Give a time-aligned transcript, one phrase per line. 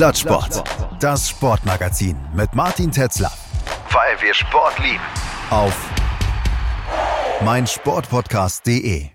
[0.00, 0.64] Plattsport.
[0.98, 3.30] Das Sportmagazin mit Martin Tetzler.
[3.90, 4.98] Weil wir Sport lieben.
[5.50, 5.76] Auf
[7.44, 9.10] meinsportpodcast.de.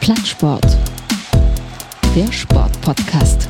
[0.00, 0.76] Plattsport.
[2.16, 3.48] Der Sportpodcast.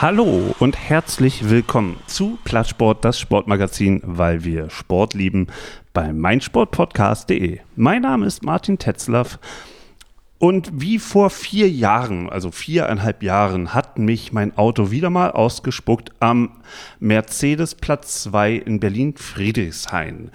[0.00, 5.48] Hallo und herzlich willkommen zu Plattsport, das Sportmagazin, weil wir Sport lieben,
[5.92, 7.58] bei meinsportpodcast.de.
[7.74, 9.40] Mein Name ist Martin Tetzlaff
[10.38, 16.12] und wie vor vier Jahren, also viereinhalb Jahren, hat mich mein Auto wieder mal ausgespuckt
[16.20, 16.52] am
[17.00, 20.30] Mercedes Platz 2 in Berlin-Friedrichshain.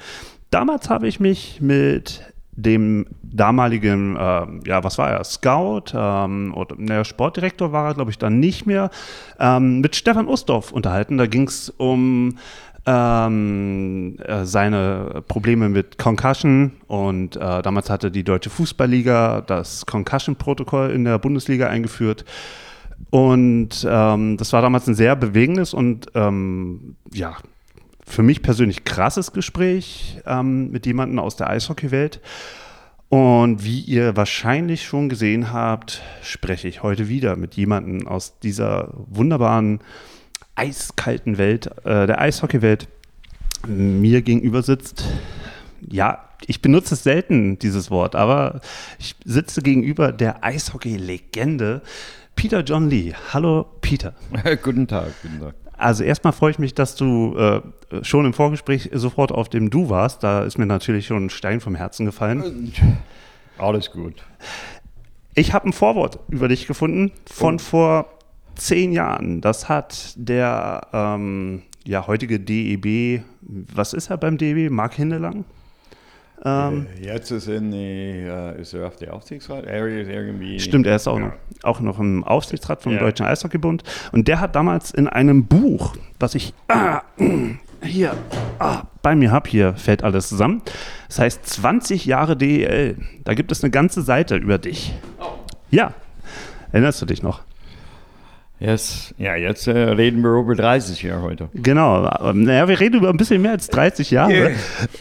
[0.50, 6.76] Damals habe ich mich mit dem damaligen, äh, ja, was war er, Scout ähm, oder
[6.78, 8.90] der Sportdirektor war er, glaube ich, dann nicht mehr,
[9.40, 11.18] ähm, mit Stefan Ustorf unterhalten.
[11.18, 12.38] Da ging es um
[12.86, 20.92] ähm, äh, seine Probleme mit Concussion und äh, damals hatte die Deutsche Fußballliga das Concussion-Protokoll
[20.92, 22.26] in der Bundesliga eingeführt.
[23.10, 27.36] Und ähm, das war damals ein sehr bewegendes und ähm, ja,
[28.06, 32.20] für mich persönlich krasses Gespräch ähm, mit jemandem aus der Eishockeywelt.
[33.10, 38.90] Und wie ihr wahrscheinlich schon gesehen habt, spreche ich heute wieder mit jemandem aus dieser
[38.94, 39.82] wunderbaren,
[40.56, 42.88] eiskalten Welt, äh, der Eishockeywelt.
[43.68, 45.06] Mir gegenüber sitzt,
[45.88, 48.62] ja, ich benutze es selten, dieses Wort, aber
[49.00, 51.82] ich sitze gegenüber der Eishockey-Legende
[52.36, 53.14] Peter John Lee.
[53.32, 54.14] Hallo, Peter.
[54.64, 55.56] guten Tag, guten Tag.
[55.84, 57.62] Also erstmal freue ich mich, dass du äh,
[58.04, 60.24] schon im Vorgespräch sofort auf dem Du warst.
[60.24, 62.72] Da ist mir natürlich schon ein Stein vom Herzen gefallen.
[63.58, 64.24] Alles gut.
[65.36, 67.60] Ich habe ein Vorwort über dich gefunden von oh.
[67.60, 68.06] vor
[68.56, 69.42] zehn Jahren.
[69.42, 74.72] Das hat der ähm, ja, heutige DEB, was ist er beim DEB?
[74.72, 75.44] Mark Hindelang?
[76.46, 79.66] Ähm, äh, Jetzt ist, in die, uh, ist er auf der Aufsichtsrat.
[79.66, 81.28] Er ist irgendwie stimmt, er ist auch, ja.
[81.28, 81.34] noch,
[81.64, 83.00] auch noch im Aufsichtsrat vom ja.
[83.00, 83.84] Deutschen Eishockeybund.
[84.12, 87.02] Und der hat damals in einem Buch, was ich ah,
[87.82, 88.14] hier
[88.60, 90.62] ah, bei mir habe, hier fällt alles zusammen.
[91.08, 92.98] Das heißt 20 Jahre DEL.
[93.24, 94.94] Da gibt es eine ganze Seite über dich.
[95.20, 95.26] Oh.
[95.72, 95.94] Ja,
[96.72, 97.42] erinnerst du dich noch?
[98.64, 99.14] Yes.
[99.18, 101.50] Ja, jetzt äh, reden wir über 30 Jahre heute.
[101.54, 102.10] Genau.
[102.32, 104.32] Naja, wir reden über ein bisschen mehr als 30 Jahre.
[104.32, 104.52] Yeah.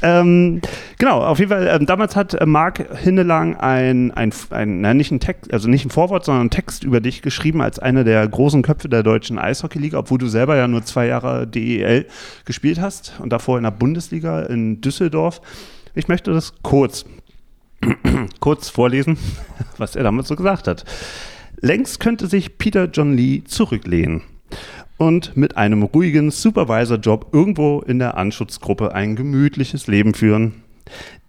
[0.02, 0.60] Ähm,
[0.98, 5.12] genau, auf jeden Fall, ähm, damals hat äh, Marc Hindelang ein, ein, ein na, nicht
[5.12, 8.26] ein Text, also nicht ein Vorwort, sondern ein Text über dich geschrieben als einer der
[8.26, 12.06] großen Köpfe der deutschen Eishockeyliga, obwohl du selber ja nur zwei Jahre DEL
[12.44, 15.40] gespielt hast und davor in der Bundesliga in Düsseldorf.
[15.94, 17.04] Ich möchte das kurz,
[18.40, 19.18] kurz vorlesen,
[19.78, 20.84] was er damals so gesagt hat.
[21.64, 24.22] Längst könnte sich Peter John Lee zurücklehnen
[24.96, 30.64] und mit einem ruhigen Supervisor-Job irgendwo in der Anschutzgruppe ein gemütliches Leben führen.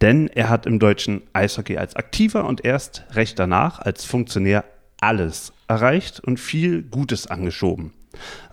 [0.01, 4.65] Denn er hat im deutschen Eishockey als Aktiver und erst recht danach als Funktionär
[4.99, 7.93] alles erreicht und viel Gutes angeschoben.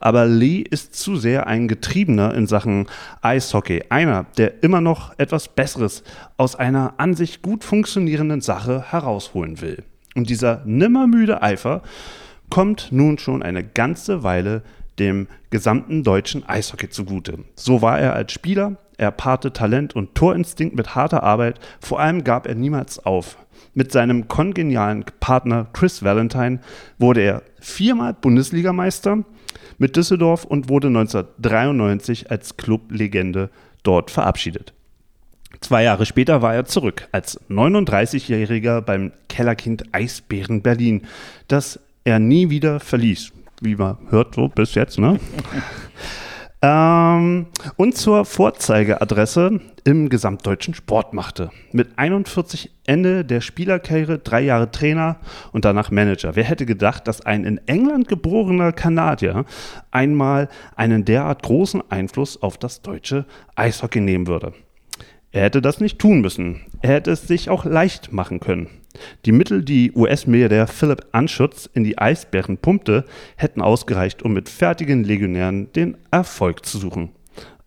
[0.00, 2.88] Aber Lee ist zu sehr ein Getriebener in Sachen
[3.22, 6.02] Eishockey, einer, der immer noch etwas Besseres
[6.36, 9.82] aus einer an sich gut funktionierenden Sache herausholen will.
[10.14, 11.82] Und dieser nimmermüde Eifer
[12.48, 14.62] kommt nun schon eine ganze Weile
[14.98, 17.38] dem gesamten deutschen Eishockey zugute.
[17.54, 22.22] So war er als Spieler, er paarte Talent und Torinstinkt mit harter Arbeit, vor allem
[22.22, 23.38] gab er niemals auf.
[23.72, 26.60] Mit seinem kongenialen Partner Chris Valentine
[26.98, 29.24] wurde er viermal Bundesligameister
[29.78, 33.48] mit Düsseldorf und wurde 1993 als Clublegende
[33.82, 34.74] dort verabschiedet.
[35.60, 41.02] Zwei Jahre später war er zurück als 39-Jähriger beim Kellerkind Eisbären Berlin,
[41.48, 43.32] das er nie wieder verließ.
[43.60, 45.20] Wie man hört, so bis jetzt, ne?
[46.62, 51.50] ähm, und zur Vorzeigeadresse im gesamtdeutschen Sport machte.
[51.72, 55.16] Mit 41 Ende der Spielerkarriere, drei Jahre Trainer
[55.52, 56.36] und danach Manager.
[56.36, 59.44] Wer hätte gedacht, dass ein in England geborener Kanadier
[59.90, 64.54] einmal einen derart großen Einfluss auf das deutsche Eishockey nehmen würde?
[65.32, 66.62] Er hätte das nicht tun müssen.
[66.82, 68.68] Er hätte es sich auch leicht machen können.
[69.24, 73.04] Die Mittel, die US-Milliardär Philipp Anschutz in die Eisbären pumpte,
[73.36, 77.10] hätten ausgereicht, um mit fertigen Legionären den Erfolg zu suchen.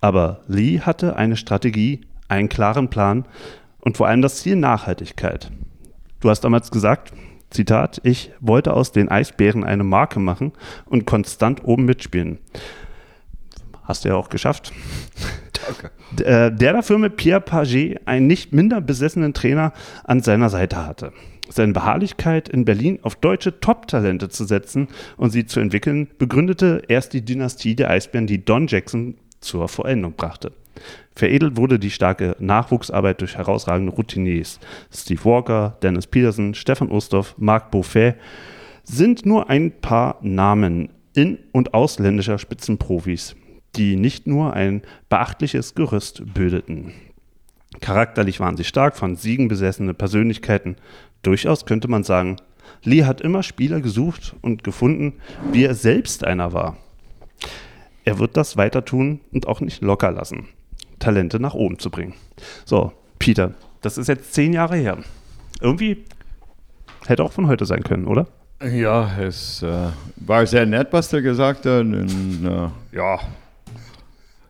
[0.01, 3.25] Aber Lee hatte eine Strategie, einen klaren Plan
[3.79, 5.49] und vor allem das Ziel Nachhaltigkeit.
[6.19, 7.13] Du hast damals gesagt,
[7.49, 10.51] Zitat, ich wollte aus den Eisbären eine Marke machen
[10.85, 12.39] und konstant oben mitspielen.
[13.83, 14.73] Hast du ja auch geschafft.
[16.19, 19.73] Äh, der dafür mit Pierre Paget einen nicht minder besessenen Trainer
[20.03, 21.13] an seiner Seite hatte.
[21.49, 24.87] Seine Beharrlichkeit in Berlin auf deutsche Top-Talente zu setzen
[25.17, 30.13] und sie zu entwickeln, begründete erst die Dynastie der Eisbären, die Don Jackson zur Vollendung
[30.13, 30.53] brachte.
[31.15, 34.59] Veredelt wurde die starke Nachwuchsarbeit durch herausragende Routiniers.
[34.91, 38.15] Steve Walker, Dennis Peterson, Stefan Ustorf, Marc Beaufet
[38.83, 43.35] sind nur ein paar Namen in- und ausländischer Spitzenprofis,
[43.75, 46.93] die nicht nur ein beachtliches Gerüst bildeten.
[47.81, 50.75] Charakterlich waren sie stark, von Siegen besessene Persönlichkeiten.
[51.23, 52.37] Durchaus könnte man sagen,
[52.83, 55.13] Lee hat immer Spieler gesucht und gefunden,
[55.51, 56.77] wie er selbst einer war.
[58.05, 60.47] Er wird das weiter tun und auch nicht locker lassen,
[60.99, 62.13] Talente nach oben zu bringen.
[62.65, 64.97] So, Peter, das ist jetzt zehn Jahre her.
[65.61, 66.03] Irgendwie
[67.05, 68.27] hätte auch von heute sein können, oder?
[68.61, 71.81] Ja, es äh, war sehr nett, was der gesagt hat.
[71.81, 73.19] Und, äh, ja,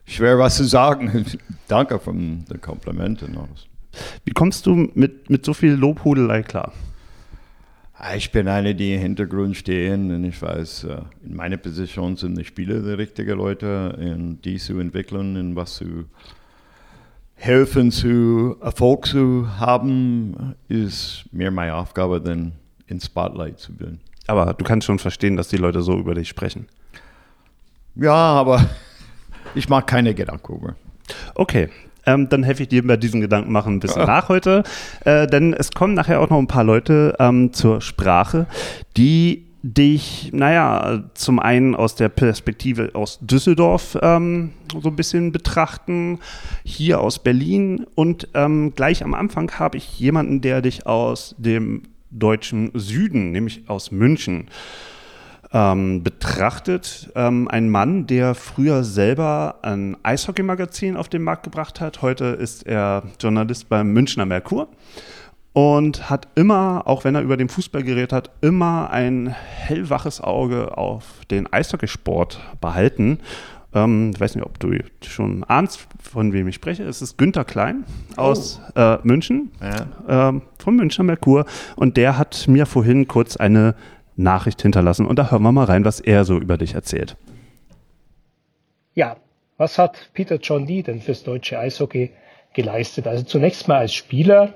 [0.05, 1.25] schwer was zu sagen.
[1.67, 3.27] Danke für die Komplimente.
[4.25, 6.73] Wie kommst du mit, mit so viel Lobhudelei klar?
[7.95, 12.17] Ah, ich bin einer, die im Hintergrund stehen und ich weiß, äh, in meiner Position
[12.17, 16.05] sind die Spieler die richtigen Leute, in die zu entwickeln und was zu
[17.35, 22.53] helfen, zu Erfolg zu haben, ist mehr meine Aufgabe, dann
[22.87, 24.01] ins Spotlight zu bilden.
[24.27, 26.67] Aber du kannst schon verstehen, dass die Leute so über dich sprechen.
[27.95, 28.69] Ja, aber
[29.55, 30.75] ich mag keine Gedanken über.
[31.35, 31.69] Okay,
[32.05, 34.63] ähm, dann helfe ich dir bei diesen Gedanken machen ein bisschen nach heute.
[35.05, 38.47] Äh, denn es kommen nachher auch noch ein paar Leute ähm, zur Sprache,
[38.97, 44.51] die dich, naja, zum einen aus der Perspektive aus Düsseldorf ähm,
[44.81, 46.19] so ein bisschen betrachten,
[46.65, 51.83] hier aus Berlin und ähm, gleich am Anfang habe ich jemanden, der dich aus dem
[52.11, 54.49] deutschen Süden, nämlich aus München,
[55.53, 57.11] ähm, betrachtet.
[57.15, 62.01] Ähm, ein Mann, der früher selber ein Eishockey-Magazin auf den Markt gebracht hat.
[62.01, 64.67] Heute ist er Journalist beim Münchner Merkur
[65.53, 70.75] und hat immer, auch wenn er über den Fußball geredet hat, immer ein hellwaches Auge
[70.77, 73.19] auf den Eishockeysport behalten.
[73.75, 74.73] Ähm, ich weiß nicht, ob du
[75.05, 76.83] schon ahnst, von wem ich spreche.
[76.83, 77.83] Es ist Günther Klein
[78.15, 78.79] aus oh.
[78.79, 80.29] äh, München, ja.
[80.29, 81.45] ähm, vom Münchner Merkur.
[81.75, 83.75] Und der hat mir vorhin kurz eine
[84.15, 85.05] Nachricht hinterlassen.
[85.05, 87.15] Und da hören wir mal rein, was er so über dich erzählt.
[88.93, 89.17] Ja,
[89.57, 92.11] was hat Peter John Lee denn fürs deutsche Eishockey
[92.53, 93.07] geleistet?
[93.07, 94.53] Also zunächst mal als Spieler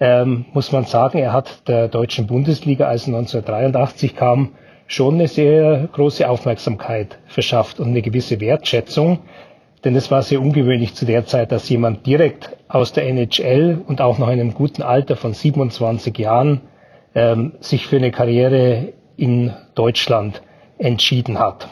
[0.00, 4.52] ähm, muss man sagen, er hat der deutschen Bundesliga, als 1983 kam,
[4.86, 9.20] schon eine sehr große Aufmerksamkeit verschafft und eine gewisse Wertschätzung.
[9.84, 14.00] Denn es war sehr ungewöhnlich zu der Zeit, dass jemand direkt aus der NHL und
[14.00, 16.62] auch noch in einem guten Alter von 27 Jahren
[17.14, 20.42] ähm, sich für eine Karriere in Deutschland
[20.78, 21.68] entschieden hat.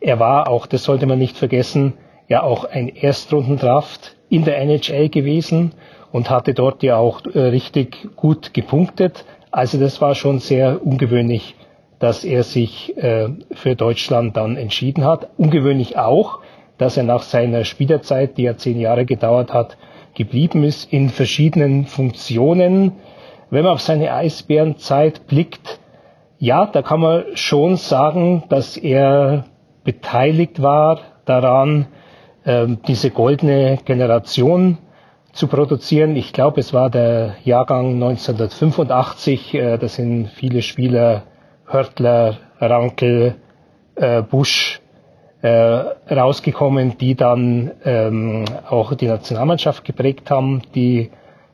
[0.00, 1.94] Er war auch, das sollte man nicht vergessen,
[2.28, 5.72] ja auch ein Erstrundendraft in der NHL gewesen
[6.10, 9.24] und hatte dort ja auch äh, richtig gut gepunktet.
[9.50, 11.54] Also das war schon sehr ungewöhnlich,
[11.98, 15.28] dass er sich äh, für Deutschland dann entschieden hat.
[15.36, 16.40] Ungewöhnlich auch,
[16.78, 19.76] dass er nach seiner Spielerzeit, die ja zehn Jahre gedauert hat,
[20.14, 22.92] geblieben ist in verschiedenen Funktionen.
[23.52, 25.78] Wenn man auf seine Eisbärenzeit blickt,
[26.38, 29.44] ja, da kann man schon sagen, dass er
[29.84, 31.84] beteiligt war daran,
[32.46, 34.78] ähm, diese goldene Generation
[35.34, 36.16] zu produzieren.
[36.16, 39.52] Ich glaube, es war der Jahrgang 1985.
[39.52, 41.24] Äh, da sind viele Spieler,
[41.66, 43.34] Hörtler, Rankel,
[43.96, 44.80] äh, Busch,
[45.42, 51.10] äh, rausgekommen, die dann ähm, auch die Nationalmannschaft geprägt haben, die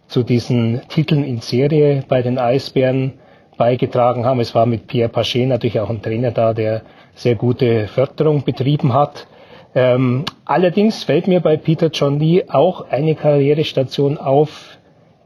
[0.09, 3.15] zu diesen Titeln in Serie bei den Eisbären
[3.57, 4.41] beigetragen haben.
[4.41, 6.83] Es war mit Pierre Paget natürlich auch ein Trainer da, der
[7.15, 9.27] sehr gute Förderung betrieben hat.
[9.75, 14.79] Ähm, allerdings fällt mir bei Peter John Lee auch eine Karrierestation auf,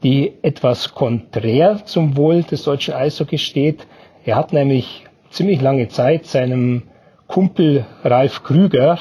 [0.03, 3.87] die etwas konträr zum Wohl des deutschen Eishockeys steht.
[4.25, 6.83] Er hat nämlich ziemlich lange Zeit seinem
[7.27, 8.99] Kumpel Ralf Krüger,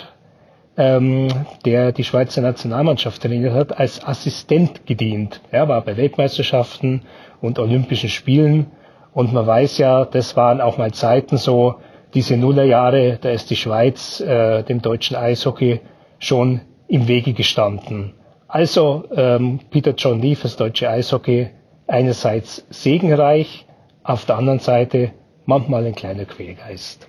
[0.76, 1.28] ähm,
[1.64, 5.40] der die Schweizer Nationalmannschaft trainiert hat, als Assistent gedient.
[5.50, 7.02] Er war bei Weltmeisterschaften
[7.40, 8.66] und Olympischen Spielen
[9.12, 11.76] und man weiß ja, das waren auch mal Zeiten so,
[12.14, 15.80] diese Nullerjahre, da ist die Schweiz äh, dem deutschen Eishockey
[16.18, 18.14] schon im Wege gestanden.
[18.48, 21.48] Also ähm, Peter John Lee fürs deutsche Eishockey
[21.86, 23.66] einerseits segenreich,
[24.04, 25.12] auf der anderen Seite
[25.46, 27.08] manchmal ein kleiner Quälgeist.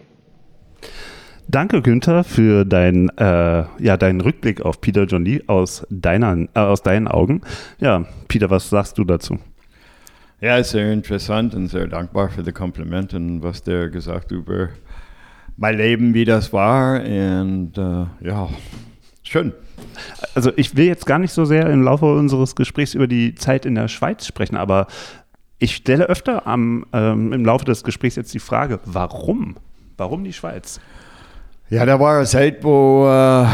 [1.48, 6.60] Danke, Günther, für dein, äh, ja, deinen Rückblick auf Peter John Lee aus, deiner, äh,
[6.60, 7.42] aus deinen Augen.
[7.80, 9.38] Ja, Peter, was sagst du dazu?
[10.42, 14.70] Ja, sehr interessant und sehr dankbar für die Komplimente und was der gesagt über
[15.56, 17.02] mein Leben, wie das war.
[17.02, 18.50] Und äh, ja,
[19.24, 19.54] schön.
[20.36, 23.66] Also ich will jetzt gar nicht so sehr im Laufe unseres Gesprächs über die Zeit
[23.66, 24.88] in der Schweiz sprechen, aber
[25.60, 29.56] Ich stelle öfter am, ähm, im Laufe des Gesprächs jetzt die Frage, warum?
[29.96, 30.82] Warum die Schweiz?
[31.74, 33.48] Ja, da war eine Zeit, wo äh,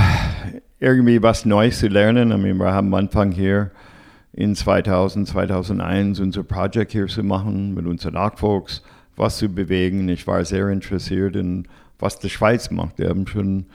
[0.81, 2.33] irgendwie was Neues zu lernen.
[2.33, 3.71] I mean, wir haben am Anfang hier
[4.33, 8.83] in 2000, 2001 unser Projekt hier zu machen, mit unseren Nachwuchs
[9.15, 10.09] was zu bewegen.
[10.09, 11.65] Ich war sehr interessiert in,
[11.97, 12.99] was die Schweiz macht.
[12.99, 13.67] Wir haben schon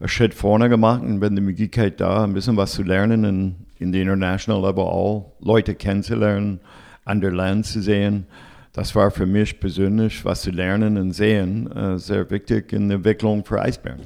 [0.00, 3.56] einen Schritt vorne gemacht und wenn die Möglichkeit da, ein bisschen was zu lernen in,
[3.78, 6.60] in der International Level auch, Leute kennenzulernen,
[7.04, 8.26] andere Länder zu sehen.
[8.72, 12.96] Das war für mich persönlich, was zu lernen und sehen, äh, sehr wichtig in der
[12.96, 14.00] Entwicklung für Eisbären.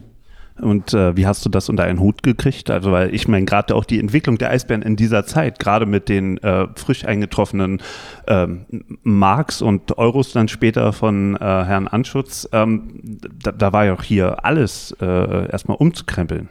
[0.61, 2.71] Und äh, wie hast du das unter einen Hut gekriegt?
[2.71, 6.09] Also, weil ich meine, gerade auch die Entwicklung der Eisbären in dieser Zeit, gerade mit
[6.09, 7.83] den äh, frisch eingetroffenen
[8.27, 8.65] ähm,
[9.03, 13.01] Marks und Euros dann später von äh, Herrn Anschutz, ähm,
[13.43, 16.49] da, da, war ja auch hier alles äh, erstmal umzukrempeln.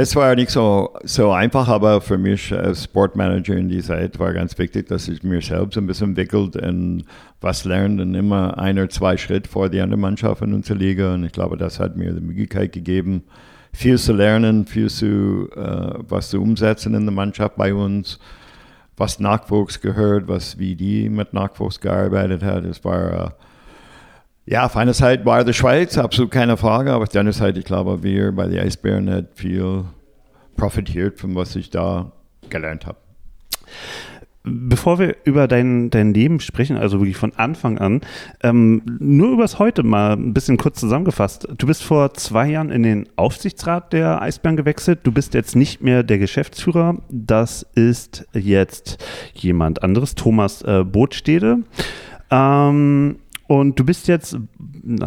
[0.00, 4.32] Es war nicht so, so einfach, aber für mich als Sportmanager in dieser Zeit war
[4.32, 7.02] ganz wichtig, dass ich mir selbst ein bisschen entwickelt und
[7.40, 11.14] was lernt und immer ein oder zwei Schritte vor die andere Mannschaft in unserer Liga.
[11.14, 13.24] Und ich glaube, das hat mir die Möglichkeit gegeben,
[13.72, 18.20] viel zu lernen, viel zu, äh, was zu umsetzen in der Mannschaft bei uns,
[18.96, 22.64] was Nachwuchs gehört, was wie die mit Nachwuchs gearbeitet hat.
[22.66, 23.30] Es war äh,
[24.50, 27.58] ja, auf einer Seite war die Schweiz, absolut keine Frage, aber auf der anderen Seite,
[27.58, 29.84] ich glaube, wir bei den Eisbären hat viel
[30.56, 32.12] profitiert von was ich da
[32.48, 32.98] gelernt habe.
[34.44, 38.00] Bevor wir über dein, dein Leben sprechen, also wirklich von Anfang an,
[38.42, 41.46] ähm, nur übers Heute mal ein bisschen kurz zusammengefasst.
[41.58, 45.00] Du bist vor zwei Jahren in den Aufsichtsrat der Eisbären gewechselt.
[45.02, 46.96] Du bist jetzt nicht mehr der Geschäftsführer.
[47.10, 51.58] Das ist jetzt jemand anderes, Thomas äh, Botstede.
[52.30, 53.16] Ähm,
[53.48, 54.36] und du bist jetzt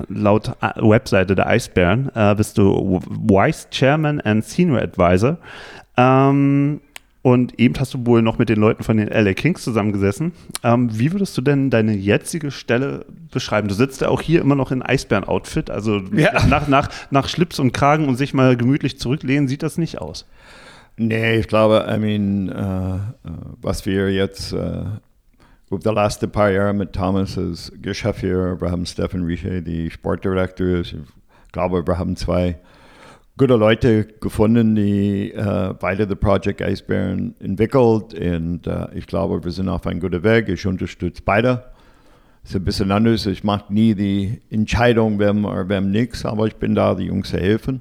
[0.09, 5.37] laut Webseite der Eisbären, äh, bist du Vice Chairman and Senior Advisor.
[5.95, 6.81] Ähm,
[7.21, 10.31] und eben hast du wohl noch mit den Leuten von den LA Kings zusammengesessen.
[10.63, 13.67] Ähm, wie würdest du denn deine jetzige Stelle beschreiben?
[13.67, 16.43] Du sitzt ja auch hier immer noch in Eisbären-Outfit, also ja.
[16.47, 20.25] nach, nach, nach Schlips und Kragen und sich mal gemütlich zurücklehnen, sieht das nicht aus.
[20.97, 24.85] Nee, ich glaube, I mean, uh, uh, was wir jetzt uh
[25.71, 30.79] over the last paar Jahre mit Thomas als Geschäftsführer, wir haben Stefan Rieche, die Sportdirektor
[30.79, 30.95] Ich
[31.53, 32.59] glaube, wir haben zwei
[33.37, 38.13] gute Leute gefunden, die äh, weiter das Projekt Eisbären entwickelt.
[38.13, 40.49] Und äh, ich glaube, wir sind auf einem guten Weg.
[40.49, 41.63] Ich unterstütze beide.
[42.43, 43.25] Es ist ein bisschen anders.
[43.25, 47.29] Ich mache nie die Entscheidung, wem oder wem nichts, aber ich bin da, die Jungs
[47.29, 47.79] zu helfen.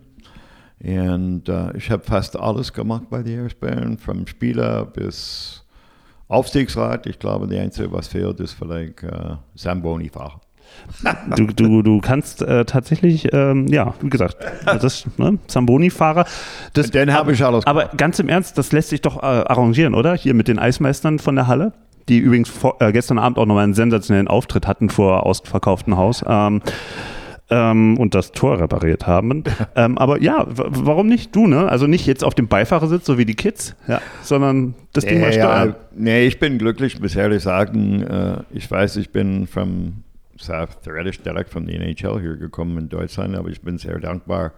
[0.78, 5.64] Und äh, ich habe fast alles gemacht bei den Eisbären, vom Spieler bis
[6.30, 10.40] Aufsichtsrat, ich glaube, die Einzige, was fehlt, ist vielleicht äh, Zamboni-Fahrer.
[11.36, 16.24] Du, du, du kannst äh, tatsächlich, ähm, ja, wie gesagt, das ne, Zamboni-Fahrer.
[16.94, 17.66] Den habe ich alles.
[17.66, 20.14] Aber ganz im Ernst, das lässt sich doch äh, arrangieren, oder?
[20.14, 21.72] Hier mit den Eismeistern von der Halle,
[22.08, 26.24] die übrigens vor, äh, gestern Abend auch nochmal einen sensationellen Auftritt hatten vor ausverkauftem Haus.
[26.24, 26.62] Ähm,
[27.50, 29.44] ähm, und das Tor repariert haben.
[29.76, 31.68] ähm, aber ja, warum nicht du, ne?
[31.68, 35.32] Also nicht jetzt auf dem Beifahrersitz, so wie die Kids, ja, sondern das Ding mal
[35.32, 35.68] steuern.
[35.70, 38.02] Ja, nee, ich bin glücklich, bisher ehrlich sagen.
[38.02, 40.04] Äh, ich weiß, ich bin vom
[40.82, 44.52] theoretisch direkt von der NHL hier gekommen in Deutschland, aber ich bin sehr dankbar,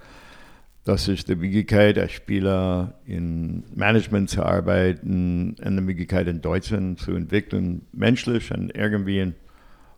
[0.84, 7.00] dass ich die Möglichkeit als Spieler in Management zu arbeiten und die Möglichkeit in Deutschland
[7.00, 9.32] zu entwickeln, menschlich und irgendwie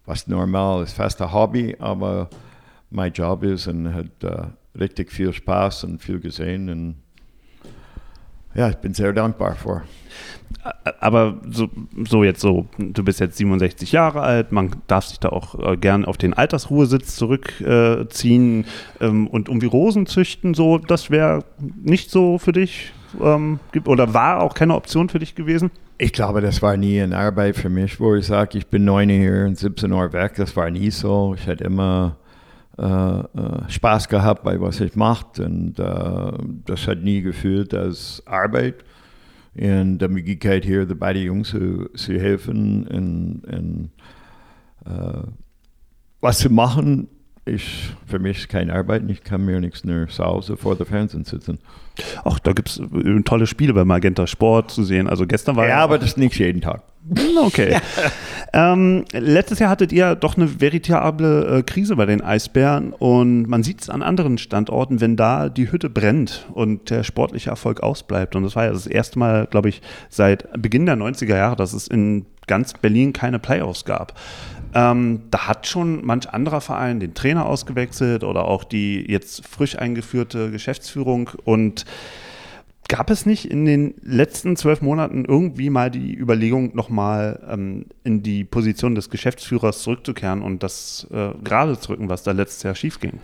[0.07, 2.29] was normal ist, fast ein Hobby, aber
[2.95, 6.69] mein Job ist und hat uh, richtig viel Spaß und viel gesehen.
[6.69, 6.95] Und
[8.55, 9.83] ja, ich bin sehr dankbar vor.
[11.01, 11.69] Aber so,
[12.09, 15.77] so, jetzt so, du bist jetzt 67 Jahre alt, man darf sich da auch äh,
[15.77, 18.65] gern auf den Altersruhesitz zurückziehen
[19.01, 21.45] äh, ähm, und irgendwie Rosen züchten, so, das wäre
[21.83, 25.71] nicht so für dich ähm, oder war auch keine Option für dich gewesen?
[25.99, 29.09] Ich glaube, das war nie eine Arbeit für mich, wo ich sage, ich bin 9
[29.11, 30.35] hier und 17 Uhr weg.
[30.37, 31.35] Das war nie so.
[31.37, 32.24] Ich hatte immer äh, äh,
[32.77, 36.33] Spaß gehabt bei was ich mache und äh,
[36.65, 38.85] das hat nie gefühlt als Arbeit.
[39.57, 43.91] Und die Möglichkeit hier bei den Jungs zu, zu helfen und, und
[44.85, 45.23] äh,
[46.21, 47.09] was zu machen,
[47.45, 49.09] ich, für mich ist keine Arbeit.
[49.09, 51.59] Ich kann mir nichts nur zu Hause vor der Fernsehen sitzen.
[52.25, 55.09] Ach, da gibt es äh, tolle Spiele bei Magenta Sport zu sehen.
[55.09, 56.83] Also gestern war ja, aber das nicht jeden Tag.
[57.45, 57.77] Okay.
[58.55, 63.63] ähm, letztes Jahr hattet ihr doch eine veritable äh, Krise bei den Eisbären und man
[63.63, 68.37] sieht es an anderen Standorten, wenn da die Hütte brennt und der sportliche Erfolg ausbleibt.
[68.37, 71.75] Und das war ja das erste Mal, glaube ich, seit Beginn der 90er Jahre, dass
[71.75, 74.15] es in ganz Berlin keine Playoffs gab.
[74.75, 79.79] Ähm, da hat schon manch anderer Verein den Trainer ausgewechselt oder auch die jetzt frisch
[79.79, 81.85] eingeführte Geschäftsführung und
[82.87, 88.23] Gab es nicht in den letzten zwölf Monaten irgendwie mal die Überlegung, nochmal ähm, in
[88.23, 92.75] die Position des Geschäftsführers zurückzukehren und das äh, gerade zu rücken, was da letztes Jahr
[92.75, 93.21] schiefging?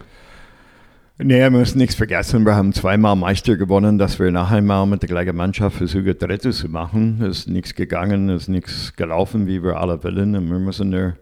[1.19, 2.47] Nee, wir müssen nichts vergessen.
[2.47, 6.52] Wir haben zweimal Meister gewonnen, dass wir nachher einmal mit der gleichen Mannschaft versuchen, Dritte
[6.52, 7.21] zu machen.
[7.21, 10.35] Es ist nichts gegangen, es ist nichts gelaufen, wie wir alle wollen.
[10.37, 11.16] Und wir müssen nur,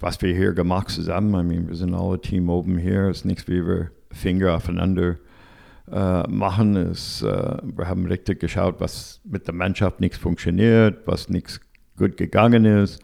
[0.00, 3.24] was wir hier gemacht zusammen, I mean, wir sind alle Team oben hier, es ist
[3.24, 5.16] nichts, wie wir Finger aufeinander
[5.90, 6.76] äh, machen.
[6.76, 11.60] Es, äh, wir haben richtig geschaut, was mit der Mannschaft nichts funktioniert, was nichts
[11.96, 13.02] gut gegangen ist.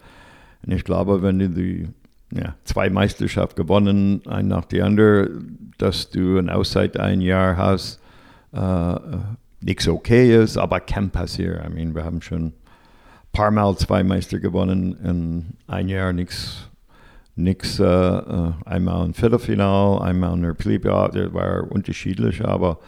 [0.65, 1.89] Und ich glaube, wenn du die
[2.31, 7.99] ja, zwei Meisterschaften gewonnen, ein nach der anderen, dass du eine Auszeit ein Jahr hast,
[8.53, 8.95] äh,
[9.61, 11.65] nichts okay ist, aber kann passieren.
[11.65, 12.53] I mean, wir haben schon ein
[13.31, 16.69] paar Mal zwei Meister gewonnen in ein Jahr, nichts
[17.35, 17.83] nichts, äh,
[18.65, 22.79] einmal ein Viertelfinal, einmal ein Playoff, das war unterschiedlich, aber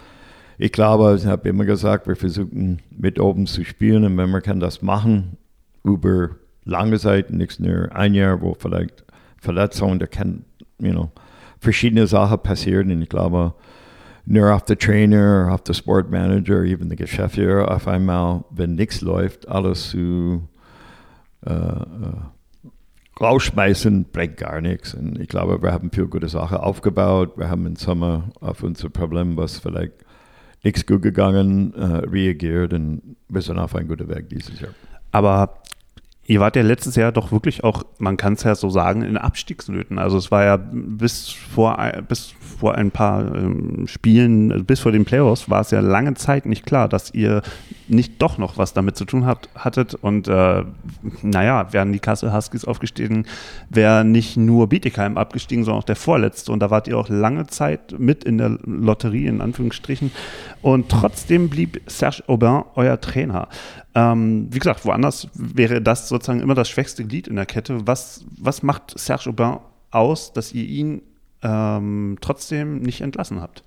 [0.58, 4.60] ich glaube, ich habe immer gesagt, wir versuchen mit oben zu spielen und wenn kann
[4.60, 5.38] das machen
[5.84, 6.30] über
[6.64, 9.04] lange Zeit, nichts nur ein Jahr, wo vielleicht
[9.38, 10.46] Verletzungen, da kann,
[10.80, 11.12] you know,
[11.60, 13.54] verschiedene Sachen passieren und ich glaube,
[14.26, 19.48] nur auf der Trainer, auf der Sportmanager, even der Geschäftsführer auf einmal, wenn nichts läuft,
[19.48, 20.48] alles zu
[21.46, 22.35] äh, äh
[23.20, 24.94] rausschmeißen bringt gar nichts.
[24.94, 27.38] Und ich glaube, wir haben viel gute Sachen aufgebaut.
[27.38, 29.94] Wir haben im Sommer auf unser Problem, was vielleicht
[30.64, 34.72] nichts gut gegangen, äh, reagiert und wir sind auf einem guten Weg dieses Jahr.
[35.12, 35.62] Aber
[36.28, 39.16] Ihr wart ja letztes Jahr doch wirklich auch, man kann es ja so sagen, in
[39.16, 40.00] Abstiegsnöten.
[40.00, 45.06] Also es war ja bis vor, bis vor ein paar ähm, Spielen, bis vor den
[45.06, 47.44] Playoffs, war es ja lange Zeit nicht klar, dass ihr
[47.88, 49.94] nicht doch noch was damit zu tun habt, hattet.
[49.96, 50.64] Und äh,
[51.22, 53.26] naja, wären die Kassel Huskies aufgestiegen,
[53.70, 56.52] wäre nicht nur Bietigheim abgestiegen, sondern auch der Vorletzte.
[56.52, 60.12] Und da wart ihr auch lange Zeit mit in der Lotterie, in Anführungsstrichen.
[60.62, 63.48] Und trotzdem blieb Serge Aubin euer Trainer.
[63.94, 67.88] Ähm, wie gesagt, woanders wäre das sozusagen immer das schwächste Glied in der Kette.
[67.88, 69.58] Was, was macht Serge Aubin
[69.92, 71.02] aus, dass ihr ihn
[71.44, 73.64] ähm, trotzdem nicht entlassen habt?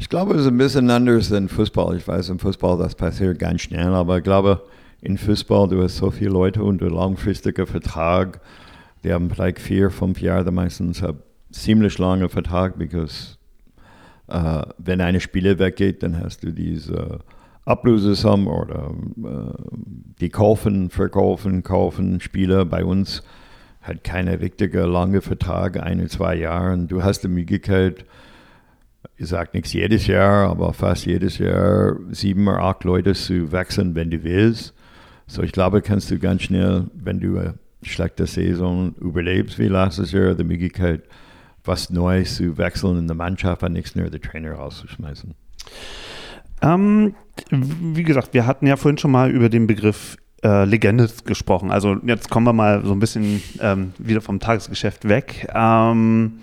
[0.00, 1.96] Ich glaube, es ist ein bisschen anders in Fußball.
[1.96, 4.62] Ich weiß, im Fußball das passiert ganz schnell, aber ich glaube,
[5.02, 8.40] in Fußball, du hast so viele Leute unter langfristiger Vertrag,
[9.02, 11.18] die haben vielleicht vier, fünf Jahre meistens einen
[11.50, 13.38] ziemlich langen Vertrag, because
[14.28, 17.18] äh, wenn eine Spieler weggeht, dann hast du diese
[17.64, 18.94] Ablösesumme oder
[19.24, 19.72] äh,
[20.20, 23.22] die kaufen, verkaufen, kaufen Spieler bei uns
[23.80, 26.74] hat keine richtige lange Vertrag, eine, zwei Jahre.
[26.74, 28.04] Und du hast die Möglichkeit,
[29.16, 33.94] ich sage nichts jedes Jahr, aber fast jedes Jahr sieben oder acht Leute zu wechseln,
[33.94, 34.74] wenn du willst.
[35.26, 40.12] So, ich glaube, kannst du ganz schnell, wenn du eine schlechte Saison überlebst wie letztes
[40.12, 41.02] Jahr, die Möglichkeit,
[41.64, 45.34] was Neues zu wechseln in der Mannschaft und nichts nur den Trainer rauszuschmeißen.
[46.62, 47.14] Ähm,
[47.50, 51.70] wie gesagt, wir hatten ja vorhin schon mal über den Begriff äh, Legende gesprochen.
[51.70, 55.48] Also jetzt kommen wir mal so ein bisschen ähm, wieder vom Tagesgeschäft weg.
[55.54, 56.40] Ähm,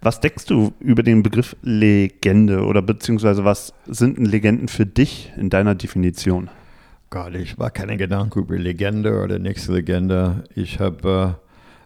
[0.00, 5.50] was denkst du über den Begriff Legende oder beziehungsweise was sind Legenden für dich in
[5.50, 6.50] deiner Definition?
[7.10, 10.44] Gott, ich war keine Gedanken über Legende oder nächste Legende.
[10.54, 11.36] Ich habe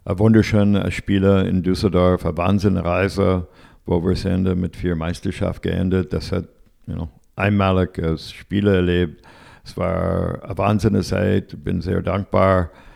[0.05, 3.47] äh, wunderschönen Spieler in Düsseldorf, eine Wahnsinnreise,
[3.87, 6.13] wo wir sind mit vier Meisterschaften geendet.
[6.13, 6.49] Das hat
[6.87, 9.23] you know, einmalig als Spieler erlebt.
[9.65, 12.90] Es war eine wahnsinnige Zeit, bin sehr dankbar, äh,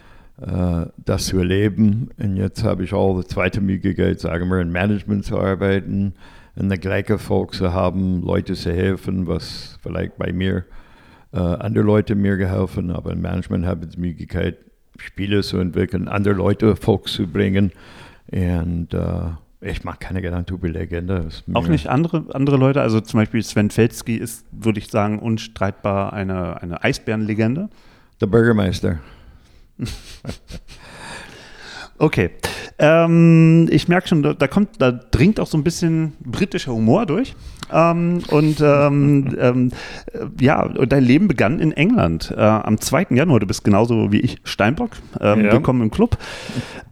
[0.46, 2.11] das zu erleben.
[2.18, 6.14] Und jetzt habe ich auch die zweite Möglichkeit, sagen wir, in Management zu arbeiten,
[6.57, 10.64] in der gleichen Volk zu haben, Leute zu helfen, was vielleicht bei mir
[11.33, 14.59] äh, andere Leute mir geholfen, aber im Management habe ich die Möglichkeit,
[14.96, 17.72] Spiele zu entwickeln, andere Leute Volk zu bringen.
[18.30, 19.30] Und äh,
[19.61, 21.26] ich mache keine Gedanken über Legende.
[21.54, 26.12] Auch nicht andere, andere Leute, also zum Beispiel Sven Felski ist, würde ich sagen, unstreitbar
[26.12, 27.68] eine, eine Eisbärenlegende.
[28.20, 29.00] Der Bürgermeister.
[31.98, 32.30] okay.
[32.78, 37.34] Ähm, ich merke schon, da, kommt, da dringt auch so ein bisschen britischer Humor durch.
[37.72, 39.70] Ähm, und ähm, ähm,
[40.40, 43.06] ja, dein Leben begann in England äh, am 2.
[43.10, 43.40] Januar.
[43.40, 44.90] Du bist genauso wie ich Steinbock.
[45.20, 45.52] Ähm, ja.
[45.52, 46.18] Willkommen im Club.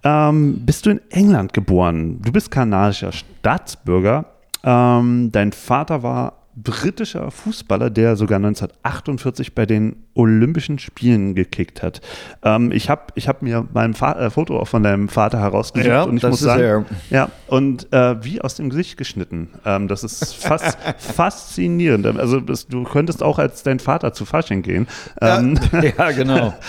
[0.04, 2.20] Ähm, bist du in England geboren?
[2.22, 4.26] Du bist kanadischer Staatsbürger.
[4.64, 12.00] Dein Vater war britischer Fußballer, der sogar 1948 bei den Olympischen Spielen gekickt hat.
[12.42, 15.88] Ähm, ich habe ich hab mir mein Fa äh, Foto auch von deinem Vater herausgesucht
[15.88, 19.48] ja, und ich muss sagen, ja, und äh, wie aus dem Gesicht geschnitten.
[19.64, 22.06] Ähm, das ist fast faszinierend.
[22.06, 24.86] Also das, du könntest auch als dein Vater zu Fasching gehen.
[25.20, 26.54] Ähm, ja, ja, genau.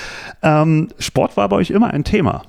[0.45, 2.43] Ähm, Sport war bei euch immer ein Thema.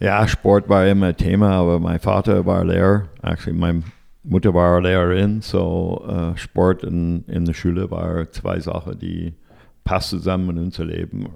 [0.00, 3.04] Ja, Sport war immer ein Thema, aber mein Vater war Lehrer.
[3.22, 3.84] Actually, mein
[4.28, 9.34] Mutter war Lehrerin, so äh, Sport in, in der Schule war zwei Sachen, die
[9.84, 11.28] passen zusammen in unser Leben.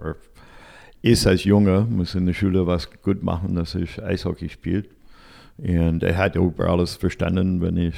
[1.02, 4.84] Ist als Junge, muss in der Schule was gut machen, dass ich Eishockey spiele.
[5.56, 7.94] Und er hat über alles verstanden, wenn ich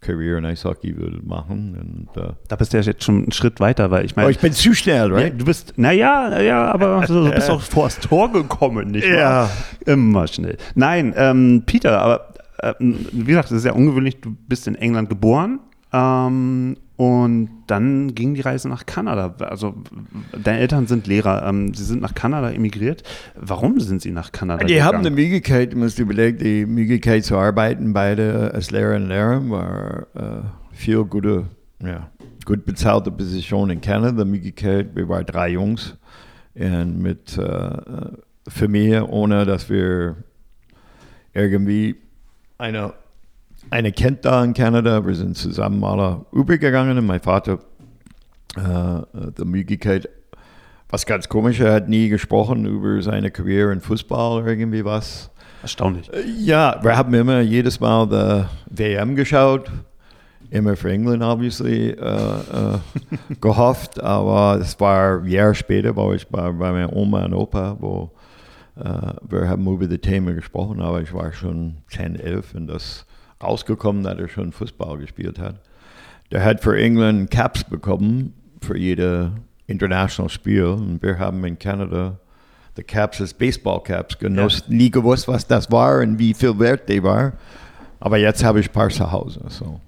[0.00, 2.08] Karriere in Eishockey würde machen.
[2.14, 4.28] Und, äh, Da bist du ja jetzt schon einen Schritt weiter, weil ich meine.
[4.28, 5.40] oh, ich bin zu schnell, ja, right?
[5.40, 9.50] du bist, naja, ja, aber du bist auch vor das Tor gekommen, nicht wahr?
[9.86, 9.92] Ja.
[9.92, 10.58] Immer schnell.
[10.74, 15.08] Nein, ähm, Peter, aber ähm, wie gesagt, das ist ja ungewöhnlich, du bist in England
[15.08, 15.60] geboren
[15.92, 19.34] ähm, und dann ging die Reise nach Kanada.
[19.40, 19.74] Also
[20.32, 23.02] deine Eltern sind Lehrer, ähm, sie sind nach Kanada emigriert.
[23.34, 25.16] Warum sind sie nach Kanada Die haben gegangen?
[25.16, 30.06] die Möglichkeit, du musst überlegen, die Möglichkeit zu arbeiten, beide als Lehrer und Lehrer, war
[30.14, 31.46] äh, viel gute,
[31.80, 32.10] ja,
[32.44, 34.24] gut bezahlte Position in Kanada.
[34.24, 35.96] Möglichkeit, wir waren drei Jungs
[36.54, 37.70] und mit äh,
[38.48, 40.16] Familie, ohne dass wir
[41.32, 41.96] irgendwie
[42.64, 42.94] eine,
[43.70, 47.58] eine Kind da in Kanada, wir sind zusammen alle übergegangen und mein Vater
[48.56, 50.08] äh, die Möglichkeit,
[50.88, 55.30] was ganz komisch, er hat nie gesprochen über seine Karriere in Fußball oder irgendwie was.
[55.62, 56.10] Erstaunlich.
[56.38, 59.70] Ja, wir haben immer jedes Mal die WM geschaut,
[60.50, 62.78] immer für England obviously äh, äh,
[63.40, 67.76] gehofft, aber es war ein Jahr später, wo ich bei, bei meiner Oma und Opa,
[67.78, 68.23] wo äh,
[68.76, 73.06] wir haben über die Themen gesprochen, aber ich war schon 10, 11 und das
[73.42, 75.60] rausgekommen, dass er schon Fußball gespielt hat.
[76.32, 79.32] Der hat für England Caps bekommen für jede
[79.66, 82.18] international Spiel und wir haben in Kanada
[82.76, 84.76] die Caps als Baseball Caps genossen.
[84.76, 87.34] Nie gewusst, was das war und wie viel wert die war.
[88.00, 89.40] Aber jetzt habe ich ein paar zu Hause.
[89.48, 89.80] So.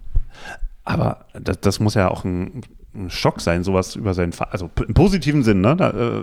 [0.85, 2.63] Aber das, das muss ja auch ein,
[2.97, 5.77] ein Schock sein, sowas über seinen Vater, also im positiven Sinn, ne?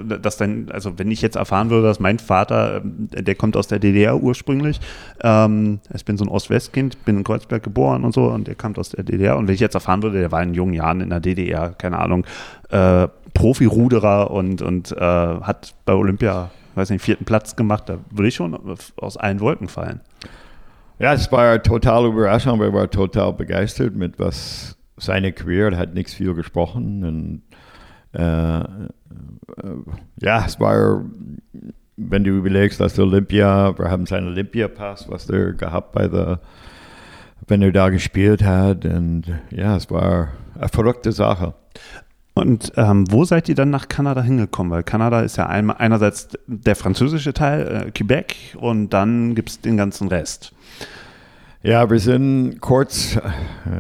[0.10, 3.56] Äh, dass dein, also wenn ich jetzt erfahren würde, dass mein Vater, ähm, der kommt
[3.56, 4.80] aus der DDR ursprünglich,
[5.22, 8.80] ähm, ich bin so ein Ost-West-Kind, bin in Kreuzberg geboren und so und der kommt
[8.80, 11.10] aus der DDR und wenn ich jetzt erfahren würde, der war in jungen Jahren in
[11.10, 12.26] der DDR, keine Ahnung,
[12.70, 18.28] äh, Profi-Ruderer und, und äh, hat bei Olympia, weiß nicht, vierten Platz gemacht, da würde
[18.28, 18.58] ich schon
[18.98, 20.02] aus allen Wolken fallen.
[21.00, 22.60] Ja, es war eine totale Überraschung.
[22.60, 25.72] Wir waren total begeistert mit was seine Karriere.
[25.72, 27.04] Er hat nichts viel gesprochen.
[27.04, 27.42] Und,
[28.20, 28.64] äh, äh,
[30.22, 31.04] ja, es war,
[31.98, 36.40] wenn du überlegst, dass der Olympia, wir haben seinen Olympiapass, was er gehabt bei der,
[37.48, 38.86] wenn er da gespielt hat.
[38.86, 41.54] Und ja, es war eine verrückte Sache.
[42.36, 44.72] Und ähm, wo seid ihr dann nach Kanada hingekommen?
[44.72, 49.62] Weil Kanada ist ja einmal, einerseits der französische Teil, äh, Quebec, und dann gibt es
[49.62, 50.52] den ganzen Rest.
[51.66, 53.18] Ja, wir sind kurz,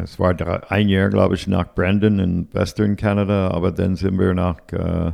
[0.01, 4.17] es war drei, ein Jahr, glaube ich, nach Brandon in Western Canada, aber dann sind
[4.17, 5.11] wir nach äh,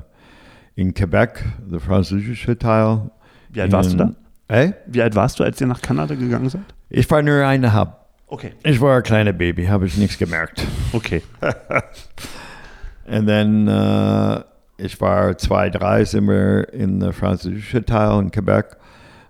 [0.75, 3.09] in Quebec, der französische Teil.
[3.49, 4.11] Wie alt warst du da?
[4.47, 4.75] Hey?
[4.85, 6.61] Wie alt warst du, als ihr nach Kanada gegangen seid?
[6.91, 7.89] Ich war nur eineinhalb.
[8.27, 8.53] Okay.
[8.63, 10.63] Ich war ein kleiner Baby, habe ich nichts gemerkt.
[10.93, 11.23] Okay.
[13.07, 14.43] Und dann, äh,
[14.77, 18.77] ich war zwei, drei, sind wir in der französischen Teil in Quebec.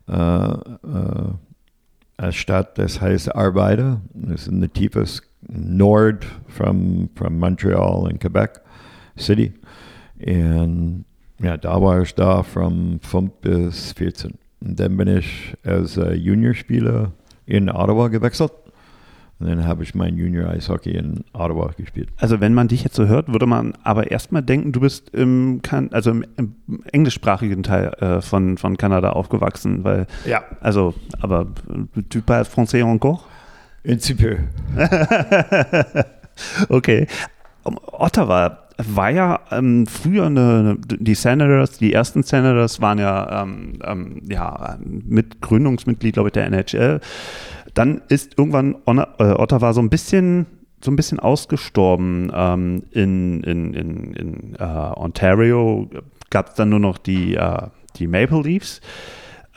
[0.09, 1.33] Äh, äh,
[2.31, 4.01] Stadt, das heißt Arvida.
[4.13, 8.61] Das ist in der tiefes Nord from, from Montreal in Quebec
[9.17, 9.53] City.
[10.25, 11.05] Und
[11.41, 14.33] ja, da war ich da von 5 bis 14.
[14.61, 17.13] Und dann bin ich als äh, Juniorspieler
[17.45, 18.51] in Ottawa gewechselt.
[19.39, 22.09] Und dann habe ich mein Junior-Eishockey in Ottawa gespielt.
[22.17, 25.61] Also wenn man dich jetzt so hört, würde man aber erstmal denken, du bist im,
[25.61, 26.55] kan also im, im
[26.91, 30.43] englischsprachigen Teil äh, von, von Kanada aufgewachsen, weil, Ja.
[30.59, 31.47] also, aber
[32.09, 33.19] tu parles français encore?
[33.87, 34.35] Un petit peu.
[36.69, 37.07] Okay.
[37.63, 43.73] Um, Ottawa war ja ähm, früher eine, die Senators, die ersten Senators waren ja, ähm,
[43.83, 47.01] ähm, ja mit Gründungsmitglied, glaube ich, der NHL.
[47.73, 50.45] Dann ist irgendwann äh, Ottawa so ein bisschen
[50.83, 52.31] so ein bisschen ausgestorben.
[52.33, 55.89] Ähm, in in, in, in äh, Ontario
[56.29, 58.81] gab es dann nur noch die, äh, die Maple Leafs.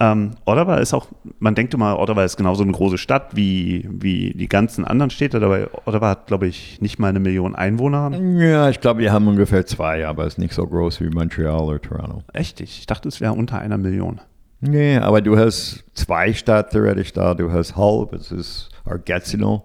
[0.00, 1.06] Ähm, Ottawa ist auch,
[1.38, 5.38] man denkt immer, Ottawa ist genauso eine große Stadt wie, wie die ganzen anderen Städte,
[5.38, 8.10] dabei Ottawa hat, glaube ich, nicht mal eine Million Einwohner.
[8.36, 11.60] Ja, ich glaube, wir haben ungefähr zwei, aber es ist nicht so groß wie Montreal
[11.60, 12.22] oder Toronto.
[12.32, 12.60] Echt?
[12.60, 14.20] Ich dachte, es wäre unter einer Million.
[14.64, 17.34] Nee, aber du hast zwei Städte theoretisch da.
[17.34, 18.70] Du hast Hull, das ist
[19.04, 19.64] Gatineau,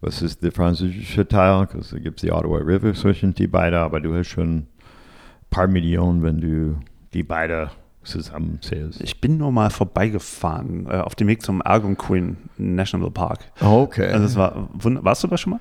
[0.00, 4.00] was ist der französische Teil, da gibt es die Ottawa River zwischen die beiden, aber
[4.00, 4.66] du hast schon ein
[5.50, 6.76] paar Millionen, wenn du
[7.14, 7.68] die beiden
[8.02, 9.00] zusammenzählst.
[9.00, 13.38] Ich bin nur mal vorbeigefahren äh, auf dem Weg zum Algonquin National Park.
[13.60, 14.10] Okay.
[14.10, 15.60] Also es war wund- Warst du da schon mal?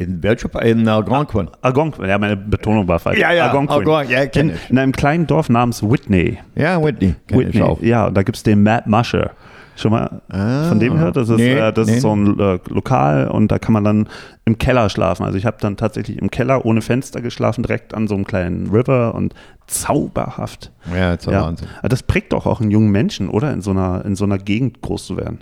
[0.00, 0.50] In welcher?
[0.62, 1.48] In Algonquin.
[1.60, 3.18] Algonquin, ja, meine Betonung war falsch.
[3.18, 3.76] Ja, ja, Algonquin.
[3.76, 4.70] Algon- ja, kenn in, ich.
[4.70, 6.38] in einem kleinen Dorf namens Whitney.
[6.54, 7.14] Ja, Whitney.
[7.28, 7.80] Whitney, auch.
[7.82, 9.32] ja, und da gibt es den Matt Musher.
[9.76, 11.16] Schon mal ah, von dem gehört?
[11.16, 11.96] Das ist, nee, äh, das nee.
[11.96, 14.08] ist so ein äh, Lokal und da kann man dann
[14.44, 15.24] im Keller schlafen.
[15.24, 18.68] Also ich habe dann tatsächlich im Keller ohne Fenster geschlafen, direkt an so einem kleinen
[18.70, 19.34] River und
[19.66, 20.70] zauberhaft.
[20.94, 21.42] Ja, das ist ja.
[21.42, 21.68] Wahnsinn.
[21.82, 23.52] Das prägt doch auch einen jungen Menschen, oder?
[23.52, 25.38] In so einer, in so einer Gegend groß zu werden.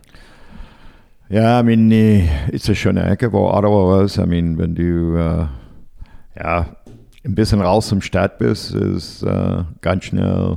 [1.30, 1.90] Ja, I mean,
[2.50, 4.16] ist eine schöne Ecke, wo Ottawa ist.
[4.16, 5.46] I mean, wenn du uh,
[6.34, 6.66] ja,
[7.22, 10.56] ein bisschen raus zum Stadt bist, ist uh, ganz schnell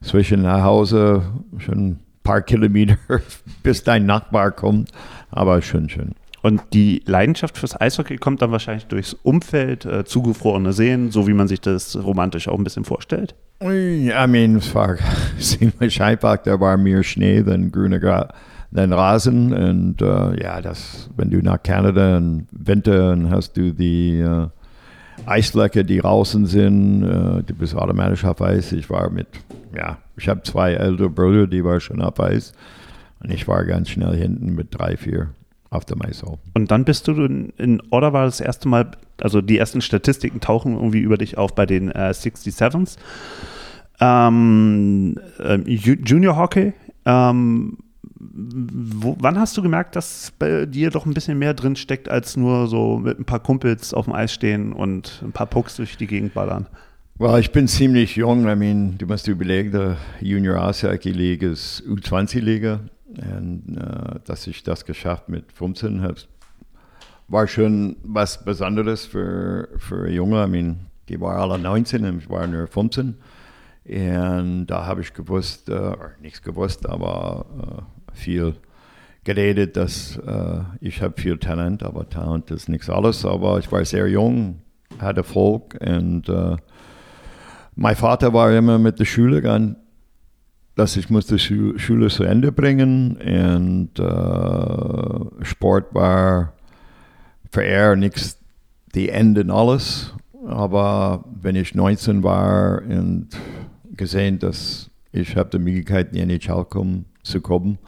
[0.00, 1.22] zwischen nach Hause
[1.58, 2.96] schon ein paar Kilometer,
[3.64, 4.92] bis dein Nachbar kommt.
[5.32, 6.12] Aber schön, schön.
[6.42, 11.34] Und die Leidenschaft fürs Eishockey kommt dann wahrscheinlich durchs Umfeld, äh, zugefrorene Seen, so wie
[11.34, 13.34] man sich das romantisch auch ein bisschen vorstellt.
[13.60, 14.96] I mean, es war
[15.38, 18.28] ziemlich einfach, da war mehr Schnee, dann grüne Gras
[18.80, 19.52] den Rasen.
[19.52, 24.48] Und äh, ja, das, wenn du nach Kanada im Winter hast du die äh,
[25.26, 28.72] Eisflecke, die draußen sind, äh, du bist automatisch auf Eis.
[28.72, 29.28] Ich war mit,
[29.76, 32.52] ja, ich habe zwei ältere Brüder, die waren schon auf Eis.
[33.22, 35.30] Und ich war ganz schnell hinten mit drei, vier
[35.70, 36.38] auf Eis auch.
[36.54, 40.74] Und dann bist du in, in Ottawa das erste Mal, also die ersten Statistiken tauchen
[40.74, 42.96] irgendwie über dich auf bei den äh, 67s.
[44.00, 46.72] Ähm, äh, Junior Hockey.
[47.04, 47.78] Ähm,
[48.22, 52.36] wo, wann hast du gemerkt, dass bei dir doch ein bisschen mehr drin steckt, als
[52.36, 55.96] nur so mit ein paar Kumpels auf dem Eis stehen und ein paar Pucks durch
[55.96, 56.66] die Gegend ballern?
[57.18, 58.48] Well, ich bin ziemlich jung.
[58.48, 62.80] I mean, du musst überlegen, der Junior Eishockey League ist U20-Liga.
[63.14, 66.14] Und uh, dass ich das geschafft mit 15 habe,
[67.28, 70.44] war schon was Besonderes für, für Junge.
[70.44, 73.16] I mean, die waren alle 19 und ich war nur 15.
[73.84, 77.82] Und da habe ich gewusst, äh, nichts gewusst, aber äh,
[78.14, 78.54] viel
[79.24, 83.24] geredet, dass äh, ich habe viel Talent, aber Talent ist nichts alles.
[83.24, 84.60] Aber ich war sehr jung,
[84.98, 86.56] hatte Erfolg und äh,
[87.74, 89.76] mein Vater war immer mit der Schule gegangen,
[90.74, 96.52] dass ich musste Schu Schule zu Ende bringen und äh, Sport war
[97.50, 98.38] für er nichts
[98.94, 100.14] die Ende in alles.
[100.46, 103.28] Aber wenn ich 19 war und
[103.92, 107.78] gesehen, dass ich habe die Möglichkeit in die NHL kommen, zu kommen,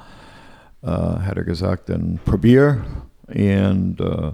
[0.91, 2.83] hat er gesagt, dann probier.
[3.27, 4.33] Und äh,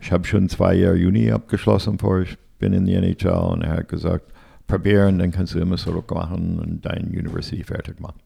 [0.00, 3.28] ich habe schon zwei Jahre Juni abgeschlossen, bevor ich bin in die NHL.
[3.28, 4.32] Und er hat gesagt,
[4.66, 8.20] probieren, dann kannst du immer zurück machen und deine University fertig machen.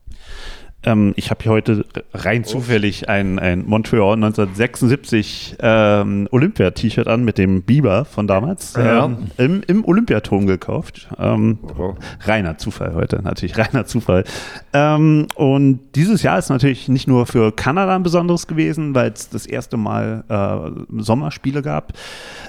[0.83, 1.85] Ähm, ich habe hier heute
[2.15, 2.49] rein oh.
[2.49, 9.07] zufällig ein, ein Montreal 1976 ähm, Olympia-T-Shirt an mit dem Biber von damals ja.
[9.07, 11.09] ähm, im, im Olympiaturm gekauft.
[11.19, 11.95] Oh.
[12.21, 14.25] Reiner Zufall heute, natürlich reiner Zufall.
[14.73, 19.29] Ähm, und dieses Jahr ist natürlich nicht nur für Kanada ein besonderes gewesen, weil es
[19.29, 21.93] das erste Mal äh, Sommerspiele gab,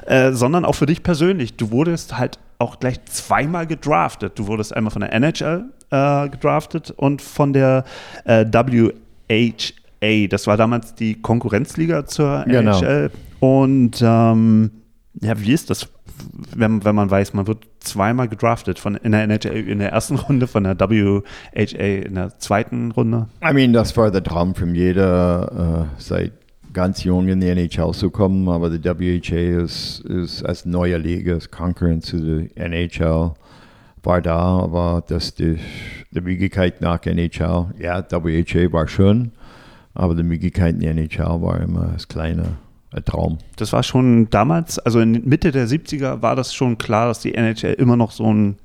[0.05, 1.55] äh, sondern auch für dich persönlich.
[1.55, 4.37] Du wurdest halt auch gleich zweimal gedraftet.
[4.39, 7.83] Du wurdest einmal von der NHL äh, gedraftet und von der
[8.25, 10.27] äh, WHA.
[10.29, 12.77] Das war damals die Konkurrenzliga zur genau.
[12.79, 13.11] NHL.
[13.39, 14.71] Und ähm,
[15.21, 15.89] ja, wie ist das,
[16.55, 20.15] wenn, wenn man weiß, man wird zweimal gedraftet von in der NHL in der ersten
[20.19, 23.27] Runde, von der WHA in der zweiten Runde?
[23.43, 26.33] I mean, das war der Traum von jeder uh, seit
[26.73, 31.33] ganz jung in die NHL zu kommen, aber die WHA ist, ist als neue Liga,
[31.33, 33.31] als Konkurrenz zu der NHL
[34.07, 35.57] war da, aber dass die,
[36.11, 39.33] die Möglichkeit nach NHL, ja, WHA war schön,
[39.93, 42.57] aber die Möglichkeit in die NHL war immer das kleine
[42.93, 43.37] ein Traum.
[43.57, 47.35] Das war schon damals, also in Mitte der 70er war das schon klar, dass die
[47.35, 48.57] NHL immer noch so ein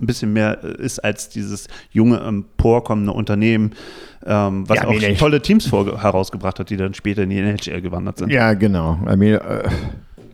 [0.00, 3.72] ein bisschen mehr ist als dieses junge, emporkommende Unternehmen,
[4.24, 7.80] ähm, was ja, auch tolle Teams vor, herausgebracht hat, die dann später in die NHL
[7.80, 8.30] gewandert sind.
[8.30, 8.98] Ja, genau.
[9.10, 9.68] I mean, uh,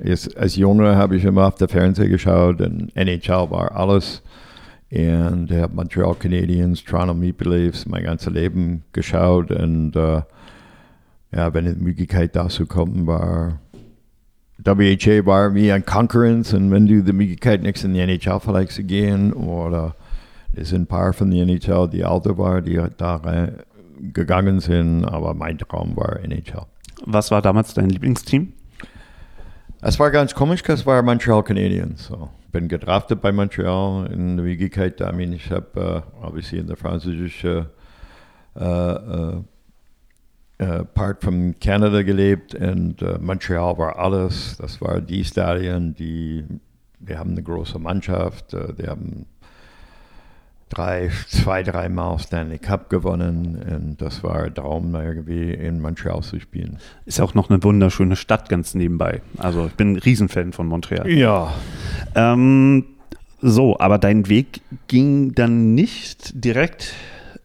[0.03, 4.23] Jetzt, als Junge habe ich immer auf der Fernseher geschaut und NHL war alles.
[4.91, 9.51] Und ich habe Montreal Canadiens, Toronto Maple Leafs mein ganzes Leben geschaut.
[9.51, 10.23] Und uh,
[11.33, 13.59] ja, wenn die Möglichkeit dazu kommt, war
[14.59, 16.53] WHA war wie ein Konkurrenz.
[16.53, 19.97] Und wenn du die Möglichkeit nichts in die NHL vielleicht zu gehen oder
[20.53, 23.21] es sind ein paar von den NHL, die älter waren, die da
[24.13, 26.67] gegangen sind, aber mein Traum war NHL.
[27.05, 28.53] Was war damals dein Lieblingsteam?
[29.87, 32.07] Es war ganz komisch, es war Montreal Canadiens.
[32.07, 32.31] So.
[32.53, 34.99] Bin gedraftet bei Montreal in der Wirklichkeit.
[35.03, 37.67] I mean, ich habe uh, obviously in der französischen
[38.59, 39.43] uh,
[40.59, 44.57] uh, Part von Canada gelebt und Montreal war alles.
[44.57, 46.47] Das war die Stadien, die,
[47.01, 49.27] die haben eine große Mannschaft, die haben
[50.75, 56.23] drei, zwei, drei Mal Stanley Cup gewonnen und das war ein Traum, irgendwie in Montreal
[56.23, 56.79] zu spielen.
[57.07, 59.21] Ist auch noch eine wunderschöne Stadt ganz nebenbei.
[59.39, 61.09] Also ich bin ein Riesenfan von Montreal.
[61.09, 61.53] Ja.
[62.15, 62.85] Ähm,
[63.41, 66.95] so, aber dein Weg ging dann nicht direkt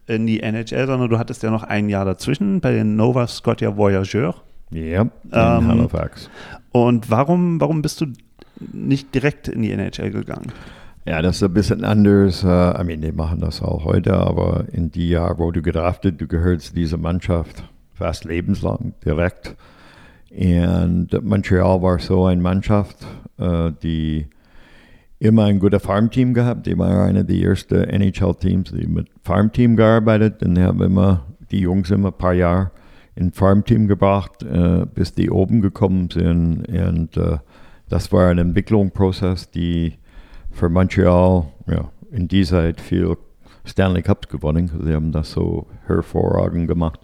[0.07, 3.77] in die NHL, sondern du hattest ja noch ein Jahr dazwischen bei den Nova Scotia
[3.77, 4.35] Voyageurs.
[4.71, 6.29] Ja, in Ähm, Halifax.
[6.71, 8.07] Und warum, warum bist du
[8.71, 10.51] nicht direkt in die NHL gegangen?
[11.05, 12.43] Ja, das ist ein bisschen anders.
[12.43, 16.19] Äh, I mean, die machen das auch heute, aber in die Jahr, wo du gedraftet,
[16.19, 19.55] du gehörst dieser Mannschaft fast lebenslang direkt.
[20.31, 22.97] Und Montreal war so eine Mannschaft,
[23.37, 24.27] äh, die
[25.19, 26.67] immer ein gutes Farmteam gehabt.
[26.67, 31.61] Die war eine der ersten NHL-Teams, die mit Farmteam gearbeitet und die haben immer die
[31.61, 32.71] Jungs immer ein paar Jahre
[33.15, 36.67] in Farmteam gebracht, äh, bis die oben gekommen sind.
[36.67, 37.19] Und
[37.89, 39.93] das war ein Entwicklungsprozess, die
[40.51, 43.17] für Montreal ja, in dieser Zeit viel
[43.65, 44.69] Stanley Cups gewonnen.
[44.83, 46.99] Sie haben das so hervorragend gemacht.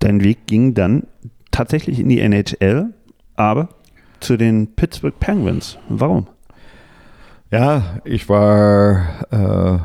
[0.00, 1.06] Dein Weg ging dann
[1.50, 2.92] tatsächlich in die NHL,
[3.36, 3.68] aber
[4.20, 5.78] zu den Pittsburgh Penguins.
[5.88, 6.26] Warum?
[7.50, 9.78] Ja, ich war äh,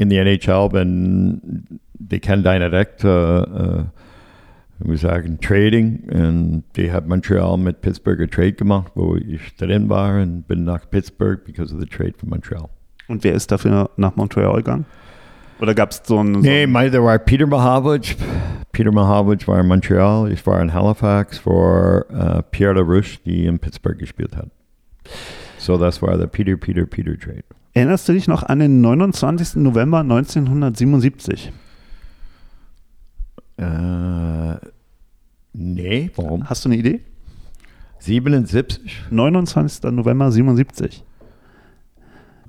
[0.00, 3.84] in die NHL, wenn die deine direkt, äh,
[4.80, 9.88] wir sagen Trading und die hat Montreal mit Pittsburgh ein Trade gemacht, wo ich drin
[9.88, 12.68] war und bin nach Pittsburgh because of the trade von Montreal.
[13.08, 14.86] Und wer ist dafür nach Montreal gegangen?
[15.60, 16.34] Oder gab es so einen.
[16.34, 18.16] So Nee, meine, da war Peter Mahavich.
[18.72, 23.58] Peter Mahavich war in Montreal, ich war in Halifax für äh, Pierre LaRouche, die in
[23.58, 24.50] Pittsburgh gespielt hat.
[25.58, 27.42] So, das war der Peter, Peter, Peter Trade.
[27.74, 29.56] Erinnerst du dich noch an den 29.
[29.56, 31.52] November 1977?
[33.58, 34.56] Äh,
[35.52, 36.48] nee, warum?
[36.48, 37.00] Hast du eine Idee?
[38.00, 39.06] 77?
[39.10, 39.82] 29.
[39.92, 41.04] November 77.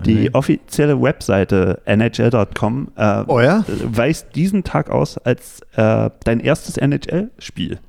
[0.06, 3.66] Die offizielle Webseite nhl.com äh, Oh ja?
[3.84, 7.80] weist diesen Tag aus als äh, dein erstes NHL-Spiel.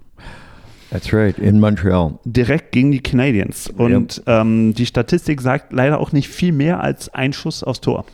[0.91, 2.19] That's right, in Montreal.
[2.25, 3.69] Direkt gegen die Canadiens.
[3.69, 8.05] Und ähm, die Statistik sagt leider auch nicht viel mehr als ein Schuss aufs Tor.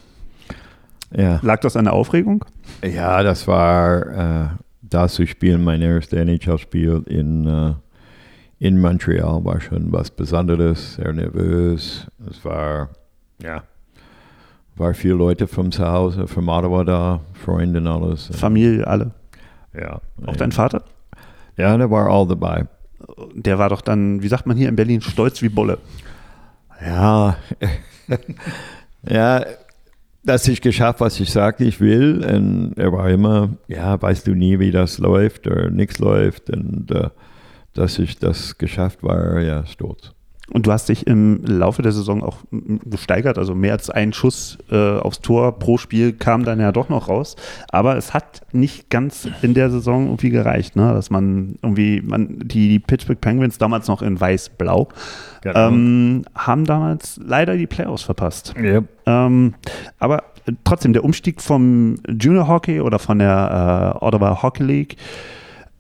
[1.17, 2.45] Ja, Lag das an der Aufregung?
[2.85, 4.59] ja das war
[4.97, 7.75] das zu spielen, mein erstes NHL-Spiel in, äh,
[8.59, 12.07] in Montreal war schon was Besonderes, sehr nervös.
[12.31, 12.89] Es war,
[13.43, 13.63] ja,
[14.75, 18.29] war viele Leute vom Zuhause, vom Ottawa da, Freunde und alles.
[18.35, 19.11] Familie, alle.
[19.79, 20.01] Ja.
[20.25, 20.83] Auch dein Vater?
[21.59, 22.67] Ja, der war all dabei.
[23.35, 25.79] Der war doch dann, wie sagt man hier in Berlin, stolz wie Bulle.
[26.83, 27.37] Ja,
[29.03, 29.45] ja,
[30.27, 32.25] dass ich geschafft, was ich sagte, ich will.
[32.25, 36.51] Und er war immer, ja, weißt du nie, wie das läuft oder nichts läuft.
[36.51, 37.11] Und äh,
[37.75, 40.16] dass ich das geschafft war, ja, stolz.
[40.53, 42.39] Und du hast dich im Laufe der Saison auch
[42.85, 46.89] gesteigert, also mehr als ein Schuss äh, aufs Tor pro Spiel kam dann ja doch
[46.89, 47.35] noch raus.
[47.71, 50.93] Aber es hat nicht ganz in der Saison irgendwie gereicht, ne?
[50.93, 54.89] dass man irgendwie, man, die, die Pittsburgh Penguins damals noch in weiß-blau,
[55.43, 55.69] Genau.
[55.69, 58.55] ähm, haben damals leider die Playoffs verpasst.
[58.61, 58.83] Ja.
[59.07, 59.55] Ähm,
[59.99, 60.25] aber
[60.65, 64.97] trotzdem, der Umstieg vom Junior Hockey oder von der äh, Ottawa Hockey League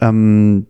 [0.00, 0.66] ähm,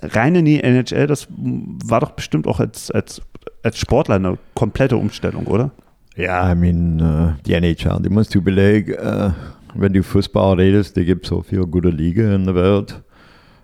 [0.00, 3.22] rein in die NHL, das war doch bestimmt auch als, als,
[3.62, 5.70] als Sportler eine komplette Umstellung, oder?
[6.16, 9.30] Ja, I mean, äh, die NHL, du musst überlegen, äh,
[9.74, 13.02] wenn du Fußball redest, da gibt es so viele gute Liga in der Welt.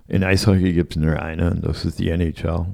[0.07, 2.67] In Eishockey gibt es nur eine, und das ist die NHL.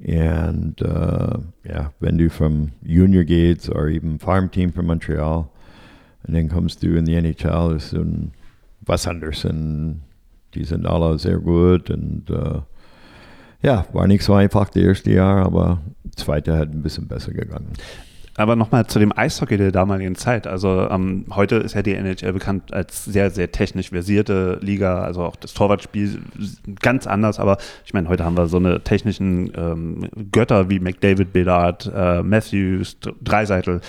[0.00, 5.46] Und äh, ja, wenn du vom Junior gehst oder eben Farmteam von Montreal,
[6.26, 8.32] und dann kommst du in die NHL, ist ein,
[8.80, 9.46] was anderes.
[10.54, 12.24] Die sind alle sehr gut und
[13.62, 15.80] ja, war nicht so einfach das erste Jahr, aber
[16.16, 17.72] zweite hat ein bisschen besser gegangen.
[18.36, 20.46] Aber nochmal zu dem Eishockey der damaligen Zeit.
[20.46, 25.02] Also ähm, heute ist ja die NHL bekannt als sehr, sehr technisch versierte Liga.
[25.02, 26.22] Also auch das Torwartspiel
[26.80, 27.38] ganz anders.
[27.38, 32.22] Aber ich meine, heute haben wir so eine technischen ähm, Götter wie McDavid, Bedard, äh,
[32.22, 33.82] Matthews, Dreiseitel.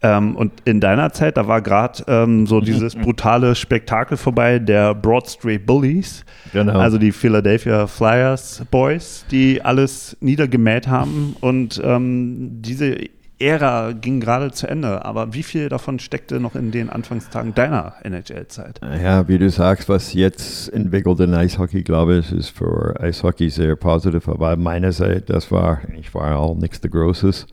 [0.00, 4.94] Ähm, und in deiner Zeit, da war gerade ähm, so dieses brutale Spektakel vorbei der
[4.94, 6.24] Broad Street Bullies.
[6.52, 6.78] Genau.
[6.78, 11.34] Also die Philadelphia Flyers Boys, die alles niedergemäht haben.
[11.40, 12.96] Und ähm, diese
[13.42, 15.04] Ära ging gerade zu Ende.
[15.04, 18.80] Aber wie viel davon steckte noch in den Anfangstagen deiner NHL-Zeit?
[19.02, 23.76] Ja, wie du sagst, was jetzt entwickelt in Eishockey, glaube ich, ist für Eishockey sehr
[23.76, 24.28] positiv.
[24.28, 27.46] Aber meiner Seite, das war, ich war auch nichts der Großes.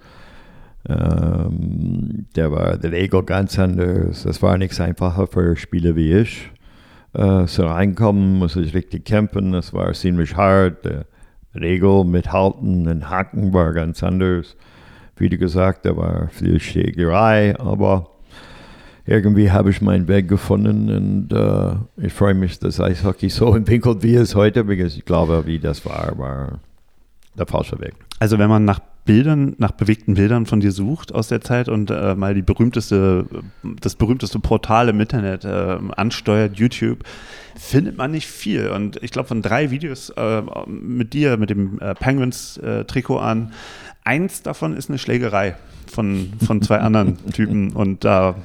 [0.88, 4.23] Ähm, der war der Regel ganz anders.
[4.23, 6.52] Das war nichts einfacher für Spieler wie ich.
[7.13, 9.52] Äh, so reinkommen, muss ich richtig kämpfen.
[9.52, 10.85] Das war ziemlich hart.
[10.85, 11.06] Der
[11.56, 14.56] Regel mithalten und haken war ganz anders.
[15.20, 18.10] Wie gesagt, da war viel Schlägerei, aber
[19.06, 24.04] irgendwie habe ich meinen Weg gefunden und äh, ich freue mich, dass Eishockey so entwickelt,
[24.04, 26.60] wie es heute, weil ich glaube, wie das war, war
[27.38, 27.94] der falsche Weg.
[28.20, 31.90] Also wenn man nach Bildern, nach bewegten Bildern von dir sucht aus der Zeit und
[31.90, 33.26] äh, mal die berühmteste,
[33.82, 37.04] das berühmteste Portal im Internet äh, ansteuert, YouTube,
[37.56, 38.70] findet man nicht viel.
[38.70, 43.54] Und ich glaube, von drei Videos äh, mit dir, mit dem äh, Penguins-Trikot an,
[44.04, 45.56] eins davon ist eine Schlägerei
[45.87, 48.35] von, von zwei anderen Typen und da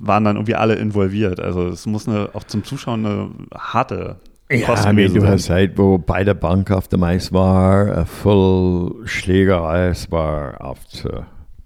[0.00, 1.40] waren dann irgendwie alle involviert.
[1.40, 4.16] Also es muss eine, auch zum Zuschauen eine harte
[4.50, 9.06] ja, I mean, du hast halt, wo beide Bank auf dem Eis war, äh, voll
[9.06, 11.08] Schlägerei, es war oft,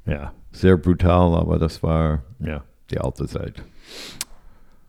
[0.06, 3.64] ja, sehr brutal, aber das war, ja, die alte Zeit.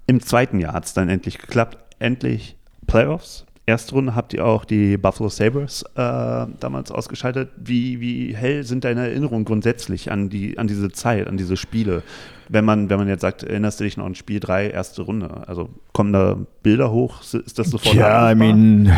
[0.05, 2.57] Im zweiten Jahr hat es dann endlich geklappt, endlich
[2.87, 3.45] Playoffs.
[3.69, 7.51] Erste Runde habt ihr auch die Buffalo Sabres äh, damals ausgeschaltet.
[7.55, 12.01] Wie, wie hell sind deine Erinnerungen grundsätzlich an, die, an diese Zeit, an diese Spiele?
[12.47, 15.47] Wenn man, wenn man jetzt sagt, erinnerst du dich noch an Spiel 3, erste Runde?
[15.47, 17.21] Also kommen da Bilder hoch?
[17.21, 17.93] Ist das sofort?
[17.93, 18.91] Ja, I mean,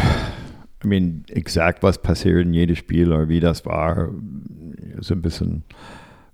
[0.81, 4.07] I mean, exakt was passiert in jedem Spiel oder wie das war,
[4.97, 5.65] ist ein bisschen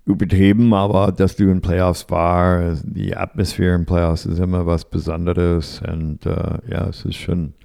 [0.06, 5.82] übertrieben, aber dass du in Playoffs war, die Atmosphäre in Playoffs ist immer was Besonderes
[5.82, 7.56] und uh, ja, es ist schon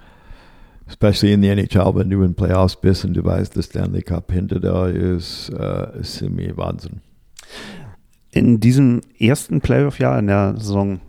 [0.93, 4.31] especially in the NHL, wenn du in Playoffs bist und du weißt, der Stanley Cup
[4.31, 7.01] hinter da ist, äh, ist ziemlich Wahnsinn.
[8.31, 11.01] In diesem ersten Playoff-Jahr, in der Saison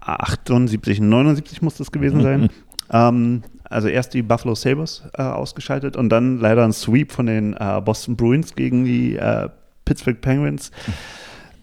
[0.00, 2.50] 78, 79 muss das gewesen sein,
[2.90, 7.54] ähm, also erst die Buffalo Sabres äh, ausgeschaltet und dann leider ein Sweep von den
[7.54, 9.48] äh, Boston Bruins gegen die äh,
[9.84, 10.70] Pittsburgh Penguins.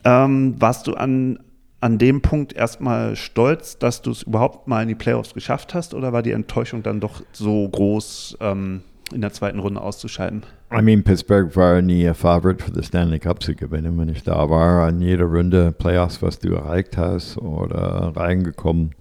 [0.05, 1.39] Ähm, warst du an,
[1.81, 5.93] an dem Punkt erstmal stolz, dass du es überhaupt mal in die Playoffs geschafft hast
[5.93, 8.81] oder war die Enttäuschung dann doch so groß, ähm,
[9.13, 10.43] in der zweiten Runde auszuscheiden?
[10.71, 14.23] I mean, Pittsburgh war nie ein Favorit für den Stanley Cup zu gewinnen, wenn ich
[14.23, 14.85] da war.
[14.85, 18.93] An jeder Runde Playoffs, was du erreicht hast oder reingekommen,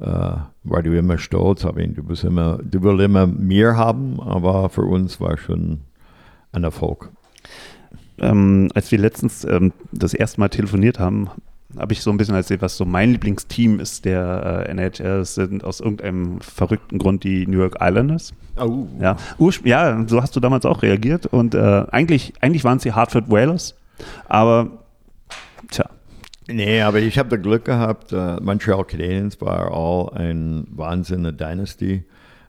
[0.00, 1.64] äh, war du immer stolz.
[1.64, 5.80] Mean, du, bist immer, du willst immer mehr haben, aber für uns war schon
[6.52, 7.10] ein Erfolg.
[8.18, 11.30] Ähm, als wir letztens ähm, das erste Mal telefoniert haben,
[11.78, 15.24] habe ich so ein bisschen erzählt, was so mein Lieblingsteam ist der äh, NHL.
[15.24, 18.34] Sind aus irgendeinem verrückten Grund die New York Islanders.
[18.56, 18.86] Oh.
[19.00, 19.16] Ja,
[19.64, 21.26] ja so hast du damals auch reagiert.
[21.26, 23.74] Und äh, eigentlich, eigentlich waren es die Hartford Whalers.
[24.28, 24.70] Aber,
[25.70, 25.86] tja.
[26.48, 32.04] Nee, aber ich habe das Glück gehabt, uh, Montreal Canadiens war all ein Wahnsinn Dynasty.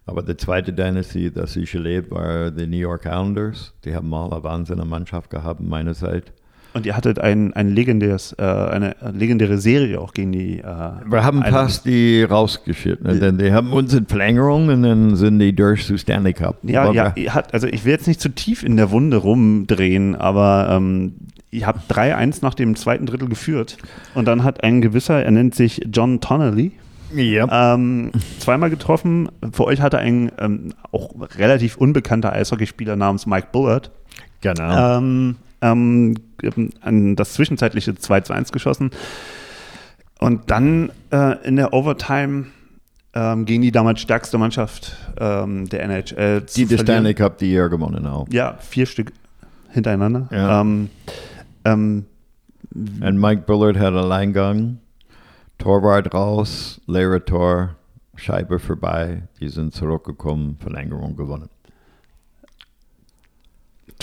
[0.05, 3.73] Aber die zweite Dynasty, das ich erlebt, war die New York Islanders.
[3.85, 6.33] Die haben mal eine wahnsinnige Mannschaft gehabt in meiner Zeit.
[6.73, 10.59] Und ihr hattet ein, ein legendäres, äh, eine legendäre Serie auch gegen die.
[10.59, 13.19] Äh, Wir haben fast die rausgeschickt, ne?
[13.19, 16.57] denn die haben uns in Verlängerung und dann sind die durch zu Stanley Cup.
[16.63, 20.69] Ja, ja, hat, also ich will jetzt nicht zu tief in der Wunde rumdrehen, aber
[20.71, 21.13] ähm,
[21.51, 23.77] ihr habt 3-1 nach dem zweiten Drittel geführt
[24.15, 26.71] und dann hat ein gewisser, er nennt sich John Tonnelly,
[27.15, 27.75] ja.
[27.75, 29.29] Ähm, zweimal getroffen.
[29.51, 33.91] Für euch hatte ein ähm, auch relativ unbekannter Eishockeyspieler namens Mike Bullard.
[34.41, 34.97] Genau.
[34.97, 36.15] Ähm, ähm,
[36.81, 38.91] an das zwischenzeitliche 2 zu 1 geschossen.
[40.19, 42.45] Und dann äh, in der Overtime
[43.13, 46.41] ähm, gegen die damals stärkste Mannschaft ähm, der NHL.
[46.55, 48.27] Die die Stanley Cup die Jahr gewonnen auch.
[48.29, 49.13] Ja, vier Stück
[49.69, 50.27] hintereinander.
[50.31, 50.61] Ja.
[50.61, 50.89] Ähm,
[51.65, 52.05] ähm,
[52.73, 54.79] Und Mike Bullard hat Alleingang,
[55.57, 57.75] Torwart raus, leere Tor,
[58.15, 59.23] Scheibe vorbei.
[59.39, 61.49] Die sind zurückgekommen, Verlängerung gewonnen.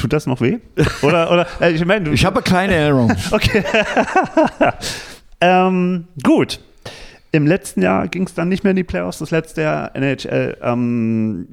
[0.00, 0.60] Tut das noch weh?
[1.02, 3.12] Oder, oder äh, ich meine, Ich habe eine kleine Erinnerung.
[3.32, 3.62] okay.
[5.42, 6.58] ähm, gut.
[7.32, 9.18] Im letzten Jahr ging es dann nicht mehr in die Playoffs.
[9.18, 11.48] Das letzte Jahr NHL ähm,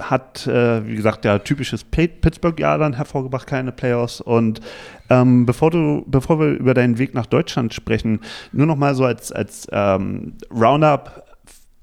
[0.00, 4.20] hat, äh, wie gesagt, ja, typisches Pittsburgh-Jahr dann hervorgebracht, keine Playoffs.
[4.20, 4.60] Und
[5.08, 9.04] ähm, bevor, du, bevor wir über deinen Weg nach Deutschland sprechen, nur noch mal so
[9.04, 11.28] als, als ähm, Roundup.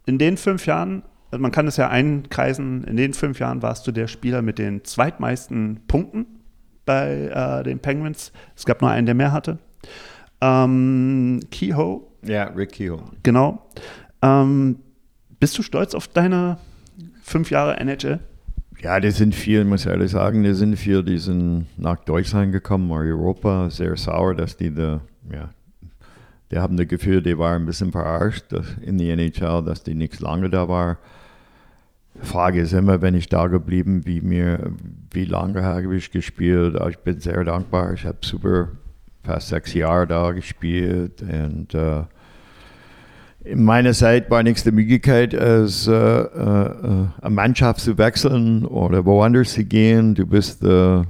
[0.06, 3.86] In den fünf Jahren also man kann es ja einkreisen, in den fünf Jahren warst
[3.88, 6.26] du der Spieler mit den zweitmeisten Punkten
[6.86, 8.32] bei äh, den Penguins.
[8.56, 9.60] Es gab nur einen, der mehr hatte.
[10.42, 12.02] Ähm, Kehoe.
[12.24, 13.04] Ja, Rick Kehoe.
[13.24, 13.70] Genau.
[14.22, 14.80] Ähm,
[15.40, 16.58] bist du stolz auf deine
[17.22, 18.20] fünf Jahre NHL?
[18.82, 22.54] Ja, die sind viel, muss ich ehrlich sagen, die sind viel, die sind nach Deutschland
[22.54, 23.70] gekommen oder Europa.
[23.70, 25.02] Sehr sauer, dass die da,
[25.32, 25.50] ja,
[26.52, 28.46] die haben das Gefühl, die waren ein bisschen verarscht
[28.82, 30.98] in die NHL, dass die nichts lange da waren.
[32.22, 34.72] Frage ist immer, wenn ich da geblieben, wie mir,
[35.12, 36.78] wie lange habe ich gespielt?
[36.90, 37.94] Ich bin sehr dankbar.
[37.94, 38.70] Ich habe super
[39.24, 42.04] fast sechs Jahre da gespielt und äh,
[43.44, 49.06] in meiner Zeit war nichts die Möglichkeit, als äh, äh, eine Mannschaft zu wechseln oder
[49.06, 50.14] woanders zu gehen.
[50.14, 51.04] Du bist äh,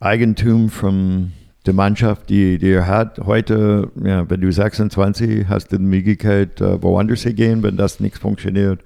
[0.00, 1.32] Eigentum von
[1.64, 3.18] der Mannschaft, die, er hat.
[3.20, 8.00] Heute, ja, wenn du 26 hast, du die Möglichkeit, äh, woanders zu gehen, wenn das
[8.00, 8.80] nichts funktioniert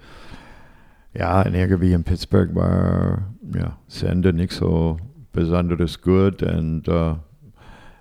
[1.15, 3.23] ja, irgendwie in Pittsburgh war
[3.55, 4.99] ja, das Ende nicht so
[5.33, 7.15] besonders gut und äh,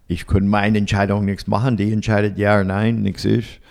[0.07, 1.77] ich konnte meine Entscheidung nichts machen.
[1.77, 3.61] Die entscheidet ja oder nein, nichts ich.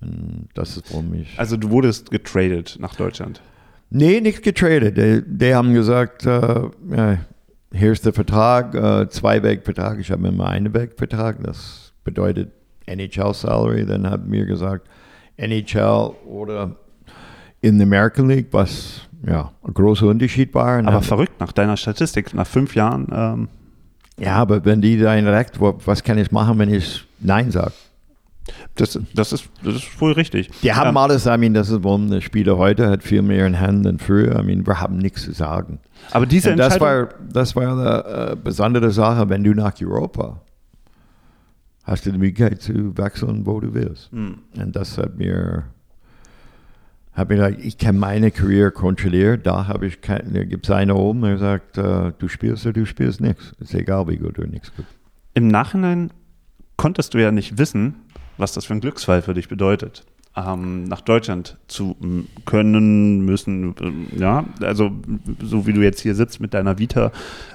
[0.00, 1.38] Und das ist warum ich.
[1.38, 3.42] Also du wurdest getradet nach Deutschland?
[3.90, 4.96] Nee, nichts getradet.
[4.96, 7.18] Die, die haben gesagt, äh, ja,
[7.72, 9.98] hier ist der Vertrag, äh, Zwei-Weg-Vertrag.
[9.98, 11.42] Ich habe immer einen Weg-Vertrag.
[11.42, 12.52] Das bedeutet
[12.86, 13.84] NHL-Salary.
[13.84, 14.88] Dann hat mir gesagt,
[15.36, 16.76] NHL oder
[17.60, 20.78] in der American League, was ja ein großer Unterschied war.
[20.78, 23.08] Und Aber verrückt, nach deiner Statistik, nach fünf Jahren.
[23.12, 23.48] Ähm,
[24.18, 27.72] ja, aber wenn die da direkt, was kann ich machen, wenn ich Nein sage?
[28.74, 30.50] das, das, ist, das ist wohl richtig.
[30.62, 33.46] Die haben Ähm, alles, I mean, das ist, warum der Spieler heute hat viel mehr
[33.46, 34.38] in Händen than früher.
[34.38, 35.80] I mean, wir haben nichts zu sagen.
[36.10, 39.74] aber diese Und das Entscheidung, war, das war eine äh, besondere Sache, wenn du nach
[39.80, 40.40] Europa
[41.84, 44.12] hast du die Möglichkeit zu wechseln, wo du willst.
[44.12, 44.38] Hm.
[44.56, 45.64] Und das hat mir,
[47.12, 49.40] hat mir gesagt, ich kann meine Karriere kontrollieren.
[49.42, 52.72] Da habe ich kein, da gibt es einen oben, der sagt, äh, du spielst oder
[52.74, 53.52] du spielst nichts.
[53.58, 54.86] Ist egal, wie gut oder nichts gut.
[55.34, 56.12] im Nachhinein
[56.76, 57.96] konntest du ja nicht wissen,
[58.38, 60.06] was das für ein Glücksfall für dich bedeutet.
[60.36, 64.92] Ähm, nach Deutschland zu m, können, müssen, ähm, ja, also
[65.42, 67.10] so wie du jetzt hier sitzt mit deiner Vita.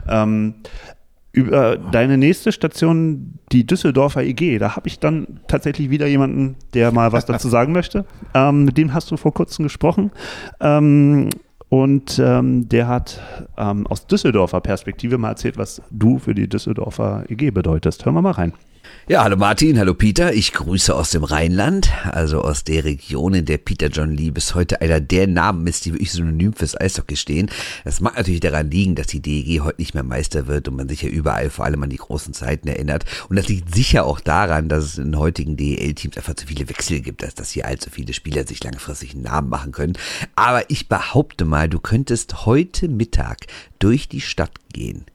[0.07, 0.55] Ähm,
[1.36, 6.91] über deine nächste Station, die Düsseldorfer EG, da habe ich dann tatsächlich wieder jemanden, der
[6.91, 8.05] mal was dazu sagen möchte.
[8.33, 10.11] Ähm, mit dem hast du vor kurzem gesprochen.
[10.59, 11.29] Ähm,
[11.69, 13.21] und ähm, der hat
[13.57, 18.05] ähm, aus Düsseldorfer Perspektive mal erzählt, was du für die Düsseldorfer EG bedeutest.
[18.05, 18.51] Hören wir mal rein.
[19.07, 20.33] Ja, hallo Martin, hallo Peter.
[20.33, 24.55] Ich grüße aus dem Rheinland, also aus der Region, in der Peter John Lee bis
[24.55, 27.51] heute einer der Namen ist, die wirklich synonym fürs Eishockey stehen.
[27.83, 30.89] Das mag natürlich daran liegen, dass die DEG heute nicht mehr Meister wird und man
[30.89, 33.05] sich ja überall vor allem an die großen Zeiten erinnert.
[33.29, 37.01] Und das liegt sicher auch daran, dass es in heutigen DEL-Teams einfach zu viele Wechsel
[37.01, 39.93] gibt, als dass hier allzu viele Spieler sich langfristig einen Namen machen können.
[40.35, 43.41] Aber ich behaupte mal, du könntest heute Mittag
[43.77, 45.05] durch die Stadt gehen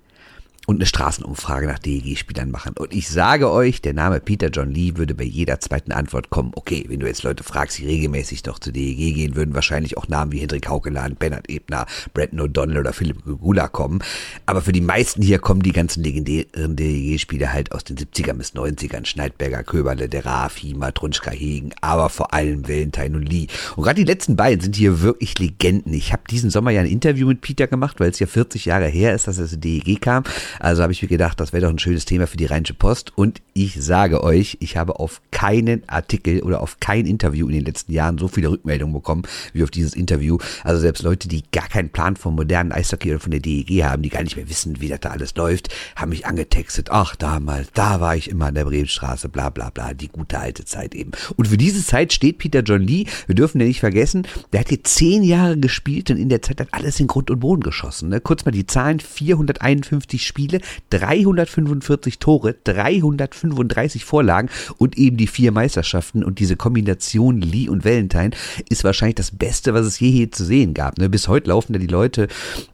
[0.71, 2.75] und eine Straßenumfrage nach DEG-Spielern machen.
[2.79, 6.53] Und ich sage euch, der Name Peter John Lee würde bei jeder zweiten Antwort kommen.
[6.55, 10.07] Okay, wenn du jetzt Leute fragst, die regelmäßig doch zu DEG gehen, würden wahrscheinlich auch
[10.07, 13.99] Namen wie Hendrik Haukeland, Bernhard Ebner, Brandon O'Donnell oder Philipp Gugula kommen.
[14.47, 18.55] Aber für die meisten hier kommen die ganzen legendären DEG-Spieler halt aus den 70ern bis
[18.55, 19.07] 90ern.
[19.07, 23.49] Schneidberger, Köberle, der Raaf, Hiemer, Trunschka, Hegen, aber vor allem Valentine und Lee.
[23.75, 25.93] Und gerade die letzten beiden sind hier wirklich Legenden.
[25.95, 28.87] Ich habe diesen Sommer ja ein Interview mit Peter gemacht, weil es ja 40 Jahre
[28.87, 30.23] her ist, dass er zur DEG kam.
[30.61, 33.13] Also habe ich mir gedacht, das wäre doch ein schönes Thema für die Rheinische Post.
[33.17, 37.65] Und ich sage euch, ich habe auf keinen Artikel oder auf kein Interview in den
[37.65, 40.39] letzten Jahren so viele Rückmeldungen bekommen wie auf dieses Interview.
[40.65, 44.03] Also selbst Leute, die gar keinen Plan vom modernen Eishockey oder von der DEG haben,
[44.03, 46.89] die gar nicht mehr wissen, wie das da alles läuft, haben mich angetextet.
[46.91, 50.65] Ach, damals, da war ich immer an der Bremenstraße, bla bla bla, die gute alte
[50.65, 51.13] Zeit eben.
[51.37, 54.69] Und für diese Zeit steht Peter John Lee, wir dürfen ja nicht vergessen, der hat
[54.69, 58.11] hier zehn Jahre gespielt und in der Zeit hat alles in Grund und Boden geschossen.
[58.11, 58.21] Ne?
[58.21, 66.25] Kurz mal die Zahlen, 451 Spiele, 345 Tore, 335 Vorlagen und eben die vier Meisterschaften
[66.25, 68.31] und diese Kombination Lee und Valentine
[68.69, 70.99] ist wahrscheinlich das Beste, was es je hier zu sehen gab.
[70.99, 71.09] Ne?
[71.09, 72.29] Bis heute laufen da die Leute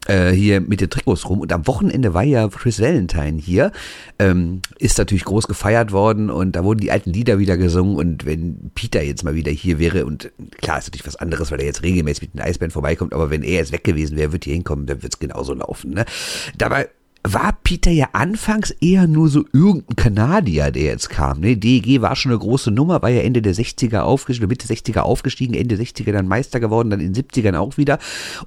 [0.07, 3.73] äh, hier mit den Trikots rum und am Wochenende war ja Chris Valentine hier,
[4.19, 8.27] ähm, ist natürlich groß gefeiert worden und da wurden die alten Lieder wieder gesungen und
[8.27, 11.67] wenn Peter jetzt mal wieder hier wäre und klar ist natürlich was anderes, weil er
[11.67, 14.55] jetzt regelmäßig mit den Eisbären vorbeikommt, aber wenn er jetzt weg gewesen wäre, wird hier
[14.55, 15.93] hinkommen, dann wird es genauso laufen.
[15.93, 16.05] Ne?
[16.57, 16.89] Dabei
[17.33, 21.41] war Peter ja anfangs eher nur so irgendein Kanadier, der jetzt kam.
[21.41, 21.57] Ne?
[21.57, 25.55] DEG war schon eine große Nummer, war ja Ende der 60er aufgestiegen, Mitte 60er aufgestiegen,
[25.55, 27.99] Ende 60er dann Meister geworden, dann in den 70ern auch wieder.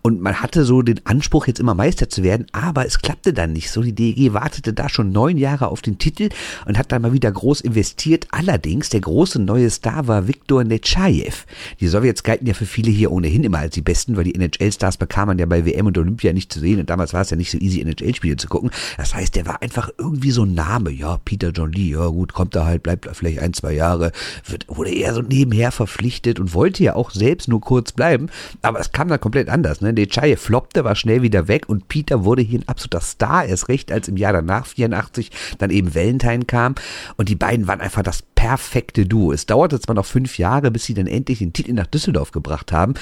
[0.01, 3.53] Und man hatte so den Anspruch, jetzt immer Meister zu werden, aber es klappte dann
[3.53, 3.81] nicht so.
[3.81, 6.29] Die DEG wartete da schon neun Jahre auf den Titel
[6.65, 8.27] und hat dann mal wieder groß investiert.
[8.31, 11.45] Allerdings, der große neue Star war Viktor Nechayev.
[11.79, 14.97] Die Sowjets galten ja für viele hier ohnehin immer als die Besten, weil die NHL-Stars
[14.97, 17.37] bekam man ja bei WM und Olympia nicht zu sehen und damals war es ja
[17.37, 18.68] nicht so easy, NHL-Spiele zu gucken.
[18.97, 20.91] Das heißt, der war einfach irgendwie so ein Name.
[20.91, 24.11] Ja, Peter John Lee, ja gut, kommt da halt, bleibt da vielleicht ein, zwei Jahre,
[24.45, 28.27] wird, wurde eher so nebenher verpflichtet und wollte ja auch selbst nur kurz bleiben.
[28.61, 29.81] Aber es kam dann komplett anders.
[29.81, 29.93] Ne?
[29.93, 33.91] Dechaye floppte, war schnell wieder weg und Peter wurde hier ein absoluter Star, erst recht,
[33.91, 36.75] als im Jahr danach, 84, dann eben Valentine kam.
[37.17, 39.33] Und die beiden waren einfach das perfekte Duo.
[39.33, 42.71] Es dauerte zwar noch fünf Jahre, bis sie dann endlich den Titel nach Düsseldorf gebracht
[42.71, 42.93] haben.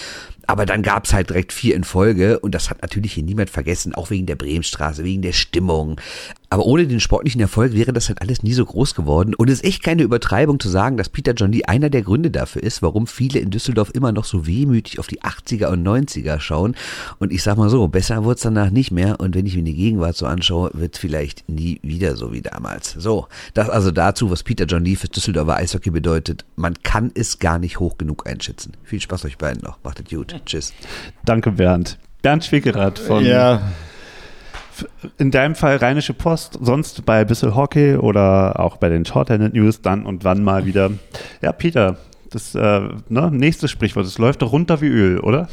[0.48, 3.94] Aber dann gab's halt direkt vier in Folge und das hat natürlich hier niemand vergessen,
[3.94, 6.00] auch wegen der Bremenstraße, wegen der Stimmung.
[6.50, 9.36] Aber ohne den sportlichen Erfolg wäre das halt alles nie so groß geworden.
[9.36, 12.32] Und es ist echt keine Übertreibung zu sagen, dass Peter John Lee einer der Gründe
[12.32, 16.40] dafür ist, warum viele in Düsseldorf immer noch so wehmütig auf die 80er und 90er
[16.40, 16.76] schauen.
[17.20, 19.20] Und ich sag mal so, besser wird's danach nicht mehr.
[19.20, 22.94] Und wenn ich mir die Gegenwart so anschaue, wird's vielleicht nie wieder so wie damals.
[22.94, 26.46] So, das also dazu, was Peter John Lee für Düsseldorfer Eishockey bedeutet.
[26.56, 28.74] Man kann es gar nicht hoch genug einschätzen.
[28.84, 29.80] Viel Spaß euch beiden noch.
[29.84, 30.34] Macht es gut.
[30.46, 30.74] Tschüss.
[31.26, 31.98] Danke, Bernd.
[32.22, 33.62] Bernd Schwickerath von, Ja,
[35.18, 39.82] In deinem Fall Rheinische Post, sonst bei Bissel Hockey oder auch bei den Shorthanded News
[39.82, 40.92] dann und wann mal wieder.
[41.42, 41.98] Ja, Peter,
[42.32, 45.48] das äh, ne, nächste Sprichwort, es läuft doch runter wie Öl, oder?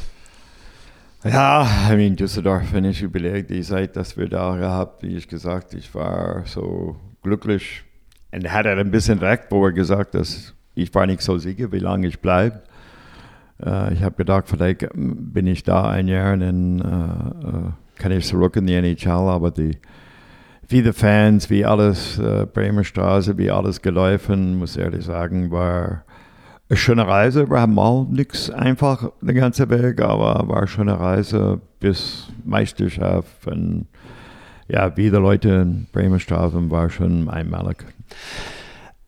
[1.25, 5.27] Ja, I mean, Düsseldorf, wenn ich überlege, die Zeit, dass wir da gehabt, wie ich
[5.27, 7.85] gesagt, ich war so glücklich.
[8.31, 10.29] Und er hat ein bisschen recht, wo er gesagt hat,
[10.75, 12.62] ich war nicht so sicher, wie lange ich bleibe.
[13.64, 18.12] Äh, ich habe gedacht, vielleicht bin ich da ein Jahr und dann äh, äh kann
[18.12, 19.78] ich zurück in die NHL, aber die,
[20.68, 26.05] wie die Fans, wie alles, äh, Bremer Straße, wie alles gelaufen, muss ehrlich sagen, war
[26.68, 27.49] eine schöne Reise.
[27.49, 33.47] Wir haben mal nichts einfach den ganzen Weg, aber war eine schöne Reise bis Meisterschaft
[33.47, 33.86] und
[34.68, 37.84] ja, wie die Leute in Bremerstraßen war schon einmalig.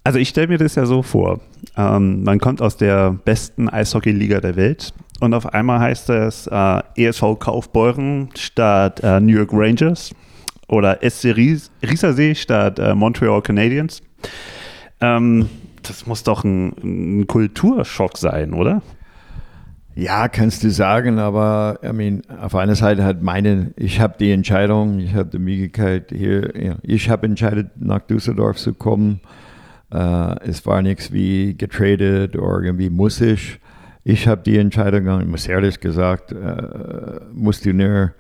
[0.05, 1.41] Also ich stelle mir das ja so vor.
[1.77, 6.83] Ähm, man kommt aus der besten Eishockey-Liga der Welt und auf einmal heißt es äh,
[6.97, 10.13] ESV Kaufbeuren statt äh, New York Rangers
[10.69, 14.03] oder SC Ries Riesersee statt äh, Montreal Canadiens.
[15.01, 15.49] Ähm,
[15.83, 18.83] das muss doch ein, ein, Kulturschock sein, oder?
[19.95, 24.31] Ja, kannst du sagen, aber I mean, auf einer Seite hat meine, ich habe die
[24.31, 29.21] Entscheidung, ich habe die Möglichkeit hier, ja, ich habe entschieden, nach Düsseldorf zu kommen.
[29.95, 33.61] Uh, es war nichts wie getradet oder irgendwie muss ich.
[34.09, 36.33] Ich habe die Entscheidung, ich muss ehrlich gesagt,
[37.33, 38.13] musst du nur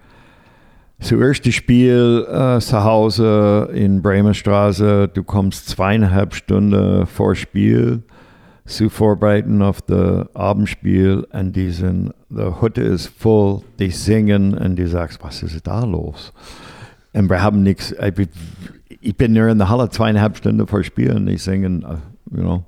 [0.99, 5.09] Zuerst das Spiel äh, zu Hause in Bremerstraße.
[5.09, 8.03] Du kommst zweieinhalb Stunden vor Spiel
[8.65, 14.77] zu vorbereiten auf das Abendspiel und die sind, die Hütte ist voll, die singen und
[14.77, 16.33] du sagst, was ist da los?
[17.13, 17.95] Und wir haben nichts,
[19.01, 21.99] ich bin nur in der Halle zweieinhalb Stunden vor Spiel und die singen, uh,
[22.35, 22.65] you know.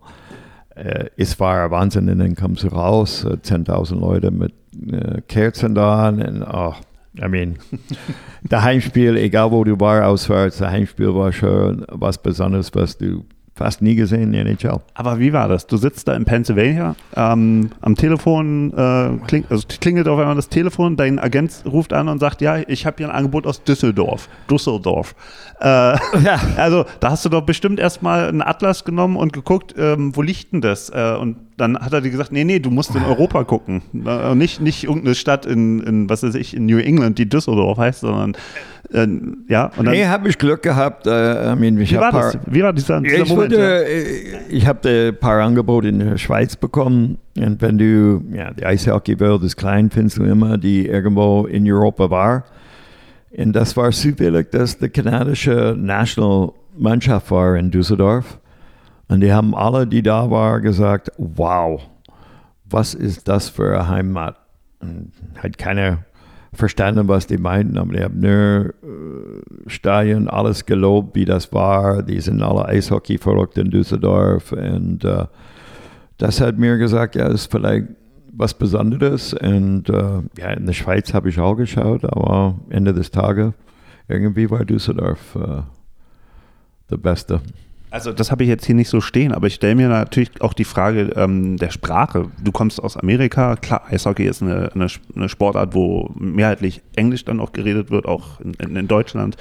[0.79, 4.53] Uh, es war Wahnsinn und dann kommst du raus, uh, 10.000 Leute mit
[4.93, 6.75] uh, Kerzen da und oh,
[7.21, 7.59] I mean,
[8.43, 13.25] der Heimspiel, egal wo du warst, auswärts, der Heimspiel war schon was Besonderes, was du
[13.59, 14.81] fast nie gesehen in der NHL.
[14.95, 15.67] Aber wie war das?
[15.67, 20.49] Du sitzt da in Pennsylvania, ähm, am Telefon äh, kling, also klingelt auf einmal das
[20.49, 24.29] Telefon, dein Agent ruft an und sagt, ja, ich habe hier ein Angebot aus Düsseldorf.
[24.51, 25.15] Düsseldorf.
[25.61, 26.41] Äh, ja.
[26.57, 30.53] Also da hast du doch bestimmt erstmal einen Atlas genommen und geguckt, ähm, wo liegt
[30.53, 30.91] denn das?
[30.91, 33.83] Äh, und dann hat er dir gesagt, nee, nee, du musst in Europa gucken.
[34.07, 37.79] Äh, nicht, nicht irgendeine Stadt in, in, was weiß ich, in New England, die Düsseldorf
[37.79, 38.37] heißt, sondern
[38.93, 39.07] äh,
[39.49, 39.71] ja.
[39.77, 41.07] Und dann, nee, habe ich Glück gehabt.
[41.07, 42.39] Äh, I mean, ich wie, war das?
[42.47, 43.53] wie war dieser, dieser ich Moment?
[43.53, 43.85] Würde,
[44.33, 44.39] ja?
[44.49, 47.19] Ich habe ein paar Angebote in der Schweiz bekommen.
[47.37, 52.11] Und wenn du, ja, die Eishockey-Welt ist klein, findest du immer, die irgendwo in Europa
[52.11, 52.45] war.
[53.31, 58.39] Und das war zufällig, dass die kanadische Nationalmannschaft war in Düsseldorf.
[59.09, 61.81] Und die haben alle, die da waren, gesagt, wow,
[62.65, 64.37] was ist das für eine Heimat?
[64.81, 65.13] Und
[65.43, 65.99] hat keiner
[66.53, 72.03] verstanden, was die meinten, aber die haben nur äh, Stadion, alles gelobt, wie das war.
[72.03, 74.53] Die sind alle Eishockey verrückt in Düsseldorf.
[74.53, 75.27] Und äh,
[76.17, 77.87] das hat mir gesagt, ja, ist vielleicht
[78.33, 79.35] was Besonderes.
[79.35, 83.53] Und äh, ja, in der Schweiz habe ich auch geschaut, aber Ende des Tages
[84.09, 85.63] irgendwie war Düsseldorf äh,
[86.91, 87.41] der Beste.
[87.91, 90.53] Also das habe ich jetzt hier nicht so stehen, aber ich stelle mir natürlich auch
[90.53, 92.27] die Frage ähm, der Sprache.
[92.43, 97.41] Du kommst aus Amerika, klar, Eishockey ist eine, eine, eine, Sportart, wo mehrheitlich Englisch dann
[97.41, 99.37] auch geredet wird, auch in, in Deutschland.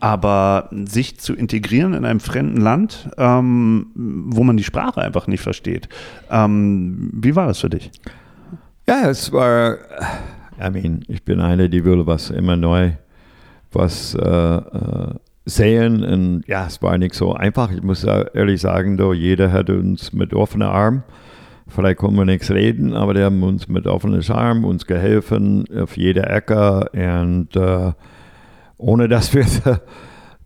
[0.00, 5.40] Aber sich zu integrieren in einem fremden Land, ähm, wo man die Sprache einfach nicht
[5.40, 5.88] versteht,
[6.30, 7.90] ähm, wie war das für dich?
[8.88, 9.76] Ja, es war,
[10.60, 12.92] I mean, ich bin einer, die will was immer neu,
[13.72, 15.14] was äh, äh,
[15.48, 16.04] sehen.
[16.04, 17.70] Und ja, es war nicht so einfach.
[17.72, 21.02] Ich muss ehrlich sagen, doch, jeder hat uns mit offenen Armen,
[21.66, 25.96] vielleicht können wir nichts reden, aber die haben uns mit offenen Armen uns geholfen auf
[25.96, 26.88] jeder Ecke.
[26.92, 27.92] Und äh,
[28.76, 29.46] ohne dass wir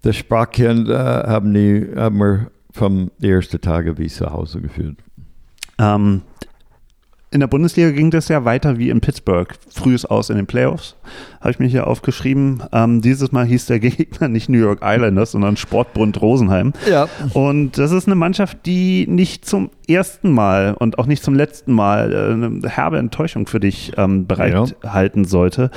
[0.03, 4.99] das Sprachkind äh, haben, die, haben wir vom ersten Tage wie zu Hause gefühlt.
[5.79, 6.23] Ähm,
[7.33, 9.53] in der Bundesliga ging das ja weiter wie in Pittsburgh.
[9.71, 10.97] Frühes Aus in den Playoffs,
[11.41, 12.63] habe ich mir hier aufgeschrieben.
[12.73, 16.75] Ähm, dieses Mal hieß der Gegner nicht New York Islanders, sondern Sportbund Rosenheim.
[16.89, 17.09] Ja.
[17.33, 21.73] Und das ist eine Mannschaft, die nicht zum ersten Mal und auch nicht zum letzten
[21.73, 25.29] Mal äh, eine herbe Enttäuschung für dich ähm, bereithalten ja.
[25.29, 25.71] sollte.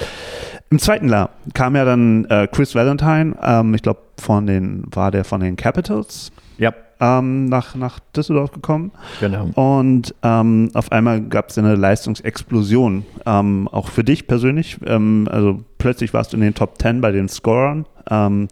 [0.69, 5.11] Im zweiten Jahr kam ja dann äh, Chris Valentine, ähm, ich glaube, von den, war
[5.11, 6.31] der von den Capitals?
[6.57, 8.91] Ja ähm, nach, nach Düsseldorf gekommen.
[9.19, 9.49] Genau.
[9.55, 14.77] Und ähm, auf einmal gab es eine Leistungsexplosion, ähm, auch für dich persönlich.
[14.85, 18.47] Ähm, also plötzlich warst du in den Top 10 bei den Scorern ähm,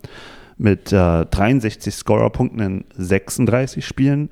[0.58, 4.30] mit äh, 63 Scorerpunkten in 36 Spielen.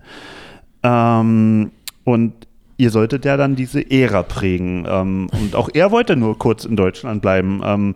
[0.83, 1.71] Ähm,
[2.03, 2.33] und
[2.77, 4.85] ihr solltet ja dann diese Ära prägen.
[4.85, 7.93] und auch er wollte nur kurz in Deutschland bleiben.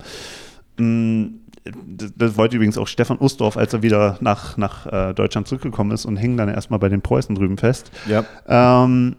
[1.66, 5.92] Das, das, wollte übrigens auch Stefan Ustorf, als er wieder nach, nach äh, Deutschland zurückgekommen
[5.92, 7.92] ist und hing dann erstmal bei den Preußen drüben fest.
[8.08, 8.24] Ja.
[8.48, 9.16] Ähm,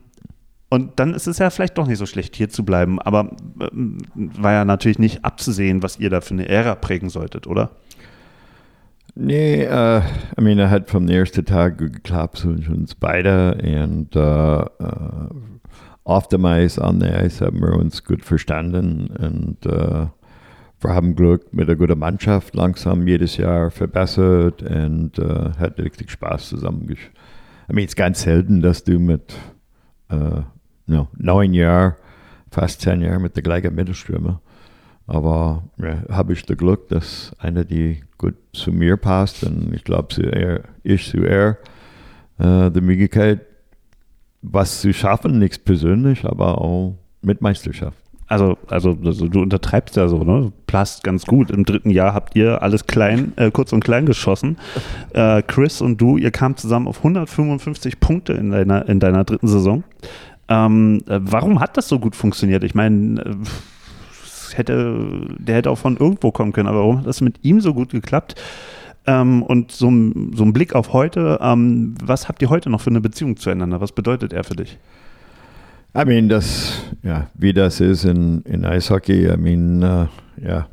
[0.69, 3.01] und dann ist es ja vielleicht doch nicht so schlecht, hier zu bleiben.
[3.01, 3.31] Aber
[3.61, 3.69] äh,
[4.15, 7.71] war ja natürlich nicht abzusehen, was ihr da für eine Ära prägen solltet, oder?
[9.19, 10.03] Nee, uh,
[10.39, 13.55] I mean, er hat vom ersten Tag geklappt für uns beide.
[13.63, 15.31] Und uh, uh,
[16.05, 19.09] auf dem Eis, an der Eis haben wir uns gut verstanden.
[19.19, 20.09] Und uh,
[20.81, 26.11] wir haben Glück mit einer guten Mannschaft langsam jedes Jahr verbessert und uh, hat richtig
[26.11, 26.89] Spaß zusammen.
[26.91, 29.35] I mean, es ist ganz selten, dass du mit
[30.13, 30.43] uh,
[30.87, 31.95] no, neun Jahren,
[32.51, 34.41] fast zehn Jahren mit der gleichen Mittelstürmer.
[35.07, 39.85] Aber ja, habe ich das Glück, dass einer, die gut zu mir passt und ich
[39.85, 40.09] glaube,
[40.83, 41.59] ich zu er,
[42.39, 43.41] äh, die Möglichkeit,
[44.43, 47.99] was zu schaffen, nichts persönlich, aber auch mit Meisterschaft.
[48.29, 50.53] Also, also, also, du untertreibst ja so, ne?
[50.67, 51.51] Plast ganz gut.
[51.51, 54.59] Im dritten Jahr habt ihr alles klein, äh, kurz und klein geschossen.
[55.13, 59.47] Äh, Chris und du, ihr kamt zusammen auf 155 Punkte in deiner, in deiner dritten
[59.47, 59.85] Saison.
[60.49, 62.65] Ähm, äh, warum hat das so gut funktioniert?
[62.65, 67.21] Ich meine, äh, hätte, der hätte auch von irgendwo kommen können, aber warum hat das
[67.21, 68.35] mit ihm so gut geklappt?
[69.07, 72.91] Ähm, und so, so ein Blick auf heute, ähm, was habt ihr heute noch für
[72.91, 73.81] eine Beziehung zueinander?
[73.81, 74.79] Was bedeutet er für dich?
[75.97, 80.67] I mean, das, ja, wie das ist in, in Eishockey, I mean, uh, ja,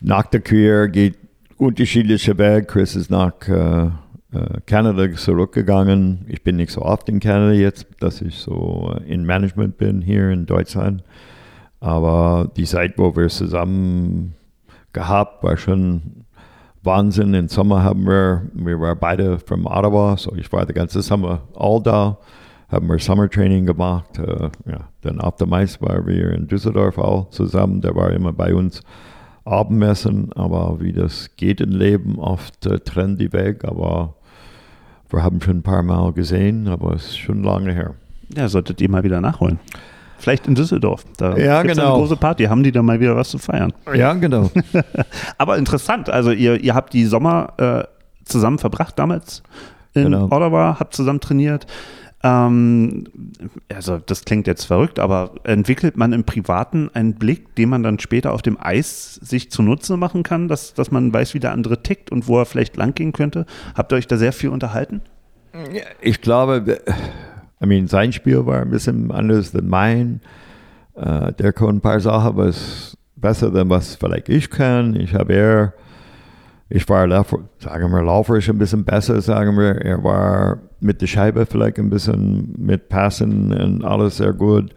[0.00, 1.16] nach der Karriere geht
[1.56, 2.66] unterschiedliche Wege.
[2.66, 3.92] Chris ist nach uh,
[4.34, 6.24] uh, Kanada zurückgegangen.
[6.26, 10.30] Ich bin nicht so oft in Kanada jetzt, dass ich so in Management bin hier
[10.30, 11.04] in Deutschland.
[11.78, 14.34] Aber die Zeit, wo wir zusammen
[14.92, 16.24] gehabt, war schon
[16.82, 17.34] Wahnsinn.
[17.34, 21.42] Im Sommer haben wir, wir waren beide von Ottawa, so ich war den ganzen Sommer
[21.54, 22.18] all da,
[22.68, 24.18] haben wir Summertraining gemacht.
[24.18, 28.32] Äh, ja, dann auf der Mais waren wir in Düsseldorf auch zusammen, der war immer
[28.32, 28.82] bei uns
[29.44, 34.14] Abendmessen, aber wie das geht im Leben, oft äh, trennen die weg, aber
[35.08, 37.94] wir haben schon ein paar Mal gesehen, aber es ist schon lange her.
[38.36, 39.58] Ja, solltet ihr mal wieder nachholen.
[40.18, 41.04] Vielleicht in Düsseldorf.
[41.16, 41.92] Da ja, gibt's genau.
[41.92, 42.44] eine große Party.
[42.44, 43.72] Haben die da mal wieder was zu feiern?
[43.94, 44.50] Ja, genau.
[45.38, 46.10] Aber interessant.
[46.10, 47.84] Also ihr, ihr habt die Sommer äh,
[48.24, 49.42] zusammen verbracht damals
[49.94, 50.24] in Genau.
[50.24, 51.66] Ottawa, habt zusammen trainiert.
[52.22, 53.04] Ähm,
[53.72, 57.98] also das klingt jetzt verrückt, aber entwickelt man im Privaten einen Blick, den man dann
[58.00, 61.82] später auf dem Eis sich zunutze machen kann, dass, dass man weiß, wie der andere
[61.82, 63.46] tickt und wo er vielleicht langgehen könnte?
[63.74, 65.02] Habt ihr euch da sehr viel unterhalten?
[66.00, 66.80] Ich glaube,
[67.62, 70.20] I mean, sein Spiel war ein bisschen anders als mein.
[70.94, 74.94] Äh, der kann ein paar Sachen was besser, als was vielleicht ich kann.
[74.96, 75.74] Ich habe eher,
[76.68, 77.08] ich war,
[77.58, 79.76] sagen wir, lauferisch ein bisschen besser, sagen wir.
[79.82, 84.74] Er war mit der Scheibe vielleicht ein bisschen mit Passen und alles sehr gut.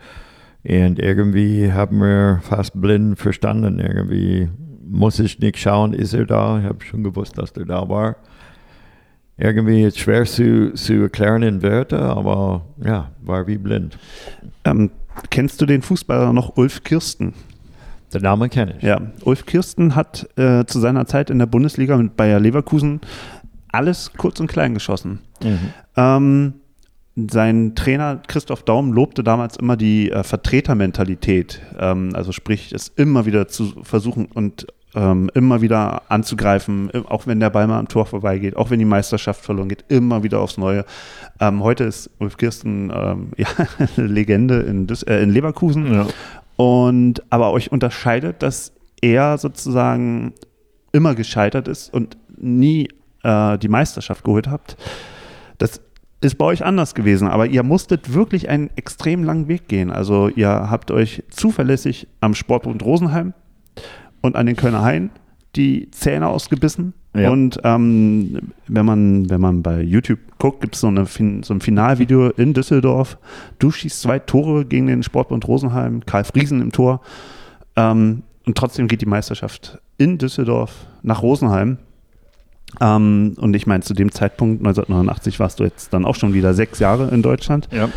[0.64, 3.80] Und irgendwie haben wir fast blind verstanden.
[3.80, 4.50] Irgendwie
[4.88, 6.60] muss ich nicht schauen, ist er da?
[6.60, 8.16] Ich habe schon gewusst, dass er da war
[9.42, 13.98] irgendwie ist schwer zu, zu erklären in Wörter, aber ja, war wie blind.
[14.64, 14.92] Ähm,
[15.32, 17.34] kennst du den Fußballer noch Ulf Kirsten?
[18.14, 18.84] Der Name kenne ich.
[18.84, 23.02] Ja, Ulf Kirsten hat äh, zu seiner Zeit in der Bundesliga mit Bayer Leverkusen
[23.72, 25.20] alles kurz und klein geschossen.
[25.44, 25.74] Mhm.
[25.96, 26.54] Ähm,
[27.30, 33.26] sein Trainer Christoph Daum lobte damals immer die äh, Vertretermentalität, ähm, also sprich, es immer
[33.26, 37.88] wieder zu versuchen und ähm, immer wieder anzugreifen, äh, auch wenn der Ball mal am
[37.88, 40.86] Tor vorbeigeht, auch wenn die Meisterschaft verloren geht, immer wieder aufs Neue.
[41.40, 43.48] Ähm, heute ist Ulf Kirsten ähm, ja,
[43.98, 45.94] eine Legende in, äh, in Leverkusen.
[45.94, 46.08] Ja.
[46.58, 50.34] Und aber euch unterscheidet, dass er sozusagen
[50.92, 52.90] immer gescheitert ist und nie
[53.24, 54.78] äh, die Meisterschaft geholt habt.
[55.58, 55.82] Das
[56.22, 59.92] ist bei euch anders gewesen, aber ihr musstet wirklich einen extrem langen Weg gehen.
[59.92, 63.34] Also ihr habt euch zuverlässig am Sportbund Rosenheim
[64.22, 65.10] und an den Kölner Hain
[65.56, 66.94] die Zähne ausgebissen.
[67.16, 67.32] Ja.
[67.32, 71.60] Und ähm, wenn, man, wenn man bei YouTube guckt, gibt es so, fin so ein
[71.60, 73.18] Finalvideo in Düsseldorf.
[73.60, 77.02] Du schießt zwei Tore gegen den Sportbund Rosenheim, Karl Friesen im Tor.
[77.76, 81.78] Ähm, und trotzdem geht die Meisterschaft in Düsseldorf nach Rosenheim.
[82.80, 86.54] Ähm, und ich meine, zu dem Zeitpunkt, 1989, warst du jetzt dann auch schon wieder
[86.54, 87.68] sechs Jahre in Deutschland.
[87.72, 87.90] Ja.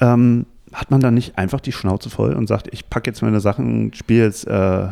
[0.00, 3.40] Ähm, hat man dann nicht einfach die Schnauze voll und sagt, ich packe jetzt meine
[3.40, 4.90] Sachen, spiele jetzt, äh, äh,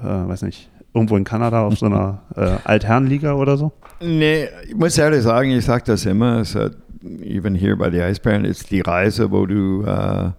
[0.00, 3.72] weiß nicht, irgendwo in Kanada auf so einer äh, Altherrenliga oder so?
[4.00, 6.76] Nee, ich muss ehrlich sagen, ich sage das immer, es hat,
[7.22, 10.30] even hier bei den Eisbären, ist die Reise, wo du äh,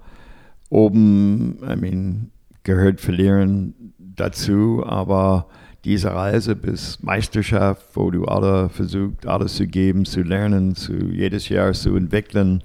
[0.69, 2.31] oben, I mean,
[2.63, 5.47] gehört verlieren dazu, aber
[5.83, 11.49] diese Reise bis Meisterschaft, wo du alle versucht, alles zu geben, zu lernen, zu jedes
[11.49, 12.63] Jahr zu entwickeln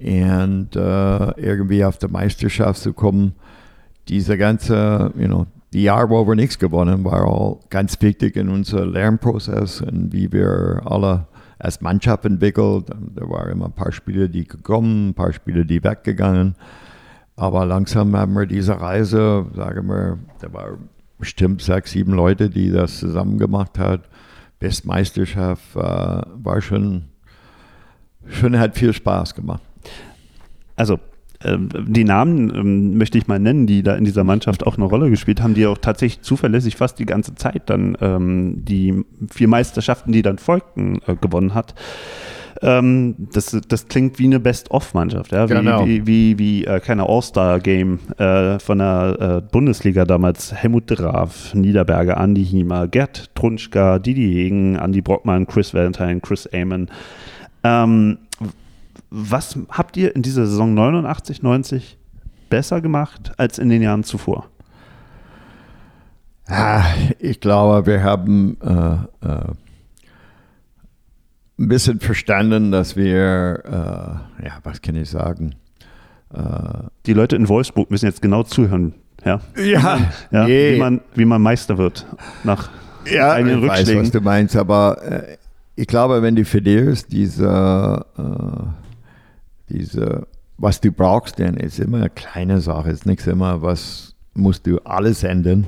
[0.00, 3.32] und äh, irgendwie auf der Meisterschaft zu kommen,
[4.08, 8.48] diese ganze, you know, die Jahre, wo wir nichts gewonnen, war auch ganz wichtig in
[8.48, 11.26] unserem Lernprozess und wie wir alle
[11.58, 12.86] als Mannschaft entwickelt.
[12.88, 16.54] Da waren immer ein paar Spiele, die gekommen, ein paar Spiele, die weggegangen.
[17.36, 20.88] Aber langsam haben wir diese Reise, sagen wir, da waren
[21.18, 24.02] bestimmt sechs, sieben Leute, die das zusammen gemacht haben.
[24.58, 27.04] Bestmeisterschaft äh, war schon,
[28.26, 29.62] schon hat viel Spaß gemacht.
[30.76, 30.98] Also
[31.44, 34.86] ähm, die Namen ähm, möchte ich mal nennen, die da in dieser Mannschaft auch eine
[34.86, 39.48] Rolle gespielt haben, die auch tatsächlich zuverlässig fast die ganze Zeit dann ähm, die vier
[39.48, 41.74] Meisterschaften, die dann folgten, äh, gewonnen hat.
[42.60, 45.48] Ähm, das, das klingt wie eine Best-of-Mannschaft, ja?
[45.48, 45.86] wie, Genau.
[45.86, 50.52] wie, wie, wie äh, keine All-Star-Game äh, von der äh, Bundesliga damals.
[50.52, 56.88] Helmut Graf, Niederberger, Andi Hiemer, Gerd Trunschka, Didi Hegen, Andi Brockmann, Chris Valentine, Chris Amon.
[57.62, 58.18] Ähm,
[59.10, 61.96] was habt ihr in dieser Saison 89, 90
[62.50, 64.48] besser gemacht als in den Jahren zuvor?
[66.48, 66.84] Ah,
[67.18, 69.40] ich glaube, wir haben äh, äh,
[71.58, 75.54] ein bisschen verstanden, dass wir, äh, ja, was kann ich sagen?
[77.06, 78.94] Die Leute in Wolfsburg müssen jetzt genau zuhören,
[79.24, 79.98] ja, Ja,
[80.30, 82.04] ja je- wie, man, wie man Meister wird
[82.44, 82.68] nach
[83.10, 84.02] ja, einigen ich weiß, Rückschlägen.
[84.02, 85.36] was du meinst, aber äh,
[85.74, 90.26] ich glaube, wenn du verlierst, diese, äh, diese,
[90.58, 94.78] was du brauchst, dann ist immer eine kleine Sache, ist nichts immer, was musst du
[94.84, 95.66] alles ändern,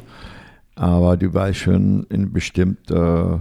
[0.74, 3.40] aber du weißt schon in bestimmte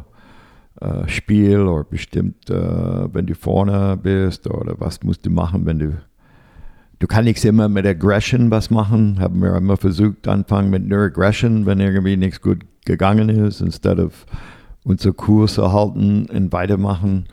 [0.82, 5.80] äh, Spiel oder bestimmt, äh, wenn du vorne bist oder was musst du machen, wenn
[5.80, 5.98] du
[7.00, 9.22] Du kannst immer mit Aggression was machen.
[9.22, 14.00] Haben wir immer versucht, anfangen mit nur Aggression, wenn irgendwie nichts gut gegangen ist, instead
[14.00, 14.26] of
[14.84, 17.26] unsere Kurse halten und weitermachen.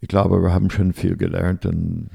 [0.00, 2.08] Ich glaube, wir haben schon viel gelernt und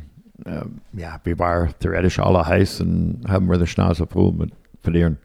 [0.45, 4.51] äh, ja, wir waren theoretisch alle heiß und haben wir die Schnauze voll mit
[4.81, 5.17] verlieren.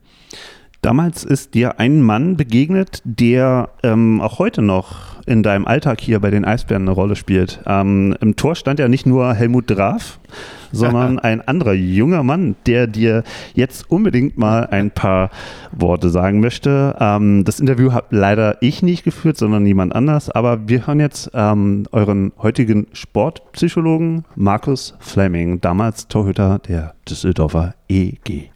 [0.82, 6.20] Damals ist dir ein Mann begegnet, der ähm, auch heute noch in deinem Alltag hier
[6.20, 7.60] bei den Eisbären eine Rolle spielt.
[7.66, 10.18] Ähm, Im Tor stand ja nicht nur Helmut Graf,
[10.72, 13.22] sondern ein anderer junger Mann, der dir
[13.54, 15.30] jetzt unbedingt mal ein paar
[15.72, 16.96] Worte sagen möchte.
[16.98, 20.30] Ähm, das Interview habe leider ich nicht geführt, sondern jemand anders.
[20.30, 28.50] Aber wir hören jetzt ähm, euren heutigen Sportpsychologen Markus Fleming, damals Torhüter der Düsseldorfer EG.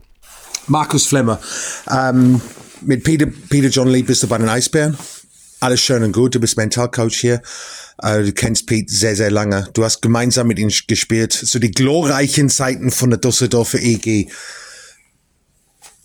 [0.66, 1.38] Markus Flemmer.
[1.90, 2.40] Ähm,
[2.82, 4.96] mit Peter, Peter John Lee bist du bei den Eisbären.
[5.60, 6.34] Alles schön und gut.
[6.34, 7.42] Du bist Mentalcoach hier.
[8.00, 9.68] Äh, du kennst Pete sehr, sehr lange.
[9.72, 11.32] Du hast gemeinsam mit ihm gespielt.
[11.32, 14.28] So die glorreichen Zeiten von der Düsseldorfer EG.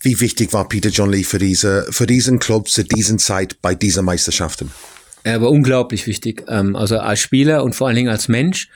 [0.00, 3.74] Wie wichtig war Peter John Lee für diese, für diesen Club zu diesen Zeit bei
[3.74, 4.70] diesen Meisterschaften?
[5.22, 8.68] Er war unglaublich wichtig, ähm, also als Spieler und vor allen Dingen als Mensch.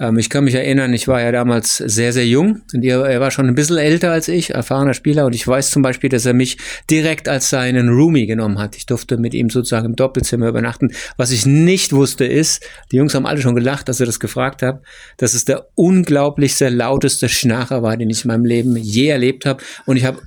[0.00, 3.20] Ähm, ich kann mich erinnern, ich war ja damals sehr, sehr jung und er, er
[3.20, 6.26] war schon ein bisschen älter als ich, erfahrener Spieler und ich weiß zum Beispiel, dass
[6.26, 6.58] er mich
[6.90, 8.76] direkt als seinen Roomie genommen hat.
[8.76, 10.92] Ich durfte mit ihm sozusagen im Doppelzimmer übernachten.
[11.16, 14.62] Was ich nicht wusste ist, die Jungs haben alle schon gelacht, dass er das gefragt
[14.62, 14.82] hat,
[15.16, 19.62] dass es der unglaublichste, lauteste Schnarcher war, den ich in meinem Leben je erlebt habe
[19.86, 20.20] und ich habe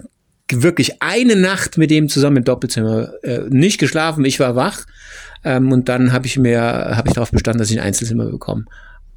[0.50, 4.24] wirklich eine Nacht mit dem zusammen im Doppelzimmer äh, nicht geschlafen.
[4.24, 4.86] Ich war wach
[5.44, 8.64] ähm, und dann habe ich mir habe ich darauf bestanden, dass ich ein Einzelzimmer bekomme.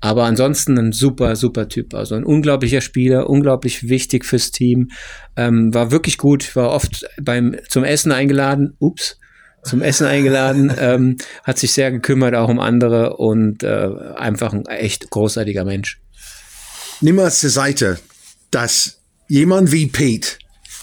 [0.01, 1.95] Aber ansonsten ein super, super Typ.
[1.95, 4.91] Also ein unglaublicher Spieler, unglaublich wichtig fürs Team.
[5.37, 8.75] Ähm, war wirklich gut, war oft beim zum Essen eingeladen.
[8.79, 9.19] Ups.
[9.63, 14.65] Zum Essen eingeladen, ähm, hat sich sehr gekümmert auch um andere und äh, einfach ein
[14.65, 16.01] echt großartiger Mensch.
[17.03, 17.99] Nimm mal zur Seite,
[18.51, 20.39] dass jemand wie Pete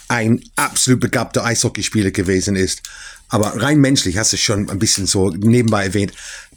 [0.10, 2.84] ein absolut begabter Eishockeyspieler gewesen ist.
[3.30, 6.14] Aber rein menschlich, hast du schon ein bisschen so nebenbei erwähnt,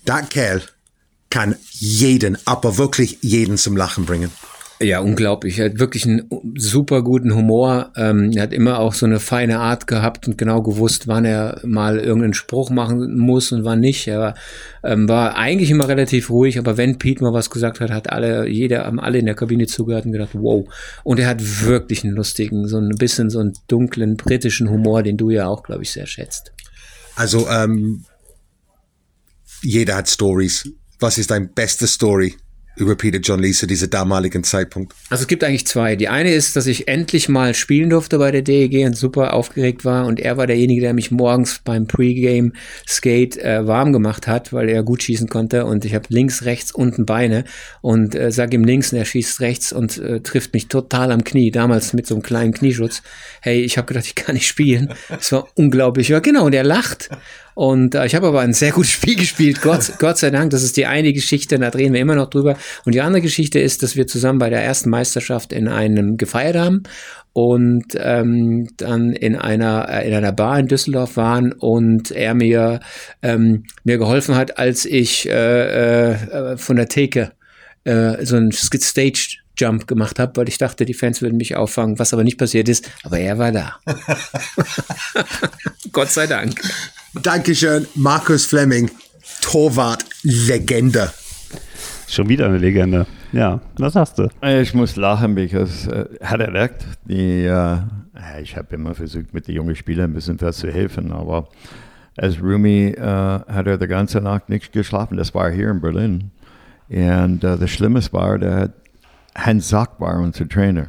[0.07, 0.63] der Kerl
[1.31, 4.31] kann jeden, aber wirklich jeden zum Lachen bringen.
[4.83, 5.59] Ja, unglaublich.
[5.59, 6.27] Er hat wirklich einen
[6.57, 7.93] super guten Humor.
[7.97, 11.61] Ähm, er hat immer auch so eine feine Art gehabt und genau gewusst, wann er
[11.65, 14.09] mal irgendeinen Spruch machen muss und wann nicht.
[14.09, 14.35] Er war,
[14.83, 18.49] ähm, war eigentlich immer relativ ruhig, aber wenn Pete mal was gesagt hat, hat alle,
[18.49, 20.67] jeder, haben alle in der Kabine zugehört und gedacht, wow.
[21.05, 25.19] Und er hat wirklich einen lustigen, so ein bisschen so einen dunklen britischen Humor, den
[25.19, 26.53] du ja auch, glaube ich, sehr schätzt.
[27.17, 28.07] Also, ähm,
[29.63, 30.71] jeder hat Stories.
[31.01, 32.35] Was ist dein beste Story
[32.77, 34.95] über Peter John Lee zu diesem damaligen Zeitpunkt?
[35.09, 35.97] Also es gibt eigentlich zwei.
[35.97, 39.87] Die eine ist, dass ich endlich mal spielen durfte bei der DEG und super aufgeregt
[39.87, 42.53] war und er war derjenige, der mich morgens beim Pre-Game
[42.87, 46.71] Skate äh, warm gemacht hat, weil er gut schießen konnte und ich habe links, rechts,
[46.71, 47.45] unten Beine
[47.81, 51.25] und äh, sag ihm links und er schießt rechts und äh, trifft mich total am
[51.25, 53.03] Knie, damals mit so einem kleinen Knieschutz.
[53.41, 54.93] Hey, ich habe gedacht, ich kann nicht spielen.
[55.09, 56.09] Das war unglaublich.
[56.09, 57.09] Ja, genau, und er lacht
[57.61, 60.49] Und äh, ich habe aber ein sehr gutes Spiel gespielt, Gott, Gott sei Dank.
[60.49, 62.57] Das ist die eine Geschichte, da drehen wir immer noch drüber.
[62.87, 66.57] Und die andere Geschichte ist, dass wir zusammen bei der ersten Meisterschaft in einem gefeiert
[66.57, 66.85] haben
[67.35, 72.81] und ähm, dann in einer äh, in einer Bar in Düsseldorf waren und er mir
[73.21, 77.33] ähm, mir geholfen hat, als ich äh, äh, von der Theke
[77.85, 81.99] äh, so ein Stage Jump gemacht habe, weil ich dachte, die Fans würden mich auffangen,
[81.99, 82.91] was aber nicht passiert ist.
[83.03, 83.77] Aber er war da.
[85.93, 86.59] Gott sei Dank.
[87.15, 88.89] Dankeschön, Markus Fleming,
[89.43, 91.11] Torwart, Legende.
[92.07, 93.05] Schon wieder eine Legende.
[93.33, 94.29] Ja, was sagst du?
[94.47, 96.87] Ich muss lachen, because uh, hat er recht.
[97.05, 97.79] Die, uh,
[98.41, 101.49] ich habe immer versucht, mit den jungen Spielern ein bisschen was zu helfen, aber
[102.17, 105.17] als Rumi uh, hat er die ganze Nacht nicht geschlafen.
[105.17, 106.31] Das war hier in Berlin.
[106.89, 108.73] Und uh, das Schlimmste war, der hat
[109.35, 110.87] Hans Sack war unser Trainer.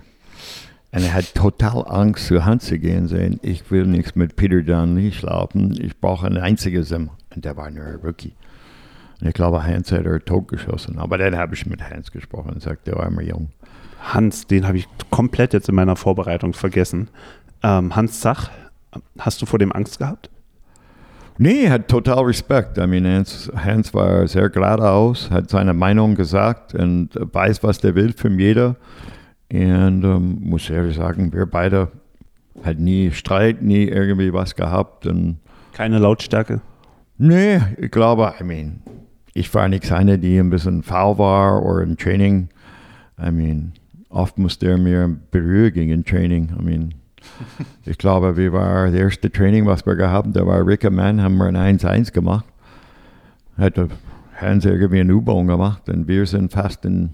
[0.94, 4.86] Und er hat total Angst, zu Hans zu gehen, sagen, ich will nichts mit Peter
[4.86, 6.92] Lee schlafen, ich brauche ein einziges.
[6.92, 8.34] Und der war nur ein Rookie.
[9.22, 10.98] Und ich glaube, Hans hat er totgeschossen.
[10.98, 13.50] Aber dann habe ich mit Hans gesprochen und gesagt, der war immer jung.
[14.02, 17.10] Hans, den habe ich komplett jetzt in meiner Vorbereitung vergessen.
[17.64, 18.50] Ähm, Hans Zach,
[19.20, 20.30] hast du vor dem Angst gehabt?
[21.38, 22.78] Nee, hat total Respekt.
[22.78, 27.96] I mean, Hans, Hans war sehr geradeaus, hat seine Meinung gesagt und weiß, was der
[27.96, 28.76] will von jeder.
[29.52, 31.90] Und ähm, muss ehrlich sagen, wir beide
[32.64, 35.06] hat nie Streit, nie irgendwie was gehabt.
[35.06, 35.40] Und
[35.74, 36.62] Keine Lautstärke?
[37.18, 38.82] Nee, ich glaube, I mean,
[39.34, 42.50] ich war nicht eine, die ein bisschen faul war oder im Training.
[43.22, 43.74] I mean,
[44.10, 46.50] oft musste er mir beruhigen im Training.
[46.58, 46.94] I mean,
[47.86, 51.22] ich glaube, wir waren das erste Training, was wir gehabt haben, da war Rick Mann,
[51.22, 52.46] haben wir ein 1-1 gemacht.
[53.58, 53.76] Hat
[54.38, 57.12] Hans irgendwie eine U-Bahn gemacht und wir sind fast in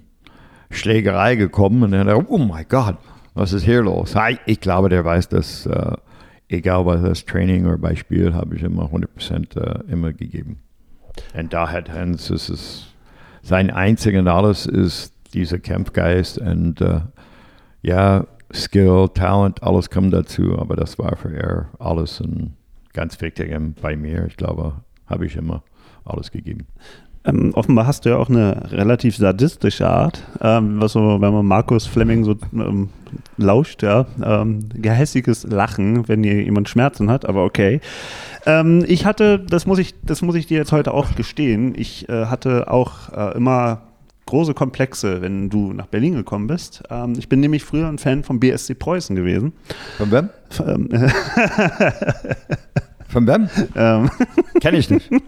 [0.69, 2.97] Schlägerei gekommen und er hat oh mein Gott,
[3.33, 4.15] was ist hier los?
[4.45, 5.93] Ich glaube, der weiß, dass äh,
[6.49, 10.59] egal was das Training oder bei Spiel, habe ich immer 100% äh, immer gegeben.
[11.33, 12.87] Und da hat Hans, es ist
[13.41, 17.01] sein einziges und alles ist dieser Kampfgeist und äh,
[17.81, 22.55] ja, Skill, Talent, alles kommt dazu, aber das war für er alles ein
[22.93, 24.25] ganz wichtig bei mir.
[24.25, 25.63] Ich glaube, habe ich immer
[26.05, 26.67] alles gegeben.
[27.27, 31.45] Ähm, offenbar hast du ja auch eine relativ sadistische Art, ähm, was so, wenn man
[31.45, 32.89] Markus Fleming so ähm,
[33.37, 37.81] lauscht, ja, ähm, gehässiges Lachen, wenn jemand Schmerzen hat, aber okay.
[38.45, 42.07] Ähm, ich hatte, das muss ich, das muss ich dir jetzt heute auch gestehen, ich
[42.07, 43.81] äh, hatte auch äh, immer
[44.25, 46.83] große Komplexe, wenn du nach Berlin gekommen bist.
[46.89, 49.53] Ähm, ich bin nämlich früher ein Fan vom BSC Preußen gewesen.
[49.97, 50.29] Von wem?
[50.65, 50.89] Ähm,
[53.07, 53.49] Von wem?
[53.75, 54.09] ähm,
[54.59, 55.09] Kenne ich nicht.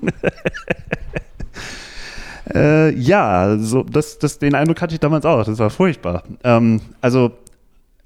[2.53, 5.43] Äh, ja, so, das, das, den Eindruck hatte ich damals auch.
[5.43, 6.23] Das war furchtbar.
[6.43, 7.31] Ähm, also,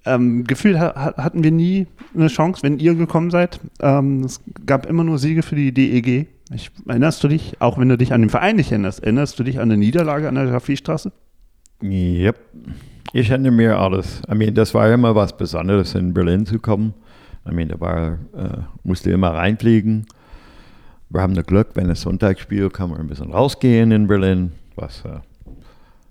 [0.06, 3.60] ähm, gefühlt ha hatten wir nie eine Chance, wenn ihr gekommen seid.
[3.80, 6.28] Ähm, es gab immer nur Siege für die DEG.
[6.54, 9.44] Ich, erinnerst du dich, auch wenn du dich an den Verein nicht erinnerst, erinnerst du
[9.44, 11.12] dich an eine Niederlage an der Schafiestraße?
[11.82, 12.38] Yep.
[13.14, 14.22] Ich erinnere mir alles.
[14.30, 16.94] I mean, das war immer was Besonderes, in Berlin zu kommen.
[17.50, 20.06] I mean, da war, äh, musste immer reinfliegen.
[21.14, 25.06] Wir haben das Glück, wenn es Sonntagsspiel kann man ein bisschen rausgehen in Berlin, was
[25.06, 25.20] äh,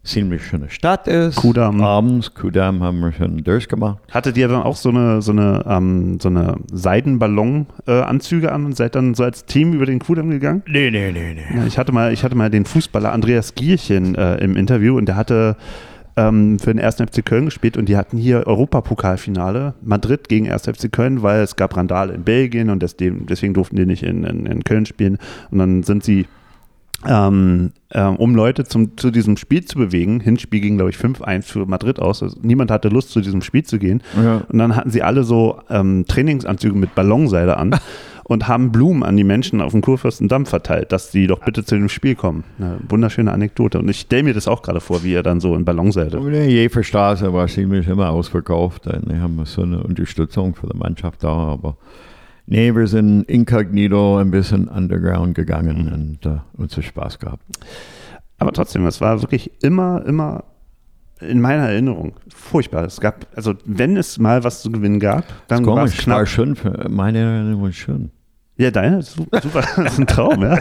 [0.04, 1.34] ziemlich schöne Stadt ist.
[1.34, 1.80] Kudamm.
[1.80, 3.98] Abends, Kudamm haben wir schon durchgemacht.
[4.12, 8.76] Hattet ihr dann auch so eine, so eine, ähm, so eine Seidenballon-Anzüge äh, an und
[8.76, 10.62] seid dann so als Team über den Kudamm gegangen?
[10.68, 11.56] Nee, nee, nee, nee.
[11.56, 15.06] Ja, ich, hatte mal, ich hatte mal den Fußballer Andreas Gierchen äh, im Interview und
[15.06, 15.56] der hatte
[16.16, 16.96] ähm, für den 1.
[16.96, 20.62] FC Köln gespielt und die hatten hier Europapokalfinale Madrid gegen 1.
[20.62, 24.24] FC Köln, weil es gab Randale in Belgien und deswegen, deswegen durften die nicht in,
[24.24, 25.18] in, in Köln spielen
[25.50, 26.26] und dann sind sie
[27.06, 30.20] ähm, ähm, um Leute zum, zu diesem Spiel zu bewegen.
[30.20, 32.22] Hinspiel ging, glaube ich, 5-1 für Madrid aus.
[32.22, 34.02] Also niemand hatte Lust, zu diesem Spiel zu gehen.
[34.22, 34.42] Ja.
[34.48, 37.76] Und dann hatten sie alle so ähm, Trainingsanzüge mit Ballonseide an
[38.24, 41.76] und haben Blumen an die Menschen auf dem Kurfürstendamm verteilt, dass die doch bitte zu
[41.76, 42.44] dem Spiel kommen.
[42.58, 43.78] Eine wunderschöne Anekdote.
[43.78, 46.18] Und ich stelle mir das auch gerade vor, wie ihr dann so in Ballonseide.
[46.18, 48.86] Und die Jeferstraße war ziemlich immer ausverkauft.
[48.86, 51.76] Wir haben so eine Unterstützung für die Mannschaft da, aber
[52.46, 57.42] nee, wir sind inkognito ein bisschen underground gegangen und äh, uns Spaß gehabt.
[58.38, 60.44] Aber trotzdem, es war wirklich immer, immer
[61.22, 62.84] in meiner Erinnerung furchtbar.
[62.84, 66.16] Es gab, also wenn es mal was zu gewinnen gab, dann war es Komisch, war
[66.16, 66.28] knapp.
[66.28, 68.10] schön, für meine Erinnerung war schön.
[68.56, 69.30] Ja, deine, super,
[69.76, 70.58] das ist ein Traum, ja.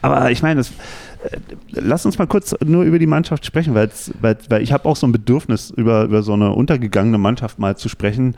[0.00, 1.38] Aber ich meine, das, äh,
[1.72, 5.06] lass uns mal kurz nur über die Mannschaft sprechen, weil, weil ich habe auch so
[5.06, 8.36] ein Bedürfnis, über, über so eine untergegangene Mannschaft mal zu sprechen.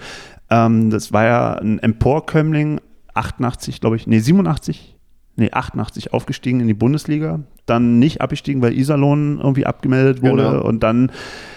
[0.51, 2.81] Ähm, das war ja ein Emporkömmling,
[3.15, 4.92] 88, glaube ich, nee, 87,
[5.43, 10.63] nee, 88 aufgestiegen in die Bundesliga, dann nicht abgestiegen, weil Iserlohn irgendwie abgemeldet wurde Genau.
[10.65, 11.11] und dann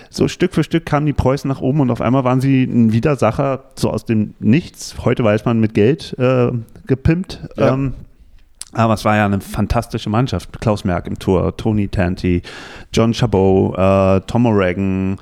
[0.10, 2.94] so Stück für Stück kamen die Preußen nach oben und auf einmal waren sie ein
[2.94, 4.96] Widersacher, so aus dem Nichts.
[5.04, 6.52] Heute weiß man mit Geld äh,
[6.88, 7.42] gepimpt.
[7.58, 7.74] Ja.
[7.74, 7.94] Ähm,
[8.72, 10.60] Aber es war ja eine fantastische Mannschaft.
[10.62, 12.42] Klaus Merck im Tor, Tony Tanti,
[12.94, 15.18] John Chabot, äh, Tom O'Regan.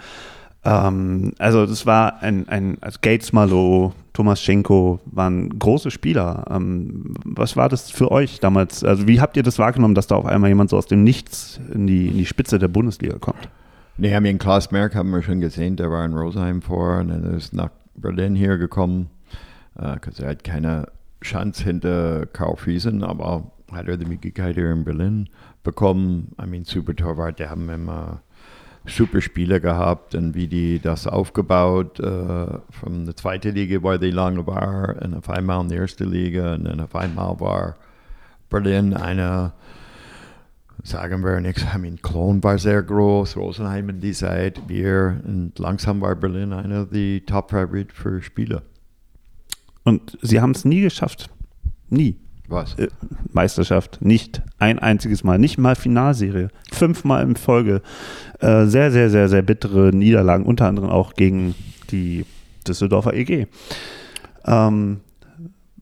[0.64, 6.46] Ähm, also das war ein, ein also Gates Malo, Thomas Schenko waren große Spieler.
[6.50, 8.84] Ähm, was war das für euch damals?
[8.84, 11.60] Also wie habt ihr das wahrgenommen, dass da auf einmal jemand so aus dem Nichts
[11.74, 13.50] in die, in die Spitze der Bundesliga kommt?
[13.98, 17.10] Nee, I mean, Klaus Merck haben wir schon gesehen, der war in Rosenheim vor und
[17.10, 19.10] dann ist nach Berlin hier gekommen.
[19.76, 20.88] Uh, er hat keine
[21.24, 25.30] Chance hinter Karl Friesen, aber hat er die Möglichkeit hier in Berlin
[25.64, 26.34] bekommen.
[26.42, 28.22] I mean, super Torwart, die haben immer
[28.86, 34.12] super Spieler gehabt und wie die das aufgebaut, uh, von der zweiten Liga, wo die
[34.12, 37.76] lange war, und auf einmal in der ersten Liga und dann auf einmal war
[38.50, 39.54] Berlin eine
[40.84, 41.64] sagen wir nichts.
[41.74, 46.54] I mean, Cologne war sehr groß, Rosenheim in die Zeit, wir und langsam war Berlin
[46.54, 48.64] einer der Top Favorite für Spieler.
[49.84, 51.30] Und sie haben es nie geschafft.
[51.90, 52.18] Nie.
[52.48, 52.78] Was?
[52.78, 52.90] Äh,
[53.32, 54.00] Meisterschaft.
[54.02, 55.40] Nicht ein einziges Mal.
[55.40, 56.50] Nicht mal Finalserie.
[56.72, 57.82] Fünfmal in Folge.
[58.40, 61.56] Äh, sehr, sehr, sehr, sehr bittere Niederlagen, unter anderem auch gegen
[61.92, 62.26] die
[62.68, 63.48] Düsseldorfer EG.
[64.46, 65.02] Ähm,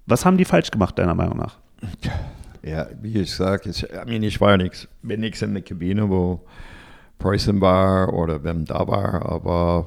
[0.05, 1.57] was haben die falsch gemacht, deiner Meinung nach?
[2.63, 6.41] Ja, wie ich sage, ich, ich war nichts, bin nichts in der Kabine, wo
[7.17, 9.85] Preußen war oder wem da war, aber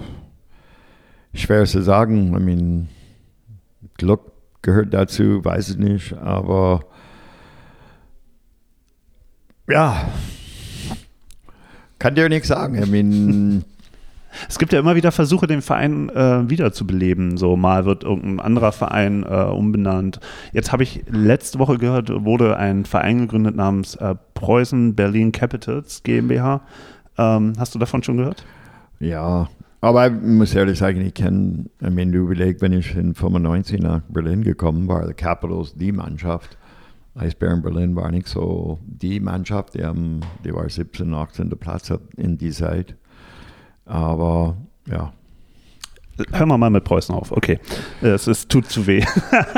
[1.35, 2.35] schwer zu sagen.
[2.37, 2.89] I mean,
[3.97, 4.34] Glück
[4.65, 6.81] gehört dazu, weiß ich nicht, aber
[9.69, 10.09] ja,
[11.99, 12.83] kann dir nichts sagen.
[12.83, 13.65] I mean,
[14.49, 17.37] Es gibt ja immer wieder Versuche, den Verein äh, wiederzubeleben.
[17.37, 20.21] So mal wird irgendein anderer Verein äh, umbenannt.
[20.53, 26.03] Jetzt habe ich letzte Woche gehört, wurde ein Verein gegründet namens äh, Preußen Berlin Capitals
[26.03, 26.63] GmbH.
[27.17, 28.45] Ähm, hast du davon schon gehört?
[29.01, 29.49] Ja,
[29.85, 34.01] aber ich muss ehrlich sagen, ich kenne, meine, du überlegst, wenn ich in 95 nach
[34.09, 36.57] Berlin gekommen war, die Capitals die Mannschaft.
[37.15, 41.51] Eisbären Berlin war nicht so die Mannschaft, die, haben, die war 17, 18.
[41.51, 42.97] Platz in die Zeit.
[43.85, 44.57] Aber
[44.89, 45.13] ja.
[46.33, 47.33] Hören wir mal mit Preußen auf.
[47.33, 47.59] Okay,
[48.01, 49.05] es ist, tut zu weh.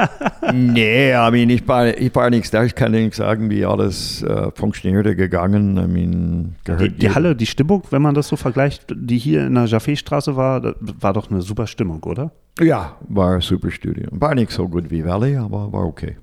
[0.52, 2.64] nee, I mean, ich war, ich war nichts da.
[2.64, 5.76] Ich kann nichts sagen, wie alles äh, funktionierte gegangen.
[5.76, 9.54] I mean, die, die Halle, die Stimmung, wenn man das so vergleicht, die hier in
[9.54, 12.32] der Jaffé-Straße war, war doch eine super Stimmung, oder?
[12.58, 14.08] Ja, war ein super Studio.
[14.12, 16.16] War nicht so gut wie Valley, aber war okay.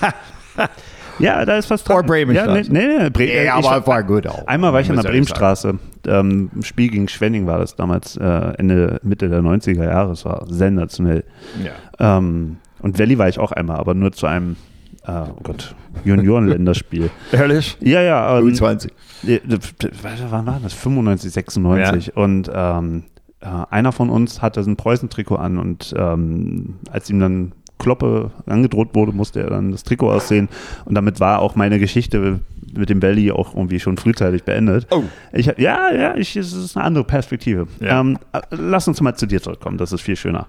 [1.18, 1.96] Ja, da ist was dran.
[1.96, 2.48] Or Bremenstraße.
[2.48, 4.46] Ja, nee, nee, nee, Bre Ja, ich aber war gut auch.
[4.46, 5.78] Einmal war ich an der Bremenstraße.
[6.06, 8.24] Ähm, Spiel gegen Schwenning war das damals, äh,
[8.58, 10.12] Ende, Mitte der 90er Jahre.
[10.12, 11.24] Es war sensationell.
[11.62, 12.18] Ja.
[12.18, 14.56] Ähm, und Valley war ich auch einmal, aber nur zu einem,
[15.06, 17.10] äh, oh Gott, Juniorenländerspiel.
[17.32, 17.76] Ehrlich?
[17.80, 18.38] ja, ja.
[18.38, 18.90] Ähm, U20.
[19.26, 19.40] äh,
[20.30, 20.74] wann war das?
[20.74, 22.16] 95, 96.
[22.16, 23.04] Und ähm,
[23.40, 28.94] äh, einer von uns hatte ein Preußen-Trikot an und ähm, als ihm dann Kloppe angedroht
[28.94, 30.48] wurde, musste er dann das Trikot aussehen.
[30.84, 32.40] Und damit war auch meine Geschichte
[32.74, 34.86] mit dem Valley auch irgendwie schon frühzeitig beendet.
[34.90, 35.04] Oh.
[35.32, 37.68] Ich, ja, ja, ich, es ist eine andere Perspektive.
[37.80, 38.00] Ja.
[38.00, 40.46] Ähm, äh, lass uns mal zu dir zurückkommen, das ist viel schöner.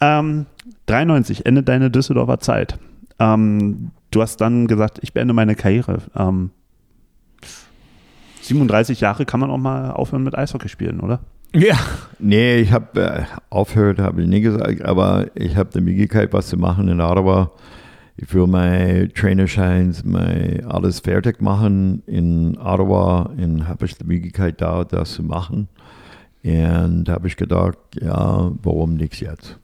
[0.00, 0.46] Ähm,
[0.86, 2.78] 93 endet deine Düsseldorfer Zeit.
[3.18, 5.98] Ähm, du hast dann gesagt, ich beende meine Karriere.
[6.16, 6.50] Ähm,
[8.42, 11.20] 37 Jahre kann man auch mal aufhören mit Eishockey spielen, oder?
[11.54, 11.78] Ja.
[12.18, 16.48] Nee, ich habe äh, aufgehört, habe ich nie gesagt, aber ich habe die Möglichkeit, was
[16.48, 17.52] zu machen in Ottawa.
[18.16, 24.60] Ich will mein Trainerschein, mein alles fertig machen in Ottawa und habe ich die Möglichkeit
[24.60, 25.68] da, das zu machen.
[26.42, 29.58] Und habe ich gedacht, ja, warum nichts jetzt?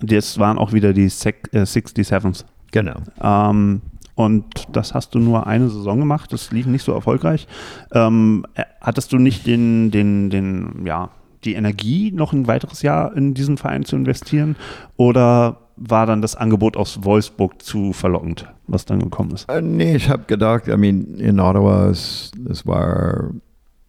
[0.00, 2.44] Das waren auch wieder die Sek äh, 67s.
[2.72, 2.96] Genau.
[3.22, 3.82] Ähm,
[4.14, 7.46] und das hast du nur eine Saison gemacht, das lief nicht so erfolgreich.
[7.92, 11.10] Ähm, äh, hattest du nicht den, den, den, ja,
[11.44, 14.56] die Energie, noch ein weiteres Jahr in diesen Verein zu investieren?
[14.96, 19.48] Oder war dann das Angebot aus Wolfsburg zu verlockend, was dann gekommen ist?
[19.48, 23.30] Äh, nee, ich habe gedacht, I mean, in Ottawa, es, es war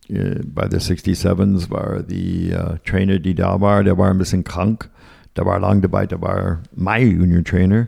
[0.10, 4.44] äh, bei der 67s war die äh, Trainer, die da war, der war ein bisschen
[4.44, 4.90] krank.
[5.36, 7.88] Der war lange dabei, der war mein Junior-Trainer.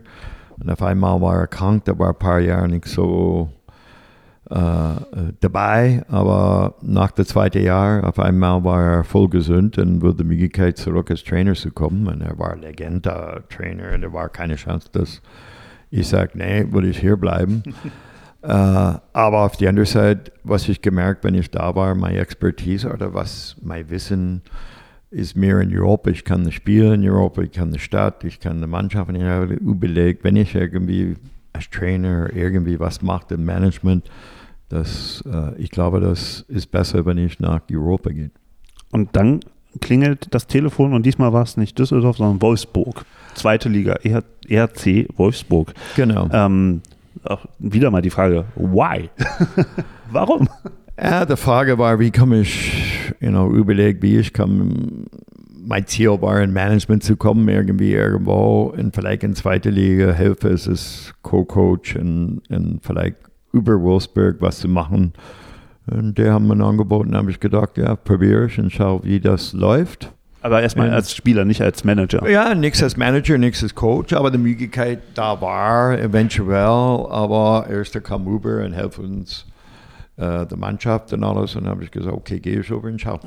[0.59, 3.49] Und auf einmal war er krank, der war ein paar Jahre nicht so
[4.49, 10.01] äh, äh, dabei, aber nach dem zweiten Jahr auf einmal war er voll gesund und
[10.01, 12.07] wurde die Möglichkeit zurück als Trainer zu kommen.
[12.07, 15.21] Und er war Legende-Trainer und er war keine Chance, dass
[15.89, 17.61] ich sage, nee, würde ich hier bleiben.
[18.41, 22.89] äh, aber auf die andere Seite, was ich gemerkt, wenn ich da war, meine Expertise
[22.89, 24.43] oder was mein Wissen
[25.09, 26.09] ist mehr in Europa.
[26.09, 29.11] Ich kann das Spiel in Europa, ich kann die Stadt, ich kann die Mannschaft.
[29.13, 31.15] Ich habe überlegt, wenn ich irgendwie
[31.53, 34.09] als Trainer irgendwie was mache im Management,
[34.69, 38.31] das, äh, ich glaube, das ist besser, wenn ich nach Europa gehe.
[38.91, 39.39] Und dann
[39.79, 43.05] klingelt das Telefon und diesmal war es nicht Düsseldorf, sondern Wolfsburg.
[43.35, 45.73] Zweite Liga, ER ERC Wolfsburg.
[45.95, 46.29] Genau.
[46.31, 46.81] Ähm,
[47.23, 49.09] auch wieder mal die Frage, why?
[50.11, 50.49] Warum?
[50.99, 55.05] Ja, die Frage war, wie komme ich, you know, überlegt, wie ich kann,
[55.63, 60.49] mein Ziel war, in Management zu kommen, irgendwie irgendwo, und vielleicht in zweite Liga, helfe
[60.49, 63.17] es als Co-Coach und, und vielleicht
[63.51, 65.13] über Wolfsburg was zu machen.
[65.85, 69.53] Und der haben mir angeboten, habe ich gedacht, ja, probiere ich und schau, wie das
[69.53, 70.11] läuft.
[70.41, 72.27] Aber erstmal als Spieler, nicht als Manager.
[72.29, 78.01] Ja, nichts als Manager, nichts als Coach, aber die Möglichkeit da war, eventuell, aber erst
[78.03, 79.45] kam über und helfen uns
[80.17, 81.55] äh, der Mannschaft und alles.
[81.55, 83.19] Und dann habe ich gesagt, okay, gehe ich over und schau.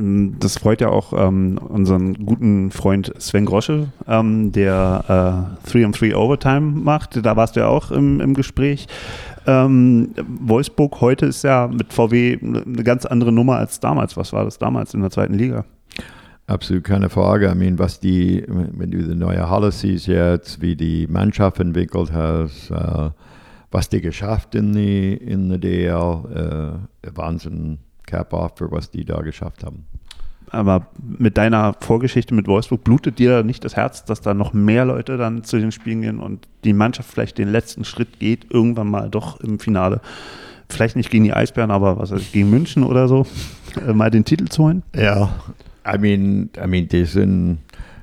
[0.00, 6.14] Das freut ja auch ähm, unseren guten Freund Sven Grosche, ähm, der 3 on 3
[6.14, 7.24] Overtime macht.
[7.26, 8.86] Da warst du ja auch im, im Gespräch.
[9.48, 14.16] Ähm, Wolfsburg heute ist ja mit VW eine ganz andere Nummer als damals.
[14.16, 15.64] Was war das damals in der zweiten Liga?
[16.46, 17.50] Absolut keine Frage.
[17.50, 22.12] I mean, was die, wenn du die neue Halle siehst jetzt, wie die Mannschaft entwickelt
[22.12, 23.10] hat, äh,
[23.70, 29.04] was die geschafft in die in der DL, äh, Wahnsinn, Cap off für was die
[29.04, 29.86] da geschafft haben.
[30.50, 34.86] Aber mit deiner Vorgeschichte mit Wolfsburg blutet dir nicht das Herz, dass da noch mehr
[34.86, 38.88] Leute dann zu den Spielen gehen und die Mannschaft vielleicht den letzten Schritt geht, irgendwann
[38.88, 40.00] mal doch im Finale.
[40.70, 43.26] Vielleicht nicht gegen die Eisbären, aber was ich, gegen München oder so,
[43.86, 44.82] äh, mal den Titel zu holen?
[44.94, 45.30] Ja,
[45.86, 47.58] I mean, I mean, die sind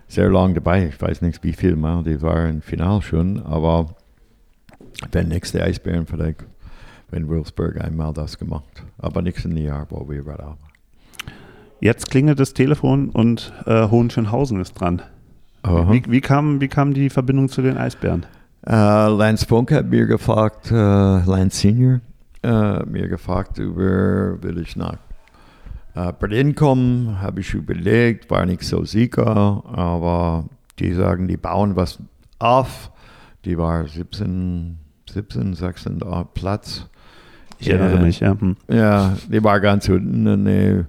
[0.08, 0.88] sehr lang dabei.
[0.88, 3.96] Ich weiß nicht, wie viel Mal die waren im Final schon, aber
[5.14, 6.46] der nächste Eisbären vielleicht,
[7.10, 8.84] wenn Wolfsburg einmal das gemacht.
[8.98, 10.60] Aber nichts in Jahr, wo wir gerade haben.
[11.80, 15.02] Jetzt klingelt das Telefon und äh, Hohenschönhausen ist dran.
[15.64, 18.26] Wie, wie, kam, wie kam die Verbindung zu den Eisbären?
[18.68, 22.02] Uh, Lance Funk hat mir gefragt, uh, Lance Senior,
[22.46, 24.98] uh, mir gefragt über, will ich nach
[26.20, 30.44] Berlin kommen, habe ich überlegt, war nicht so sicher, aber
[30.78, 32.00] die sagen, die bauen was
[32.38, 32.92] auf.
[33.46, 34.78] Die war 17,
[35.11, 35.99] 17 16.
[36.34, 36.88] Platz.
[37.60, 38.40] Ich erinnere mich, ja.
[38.40, 38.57] Hm.
[38.68, 40.27] Ja, die war ganz unten.
[40.27, 40.84] Und, äh,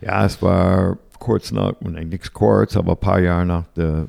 [0.00, 4.06] ja, es war kurz nach, nichts kurz, aber ein paar Jahre nach der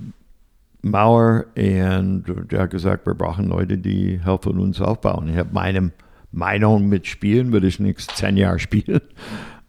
[0.81, 1.45] Mauer.
[1.55, 5.29] Und der hat gesagt, wir brauchen Leute, die helfen uns aufbauen.
[5.29, 5.91] Ich habe meine
[6.31, 9.01] Meinung mit Spielen, würde ich nichts zehn Jahre spielen,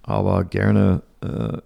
[0.02, 1.09] aber gerne äh,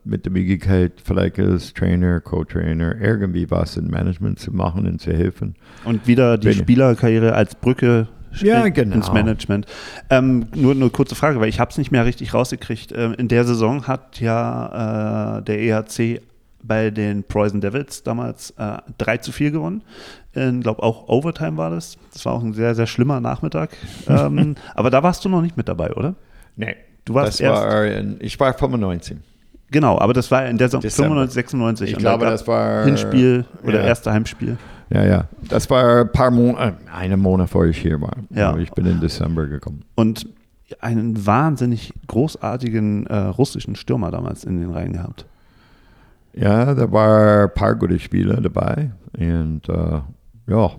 [0.05, 5.13] mit der Möglichkeit, vielleicht als Trainer, Co-Trainer, irgendwie was in Management zu machen und zu
[5.13, 5.55] helfen.
[5.85, 8.09] Und wieder die Bin- Spielerkarriere als Brücke
[8.41, 8.97] Ja, genau.
[8.97, 9.67] ins Management.
[10.11, 12.93] Ähm, nur eine kurze Frage, weil ich habe es nicht mehr richtig rausgekriegt.
[12.97, 16.21] Ähm, in der Saison hat ja äh, der EHC
[16.65, 19.83] bei den Preußen Devils damals äh, 3 zu 4 gewonnen.
[20.37, 21.97] Ich glaube auch Overtime war das.
[22.13, 23.71] Das war auch ein sehr, sehr schlimmer Nachmittag.
[24.09, 26.17] ähm, aber da warst du noch nicht mit dabei, oder?
[26.57, 26.75] Nee.
[27.05, 27.85] Du warst das erst- war
[28.21, 29.19] ich war 95.
[29.75, 31.09] Genau, aber das war in der Saison Dezember.
[31.27, 31.91] 95, 96.
[31.91, 33.87] Ich Und da glaube, gab das war- Hinspiel oder ja.
[33.87, 34.57] erste Heimspiel.
[34.89, 35.25] Ja, ja.
[35.49, 38.13] Das war ein paar Monate, einen Monat vor ich hier war.
[38.31, 38.57] Ja.
[38.57, 39.83] Ich bin im Dezember gekommen.
[39.97, 40.29] und
[40.81, 45.27] einen wahnsinnig großartigen äh, russischen Stürmer damals in den Reihen gehabt.
[46.35, 48.91] Ja, da war ein paar gute Spieler dabei.
[49.19, 50.01] Und äh,
[50.47, 50.71] ja,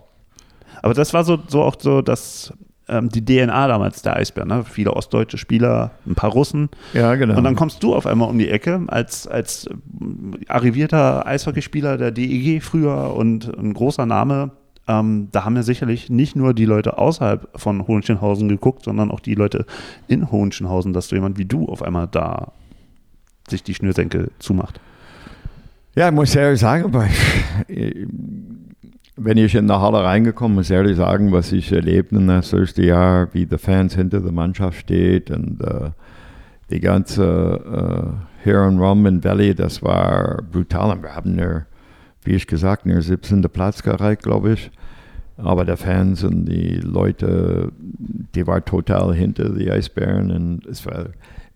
[0.82, 2.54] Aber das war so, so auch so, dass
[2.88, 4.64] ähm, die DNA damals der Eisbär, ne?
[4.64, 6.70] viele ostdeutsche Spieler, ein paar Russen.
[6.94, 7.38] ja genau.
[7.38, 12.12] Und dann kommst du auf einmal um die Ecke als, als ähm, arrivierter Eishockeyspieler der
[12.12, 14.52] DEG früher und ein großer Name.
[14.88, 19.20] Ähm, da haben ja sicherlich nicht nur die Leute außerhalb von Hohenschönhausen geguckt, sondern auch
[19.20, 19.66] die Leute
[20.08, 22.52] in Hohenschönhausen, dass so jemand wie du auf einmal da
[23.48, 24.80] sich die Schnürsenkel zumacht.
[25.96, 27.08] Ja, ich muss ehrlich sagen, aber
[29.18, 32.86] wenn ich in der Halle reingekommen muss ehrlich sagen, was ich erlebt in das erste
[32.86, 35.92] Jahr, wie die Fans hinter der Mannschaft steht und äh,
[36.70, 38.16] die ganze
[38.46, 41.02] äh, Rum in Valley, das war brutal.
[41.02, 41.66] Wir haben nur,
[42.24, 43.42] wie ich gesagt, nur 17.
[43.44, 44.72] Platz erreicht, glaube ich.
[45.38, 47.72] Aber die Fans und die Leute,
[48.36, 51.08] die waren total hinter die Eisbären und es war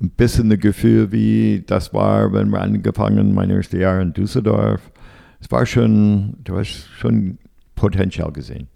[0.01, 4.91] ein bisschen das Gefühl, wie das war, wenn wir angefangen, mein erstes Jahr in Düsseldorf.
[5.39, 7.37] Es war schon, du hast schon
[7.79, 8.67] Potenzial gesehen.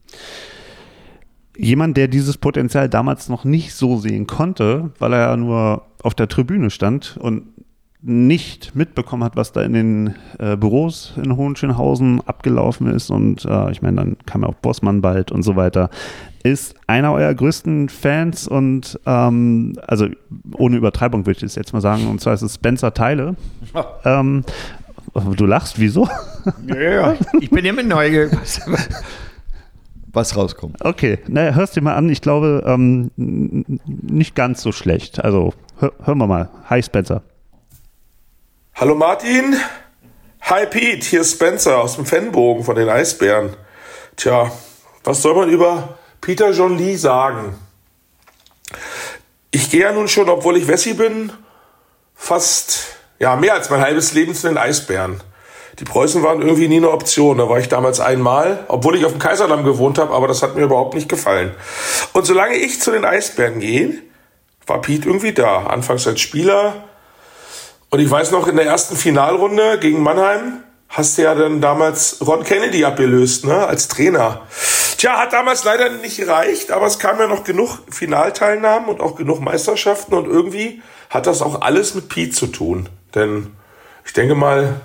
[1.56, 6.16] Jemand, der dieses Potenzial damals noch nicht so sehen konnte, weil er ja nur auf
[6.16, 7.44] der Tribüne stand und
[8.06, 13.10] nicht mitbekommen hat, was da in den äh, Büros in Hohenschönhausen abgelaufen ist.
[13.10, 15.90] Und äh, ich meine, dann kam ja auch Bossmann bald und so weiter.
[16.44, 20.08] Ist einer eurer größten Fans und ähm, also
[20.58, 23.36] ohne Übertreibung würde ich das jetzt mal sagen, und zwar ist es Spencer Teile.
[24.04, 24.44] ähm,
[25.14, 26.08] du lachst, wieso?
[26.68, 28.62] Ja, ich bin immer neugierig, was,
[30.12, 30.84] was rauskommt.
[30.84, 32.10] Okay, naja, hörst dir mal an.
[32.10, 35.24] Ich glaube, ähm, nicht ganz so schlecht.
[35.24, 36.50] Also, hör, hören wir mal.
[36.70, 37.22] Hi, Spencer.
[38.76, 39.56] Hallo Martin.
[40.42, 43.56] Hi Pete, hier ist Spencer aus dem Fanbogen von den Eisbären.
[44.18, 44.52] Tja,
[45.04, 47.56] was soll man über Peter John Lee sagen?
[49.52, 51.32] Ich gehe ja nun schon, obwohl ich Wessi bin,
[52.14, 55.22] fast, ja, mehr als mein halbes Leben zu den Eisbären.
[55.80, 57.40] Die Preußen waren irgendwie nie eine Option.
[57.40, 60.56] Da war ich damals einmal, obwohl ich auf dem Kaiserdamm gewohnt habe, aber das hat
[60.56, 61.52] mir überhaupt nicht gefallen.
[62.14, 63.96] Und solange ich zu den Eisbären gehe,
[64.68, 65.64] war Pete irgendwie da.
[65.66, 66.84] Anfangs als Spieler.
[67.90, 72.18] Und ich weiß noch, in der ersten Finalrunde gegen Mannheim hast du ja dann damals
[72.26, 74.42] Ron Kennedy abgelöst, ne, als Trainer.
[74.98, 79.16] Tja, hat damals leider nicht gereicht, aber es kam ja noch genug Finalteilnahmen und auch
[79.16, 82.90] genug Meisterschaften und irgendwie hat das auch alles mit Pete zu tun.
[83.16, 83.56] Denn
[84.06, 84.82] ich denke mal,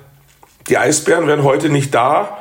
[0.69, 2.39] die Eisbären wären heute nicht da,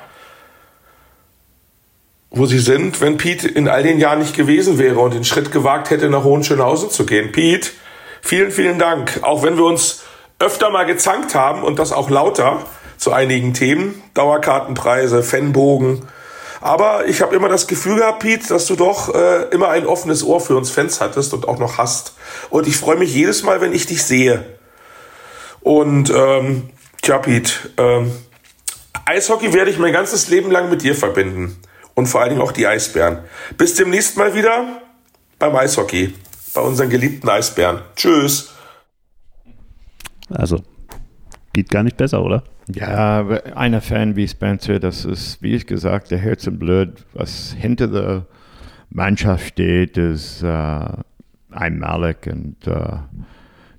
[2.29, 5.51] wo sie sind, wenn Pete in all den Jahren nicht gewesen wäre und den Schritt
[5.51, 7.31] gewagt hätte, nach Hohenschönhausen zu gehen.
[7.31, 7.69] Pete,
[8.21, 9.19] vielen, vielen Dank.
[9.21, 10.03] Auch wenn wir uns
[10.39, 12.65] öfter mal gezankt haben und das auch lauter
[12.97, 16.07] zu einigen Themen, Dauerkartenpreise, Fanbogen.
[16.59, 20.23] Aber ich habe immer das Gefühl gehabt, Pete, dass du doch äh, immer ein offenes
[20.23, 22.13] Ohr für uns Fans hattest und auch noch hast.
[22.49, 24.56] Und ich freue mich jedes Mal, wenn ich dich sehe.
[25.67, 26.69] Und ähm,
[27.01, 28.09] tja, Pete, ähm,
[29.05, 31.57] Eishockey werde ich mein ganzes Leben lang mit dir verbinden
[31.93, 33.19] und vor allen Dingen auch die Eisbären.
[33.57, 34.81] Bis demnächst mal wieder
[35.37, 36.13] beim Eishockey,
[36.53, 37.81] bei unseren geliebten Eisbären.
[37.97, 38.53] Tschüss.
[40.29, 40.63] Also,
[41.51, 42.45] geht gar nicht besser, oder?
[42.73, 47.53] Ja, einer Fan wie Spencer, das ist, wie ich gesagt, der Herz und Blut, was
[47.59, 48.25] hinter der
[48.89, 50.87] Mannschaft steht, ist äh,
[51.51, 52.99] einmalig und äh,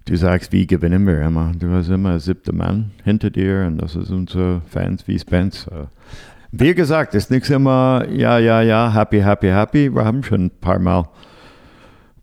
[0.08, 1.52] du sagst, wie gewinnen wir immer?
[1.58, 5.88] Du hast immer einen siebten Mann hinter dir und das ist unsere Fans wie Spencer.
[6.50, 9.94] Wie gesagt, es ist nichts immer, ja, ja, ja, happy, happy, happy.
[9.94, 11.08] Wir haben schon ein paar Mal,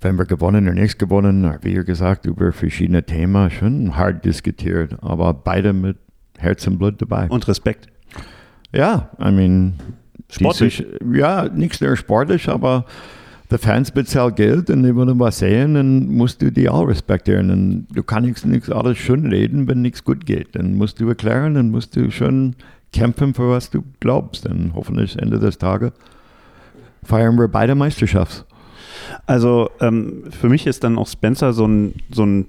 [0.02, 5.34] wenn wir gewonnen oder nichts gewonnen, wie gesagt, über verschiedene Themen schon hart diskutiert, aber
[5.34, 5.98] beide mit
[6.38, 7.28] Herz und Blut dabei.
[7.30, 7.88] Und Respekt.
[8.74, 9.74] Ja, I mean,
[10.30, 10.78] Sportlich.
[10.78, 12.86] Diese, ja, nichts sehr sportlich, aber
[13.58, 17.52] die Fans bezahlen Geld und die wollen was sehen, dann musst du die auch respektieren.
[17.52, 20.56] Und du kannst nichts alles schön reden, wenn nichts gut geht.
[20.56, 22.56] Dann musst du erklären, dann musst du schon
[22.92, 24.46] kämpfen für was du glaubst.
[24.46, 25.92] Und hoffentlich Ende des Tages
[27.04, 28.46] feiern wir beide Meisterschaft.
[29.26, 32.46] Also ähm, für mich ist dann auch Spencer so ein, so ein,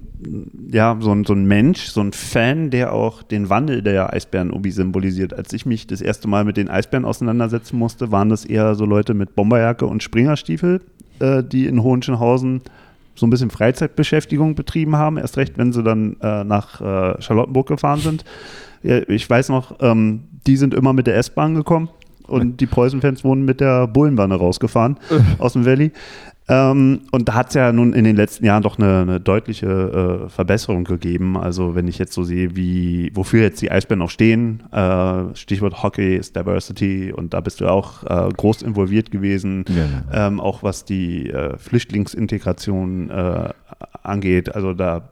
[0.71, 4.71] ja, so ein, so ein Mensch, so ein Fan, der auch den Wandel der Eisbären-Obi
[4.71, 5.35] symbolisiert.
[5.35, 8.85] Als ich mich das erste Mal mit den Eisbären auseinandersetzen musste, waren das eher so
[8.85, 10.81] Leute mit Bomberjacke und Springerstiefel,
[11.21, 12.63] äh, die in Hohenschönhausen
[13.15, 17.67] so ein bisschen Freizeitbeschäftigung betrieben haben, erst recht, wenn sie dann äh, nach äh, Charlottenburg
[17.67, 18.25] gefahren sind.
[18.83, 21.89] Ich weiß noch, ähm, die sind immer mit der S-Bahn gekommen
[22.29, 24.99] und die Preußen-Fans wurden mit der Bullenwanne rausgefahren
[25.39, 25.93] aus dem Valley.
[26.49, 30.27] Ähm, und da hat es ja nun in den letzten Jahren doch eine, eine deutliche
[30.27, 31.37] äh, Verbesserung gegeben.
[31.37, 35.83] Also wenn ich jetzt so sehe, wie wofür jetzt die Eisbären noch stehen, äh, Stichwort
[35.83, 39.65] Hockey ist Diversity und da bist du auch äh, groß involviert gewesen,
[40.13, 40.27] Ja.
[40.29, 43.49] ähm, auch was die äh, Flüchtlingsintegration äh,
[44.05, 44.55] angeht.
[44.55, 45.09] Also da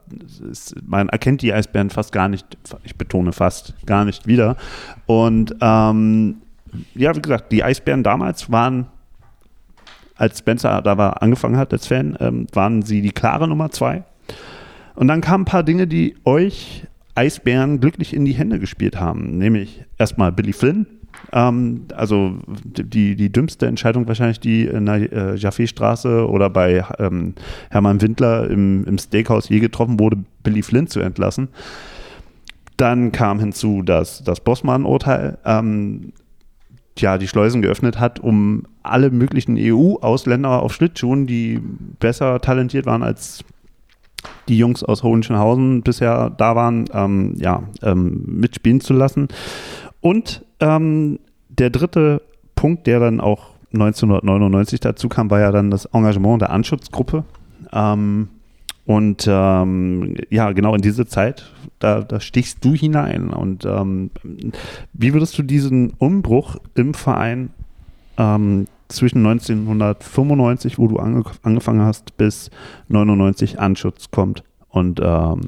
[0.51, 2.47] ist, man erkennt die Eisbären fast gar nicht,
[2.85, 4.57] ich betone fast gar nicht wieder.
[5.07, 6.37] Und ähm,
[6.95, 8.87] ja, wie gesagt, die Eisbären damals waren
[10.17, 14.05] als Spencer da war, angefangen hat als Fan, ähm, waren sie die klare Nummer zwei.
[14.95, 19.39] Und dann kamen ein paar Dinge, die euch Eisbären glücklich in die Hände gespielt haben.
[19.39, 20.87] Nämlich erstmal Billy Flynn.
[21.33, 27.35] Ähm, also die, die dümmste Entscheidung wahrscheinlich die in der äh, Jaffe-Straße oder bei ähm,
[27.71, 31.49] Hermann Windler im, im Steakhouse je getroffen wurde, Billy Flynn zu entlassen.
[32.77, 35.39] Dann kam hinzu das, das Bossmann-Urteil.
[35.45, 36.13] Ähm,
[36.99, 41.61] ja, die Schleusen geöffnet hat, um alle möglichen EU-Ausländer auf Schlittschuhen, die
[41.99, 43.45] besser talentiert waren als
[44.49, 49.29] die Jungs aus Hohenschönhausen bisher da waren, ähm, ja, ähm, mitspielen zu lassen.
[50.01, 51.19] Und ähm,
[51.49, 52.23] der dritte
[52.55, 57.25] Punkt, der dann auch 1999 dazu kam, war ja dann das Engagement der Anschutzgruppe.
[57.73, 58.29] Ähm,
[58.87, 63.31] und ähm, ja, genau in diese Zeit, da, da stichst du hinein.
[63.31, 64.11] Und ähm,
[64.93, 67.51] wie würdest du diesen Umbruch im Verein
[68.19, 72.51] ähm, zwischen 1995, wo du ange angefangen hast, bis
[72.89, 75.41] 99 Anschutz kommt und ähm,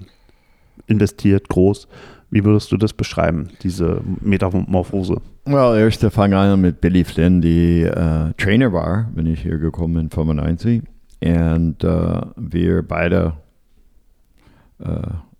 [0.86, 1.88] investiert groß,
[2.30, 5.20] wie würdest du das beschreiben, diese Metamorphose?
[5.44, 9.94] Well, erst fang an mit Billy Flynn, die äh, Trainer war, wenn ich hier gekommen
[9.94, 10.82] bin, 95.
[11.22, 13.34] Und äh, wir beide
[14.78, 14.84] äh,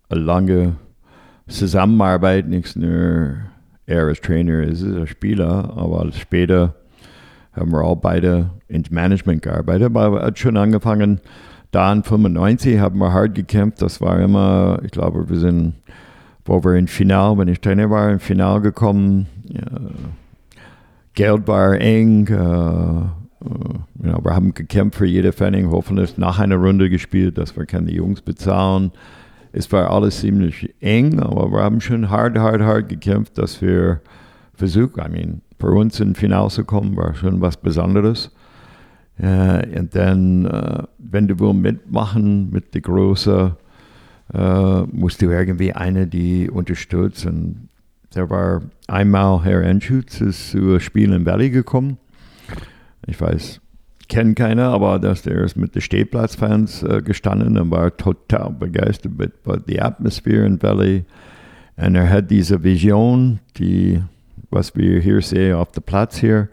[0.09, 0.75] eine lange
[1.47, 3.37] Zusammenarbeit, nicht nur
[3.85, 6.75] er als Trainer, ist als Spieler, aber später
[7.53, 9.95] haben wir auch beide ins Management gearbeitet.
[9.95, 11.21] Aber hat schon angefangen,
[11.71, 13.81] da in 95 haben wir hart gekämpft.
[13.81, 15.75] Das war immer, ich glaube, wir sind,
[16.45, 19.27] wo wir im Final, wenn ich Trainer war, im Final gekommen.
[19.43, 19.61] Ja,
[21.13, 26.55] Geld war eng, äh, äh, ja, wir haben gekämpft für jede Pfennig, hoffentlich nach einer
[26.55, 28.91] Runde gespielt, dass wir keine Jungs bezahlen.
[29.51, 34.01] Es war alles ziemlich eng, aber wir haben schon hart, hart, hart gekämpft, dass wir
[34.53, 38.31] versuchen, I mean, für uns ins Finale zu kommen, war schon was Besonderes.
[39.19, 43.55] Äh, und dann, äh, wenn du willst mitmachen mit der Große,
[44.33, 47.25] äh, musst du irgendwie eine, die unterstützt.
[47.25, 47.69] Und
[48.11, 51.97] da war einmal Herr Enschutz ist zu Spiel in Valley gekommen.
[53.07, 53.61] Ich weiß,
[54.09, 59.17] kennt keiner, aber dass der ist mit den Stehplatzfans äh, gestanden und war total begeistert
[59.17, 61.05] mit, mit der Atmosphäre in Valley.
[61.77, 64.01] Und er hat diese Vision, die,
[64.49, 66.49] was wir hier sehen auf dem Platz hier,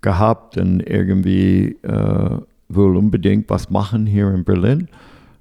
[0.00, 2.38] gehabt und irgendwie äh,
[2.68, 4.88] will unbedingt was machen hier in Berlin.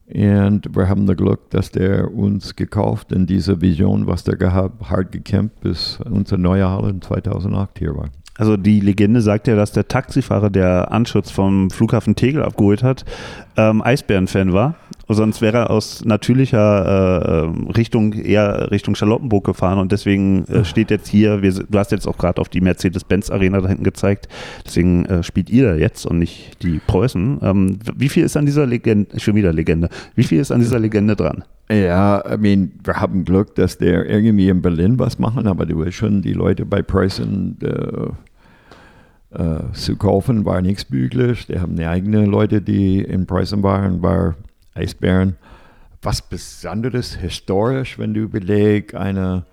[0.07, 4.89] Und wir haben das Glück, dass der uns gekauft in dieser Vision, was der gehabt,
[4.89, 8.09] hart gekämpft, bis unsere neue Halle in 2008 hier war.
[8.43, 13.05] Also die Legende sagt ja, dass der Taxifahrer, der Anschutz vom Flughafen Tegel abgeholt hat,
[13.55, 14.75] ähm, Eisbären-Fan war.
[15.07, 20.91] Sonst wäre er aus natürlicher äh, Richtung eher Richtung Charlottenburg gefahren und deswegen äh, steht
[20.91, 24.27] jetzt hier, wir, du hast jetzt auch gerade auf die Mercedes-Benz-Arena da hinten gezeigt,
[24.65, 27.39] deswegen äh, spielt ihr da jetzt und nicht die Preußen.
[27.41, 30.79] Ähm, wie viel ist an dieser Legende, schon wieder Legende, wie viel ist an dieser
[30.79, 31.45] Legende dran?
[31.71, 35.79] Ja, I mean, wir haben Glück, dass der irgendwie in Berlin was machen, aber du
[35.79, 38.11] weißt schon, die Leute bei Preußen äh,
[39.33, 41.47] äh, zu kaufen, war nichts möglich.
[41.47, 44.35] Die haben eigene Leute, die in Preußen waren, war
[44.73, 45.37] Eisbären.
[46.01, 49.45] Was Besonderes, historisch, wenn du überlegst, eine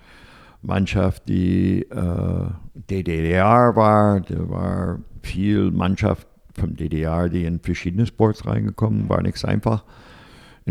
[0.63, 8.47] Mannschaft, die äh, DDR war, da war viel Mannschaft vom DDR, die in verschiedene Sports
[8.47, 9.85] reingekommen, war nichts einfach.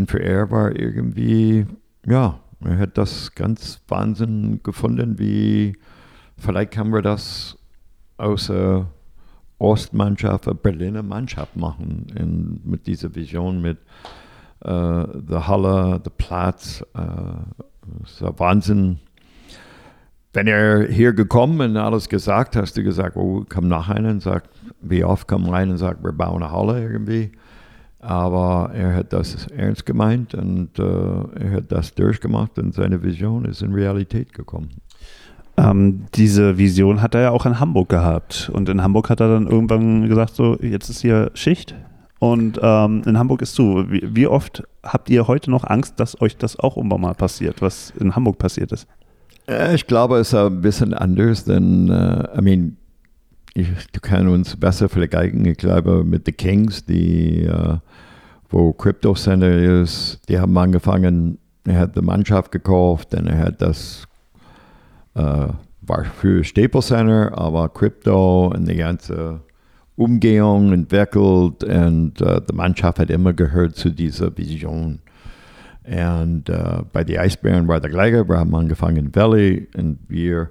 [0.06, 1.66] Für er war irgendwie,
[2.06, 5.76] ja, er hat das ganz Wahnsinn gefunden, wie
[6.38, 7.58] vielleicht kann man das
[8.16, 8.86] aus der
[9.60, 13.78] Ostmannschaft, eine Berliner Mannschaft machen, in, mit dieser Vision, mit
[14.60, 16.84] äh, der Halle, der Platz.
[16.94, 17.00] Äh,
[18.02, 18.98] das ist Wahnsinn.
[20.32, 24.44] Wenn er hier gekommen und alles gesagt, hast du gesagt, oh, komm nachher und sag,
[24.80, 27.32] wie oft komm rein und sagt, wir bauen eine Halle irgendwie.
[27.98, 33.44] Aber er hat das ernst gemeint und äh, er hat das durchgemacht und seine Vision
[33.44, 34.70] ist in Realität gekommen.
[35.60, 38.50] Ähm, diese Vision hat er ja auch in Hamburg gehabt.
[38.52, 41.74] Und in Hamburg hat er dann irgendwann gesagt, so, jetzt ist hier Schicht.
[42.18, 43.84] Und ähm, in Hamburg ist zu.
[43.88, 47.60] Wie, wie, oft habt ihr heute noch Angst, dass euch das auch irgendwann mal passiert,
[47.62, 48.86] was in Hamburg passiert ist?
[49.74, 52.76] Ich glaube, es ist ein bisschen anders, denn, uh, I mean,
[53.54, 55.44] ich, du kannst uns besser vergleichen.
[55.44, 57.78] Ich glaube, mit den Kings, die, uh,
[58.50, 63.62] wo Crypto Center ist, die haben angefangen, er hat die Mannschaft gekauft, und er hat
[63.62, 64.06] das,
[65.16, 65.48] uh,
[65.82, 69.40] war für Staples Center, aber Crypto und die ganze
[69.96, 75.00] Umgehung entwickelt und uh, die Mannschaft hat immer gehört zu dieser Vision.
[75.84, 78.28] Und uh, bei den Eisbären war der gleiche.
[78.28, 80.50] Wir haben angefangen in Valley und wir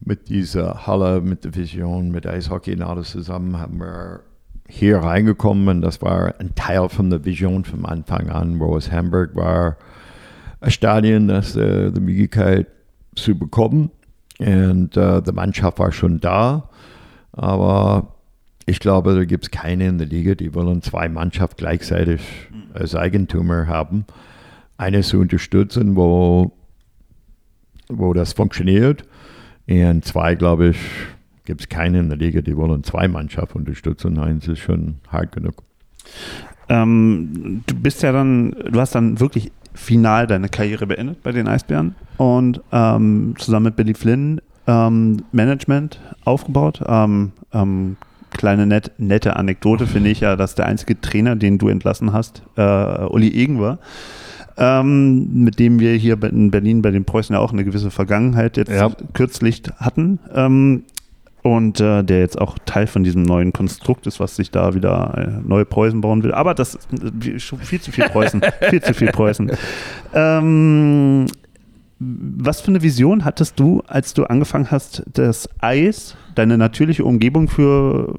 [0.00, 4.20] mit dieser Halle, mit der Vision, mit Eishockey und alles zusammen haben wir
[4.68, 8.92] hier reingekommen und das war ein Teil von der Vision vom Anfang an, wo es
[8.92, 9.78] Hamburg war,
[10.60, 12.66] ein Stadion, das äh, die Möglichkeit
[13.22, 13.90] zu bekommen
[14.38, 16.68] und äh, die Mannschaft war schon da,
[17.32, 18.14] aber
[18.68, 22.20] ich glaube, da gibt es keine in der Liga, die wollen zwei Mannschaften gleichzeitig
[22.74, 24.04] als Eigentümer haben.
[24.76, 26.52] Eine zu unterstützen, wo,
[27.88, 29.04] wo das funktioniert.
[29.66, 30.78] Und zwei, glaube ich,
[31.46, 34.18] gibt es keine in der Liga, die wollen zwei Mannschaften unterstützen.
[34.18, 35.62] Eins ist schon hart genug.
[36.68, 41.48] Ähm, du bist ja dann, du hast dann wirklich final deine Karriere beendet bei den
[41.48, 46.82] Eisbären und ähm, zusammen mit Billy Flynn ähm, Management aufgebaut.
[46.86, 47.96] Ähm, ähm,
[48.30, 52.42] kleine net, nette Anekdote finde ich ja, dass der einzige Trainer, den du entlassen hast,
[52.56, 53.78] äh, Uli Egen war.
[54.60, 58.56] Ähm, mit dem wir hier in Berlin bei den Preußen ja auch eine gewisse Vergangenheit
[58.56, 58.90] jetzt ja.
[59.14, 60.18] kürzlich hatten.
[60.34, 60.82] Ähm,
[61.48, 65.14] und äh, der jetzt auch Teil von diesem neuen Konstrukt ist, was sich da wieder
[65.16, 66.32] äh, neue Preußen bauen will.
[66.32, 66.88] Aber das ist
[67.60, 68.42] viel zu viel Preußen.
[68.70, 69.50] viel zu viel Preußen.
[70.12, 71.26] Ähm,
[72.00, 77.48] was für eine Vision hattest du, als du angefangen hast, das Eis, deine natürliche Umgebung
[77.48, 78.14] für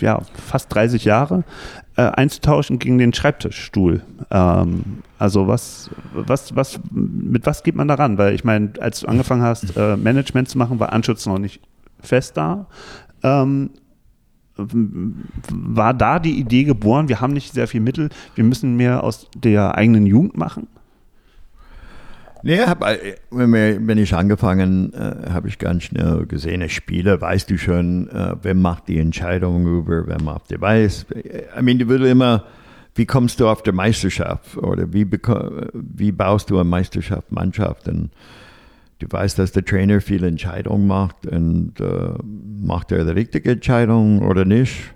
[0.00, 1.44] ja, fast 30 Jahre,
[1.96, 4.02] äh, einzutauschen gegen den Schreibtischstuhl?
[4.30, 8.18] Ähm, also was, was, was, mit was geht man daran?
[8.18, 11.60] Weil ich meine, als du angefangen hast, äh, Management zu machen, war Anschutz noch nicht
[12.04, 12.66] fest da.
[13.22, 13.70] Ähm,
[14.56, 19.28] war da die Idee geboren, wir haben nicht sehr viel Mittel, wir müssen mehr aus
[19.34, 20.68] der eigenen Jugend machen?
[22.46, 27.48] Nee, hab, äh, wenn ich angefangen äh, habe ich ganz schnell gesehen, als Spieler weißt
[27.48, 31.06] du schon, äh, wer macht die Entscheidung über, wer macht die weiß.
[31.58, 32.44] I mean, du würdest immer,
[32.94, 35.06] wie kommst du auf der Meisterschaft oder wie,
[35.72, 37.88] wie baust du eine Meisterschaft, Mannschaft?
[37.88, 38.10] Und
[38.98, 44.22] du weißt, dass der Trainer viele Entscheidungen macht und äh, macht er die richtige Entscheidung
[44.22, 44.94] oder nicht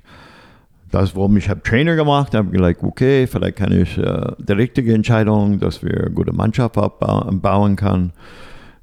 [0.90, 4.94] das, warum ich habe Trainer gemacht, habe gesagt, okay, vielleicht kann ich äh, die richtige
[4.94, 8.12] Entscheidung, dass wir eine gute Mannschaft bauen kann.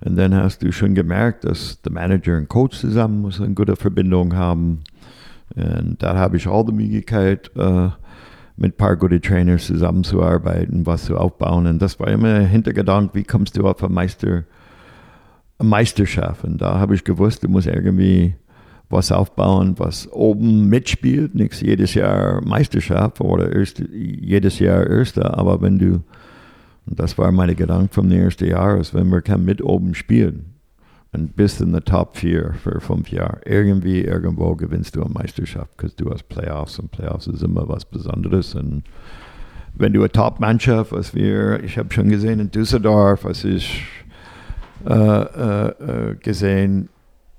[0.01, 3.75] Und dann hast du schon gemerkt, dass der Manager und Coach zusammen muss eine gute
[3.75, 4.83] Verbindung haben.
[5.55, 7.89] Und da habe ich auch die Möglichkeit, äh,
[8.57, 11.65] mit ein paar guten Trainers zusammenzuarbeiten, was zu aufbauen.
[11.67, 14.43] Und das war immer der Hintergedanke, wie kommst du auf eine, Meister,
[15.59, 16.43] eine Meisterschaft?
[16.43, 18.35] Und da habe ich gewusst, du musst irgendwie
[18.89, 25.61] was aufbauen, was oben mitspielt, nichts jedes Jahr Meisterschaft oder erste, jedes Jahr Erster, aber
[25.61, 26.03] wenn du,
[26.85, 30.55] und das war meine Gedanke vom ersten Jahr, ist, wenn wir kann mit oben spielen
[31.13, 35.71] und bist in der Top 4 für fünf Jahre, irgendwie, irgendwo gewinnst du eine Meisterschaft,
[35.81, 38.53] weil du hast Playoffs und Playoffs ist immer was Besonderes.
[38.53, 38.83] Und
[39.73, 43.83] wenn du eine Top-Mannschaft, was wir, ich habe schon gesehen in Düsseldorf, was ich
[46.21, 46.89] gesehen,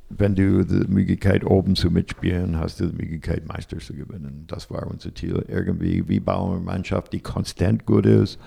[0.09, 4.45] wenn du die Möglichkeit oben zu mitspielen, hast du die Möglichkeit Meister zu gewinnen.
[4.47, 5.45] Das war unser Ziel.
[5.49, 8.39] Irgendwie, wie bauen wir eine Mannschaft, die konstant gut ist.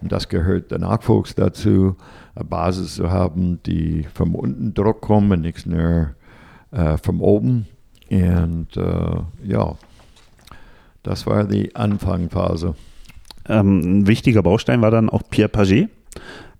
[0.00, 1.96] Und das gehört der Nachwuchs dazu,
[2.34, 6.10] eine Basis zu haben, die vom unten Druck kommt und nichts nur
[6.72, 7.66] äh, von oben.
[8.10, 9.76] Und äh, ja,
[11.02, 12.74] das war die Anfangphase.
[13.48, 15.88] Ähm, ein wichtiger Baustein war dann auch Pierre Paget,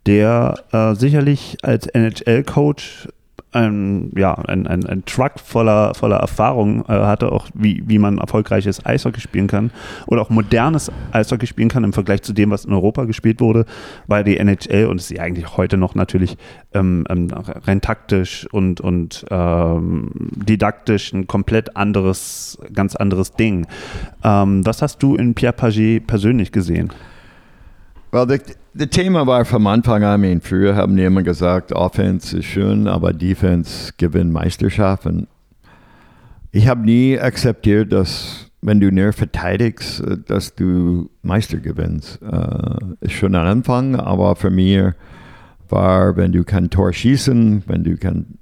[0.06, 3.08] der äh, sicherlich als NHL-Coach
[3.54, 8.18] ein, ja, ein, ein, ein Truck voller, voller Erfahrung äh, hatte, auch wie, wie man
[8.18, 9.70] erfolgreiches Eishockey spielen kann
[10.06, 13.64] oder auch modernes Eishockey spielen kann im Vergleich zu dem, was in Europa gespielt wurde,
[14.06, 16.36] weil die NHL und ist ja eigentlich heute noch natürlich
[16.72, 23.66] ähm, ähm, rein taktisch und, und ähm, didaktisch ein komplett anderes, ganz anderes Ding.
[24.24, 26.90] Ähm, was hast du in Pierre Paget persönlich gesehen?
[28.14, 28.28] Well,
[28.74, 32.86] das Thema war vom Anfang an, ich früher haben die immer gesagt, Offense ist schön,
[32.86, 35.26] aber Defense gewinnt Meisterschaften.
[36.52, 42.20] Ich habe nie akzeptiert, dass wenn du nur verteidigst, dass du Meister gewinnst.
[42.22, 44.92] Äh, ist schon ein Anfang, aber für mich
[45.68, 48.38] war, wenn du kein Tor schießen, wenn du kann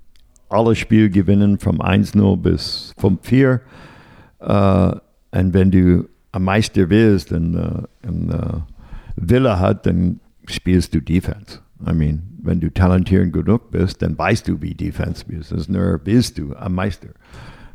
[0.51, 3.61] alle Spiel gewinnen vom 1-0 bis 5-4
[4.41, 8.65] äh, und wenn du ein Meister wirst, dann, äh, dann
[9.17, 11.61] Wille hat, dann spielst du Defense.
[11.87, 15.53] I mean, wenn du talentiert genug bist, dann weißt du, wie Defense bist.
[15.53, 17.09] Das nur, bist du ein Meister.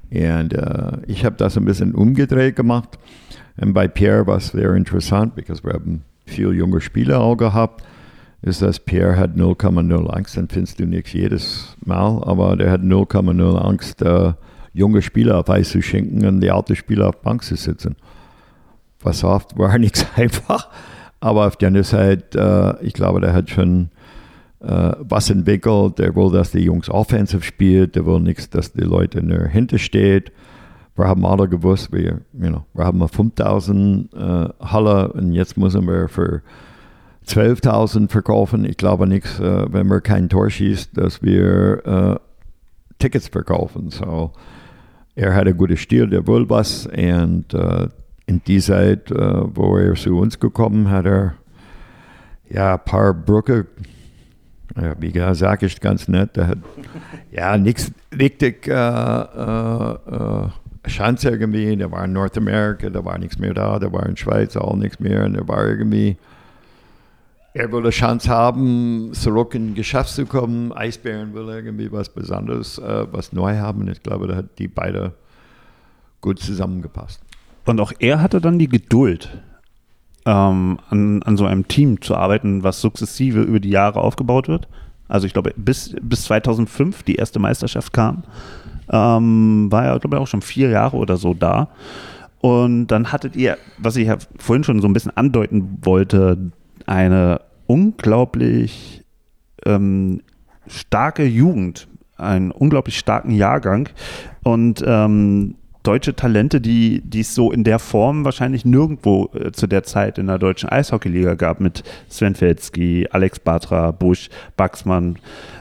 [0.09, 2.97] Und uh, ich habe das ein bisschen umgedreht gemacht.
[3.59, 7.83] Und bei Pierre war es sehr interessant, weil wir haben viele junge Spieler auch gehabt,
[8.41, 10.37] ist, dass Pierre hat 0,0 Angst.
[10.37, 14.33] Dann findest du nichts jedes Mal, aber der hat 0,0 Angst, uh,
[14.73, 17.95] junge Spieler auf Eis zu schenken und die alten Spieler auf Bank zu sitzen.
[19.01, 20.69] Was oft war nichts einfach.
[21.19, 23.89] Aber auf der anderen Seite, äh, ich glaube, der hat schon
[24.59, 25.99] äh, was entwickelt.
[25.99, 27.91] Der will, dass die Jungs offensiv spielen.
[27.91, 30.31] Der will nichts, dass die Leute nur hintersteht.
[30.95, 34.17] Wir haben alle gewusst, wir, you know, wir haben 5000 äh,
[34.59, 36.41] Halle und jetzt müssen wir für
[37.27, 38.65] 12.000 verkaufen.
[38.65, 42.15] Ich glaube nichts, äh, wenn wir kein Tor schießt, dass wir äh,
[42.97, 43.91] Tickets verkaufen.
[43.91, 44.31] So,
[45.13, 47.89] er hat einen guten Stil, der will was und äh,
[48.27, 51.33] in die Zeit, äh, wo er zu uns gekommen hat, er
[52.49, 53.65] ja ein paar Brücke,
[54.75, 56.57] ja, wie gesagt, sage ich ganz nett, er hat
[57.31, 60.47] ja nichts richtig äh, äh, äh,
[60.87, 64.55] Chance irgendwie, der war in Nordamerika, da war nichts mehr da, der war in Schweiz
[64.55, 66.17] auch nichts mehr und er war irgendwie
[67.57, 70.71] er will eine Chance haben, zurück in Geschäft zu kommen.
[70.73, 73.87] Eisbären will irgendwie was Besonderes, äh, was neu haben.
[73.87, 75.13] Ich glaube, da hat die beide
[76.21, 77.19] gut zusammengepasst.
[77.67, 79.37] Und auch er hatte dann die Geduld,
[80.25, 84.69] ähm, an, an so einem Team zu arbeiten, was sukzessive über die Jahre aufgebaut wird.
[85.09, 88.23] Also ich glaube, bis, bis 2005 die erste Meisterschaft kam,
[88.89, 91.67] ähm, war er, glaube ich, auch schon vier Jahre oder so da.
[92.39, 96.51] Und dann hattet ihr, was ich ja vorhin schon so ein bisschen andeuten wollte,
[96.85, 99.03] eine unglaublich
[99.65, 100.21] ähm,
[100.67, 103.89] starke Jugend, einen unglaublich starken Jahrgang.
[104.43, 105.55] Und ähm,
[105.87, 110.27] deutsche Talente, die, es so in der Form wahrscheinlich nirgendwo äh, zu der Zeit in
[110.27, 115.17] der deutschen Eishockeyliga gab, mit Sven Felski, Alex Batra, Busch, Baxmann,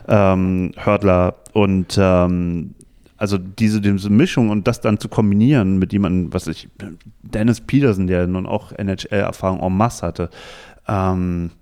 [0.08, 2.74] ähm, Hördler und ähm,
[3.16, 6.68] also diese, diese Mischung und das dann zu kombinieren mit jemandem, was ich,
[7.22, 10.30] Dennis Peterson, der nun auch NHL-Erfahrung en masse hatte,
[10.88, 11.52] ähm,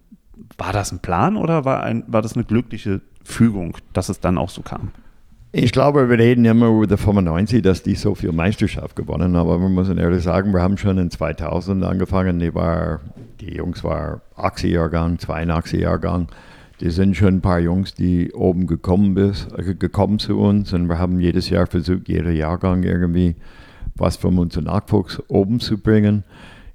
[0.56, 4.38] war das ein Plan oder war, ein, war das eine glückliche Fügung, dass es dann
[4.38, 4.90] auch so kam?
[5.56, 9.48] Ich glaube, wir reden immer über die 95, dass die so viel Meisterschaft gewonnen haben.
[9.48, 12.40] Aber man muss ehrlich sagen, wir haben schon in 2000 angefangen.
[12.40, 13.02] Die, war,
[13.40, 16.26] die Jungs waren 80-Jahrgang, 82-Jahrgang.
[16.80, 20.72] Die sind schon ein paar Jungs, die oben gekommen, bis, äh, gekommen zu uns.
[20.72, 23.36] Und wir haben jedes Jahr versucht, jeder Jahrgang irgendwie
[23.94, 26.24] was von unserem Nachwuchs oben zu bringen.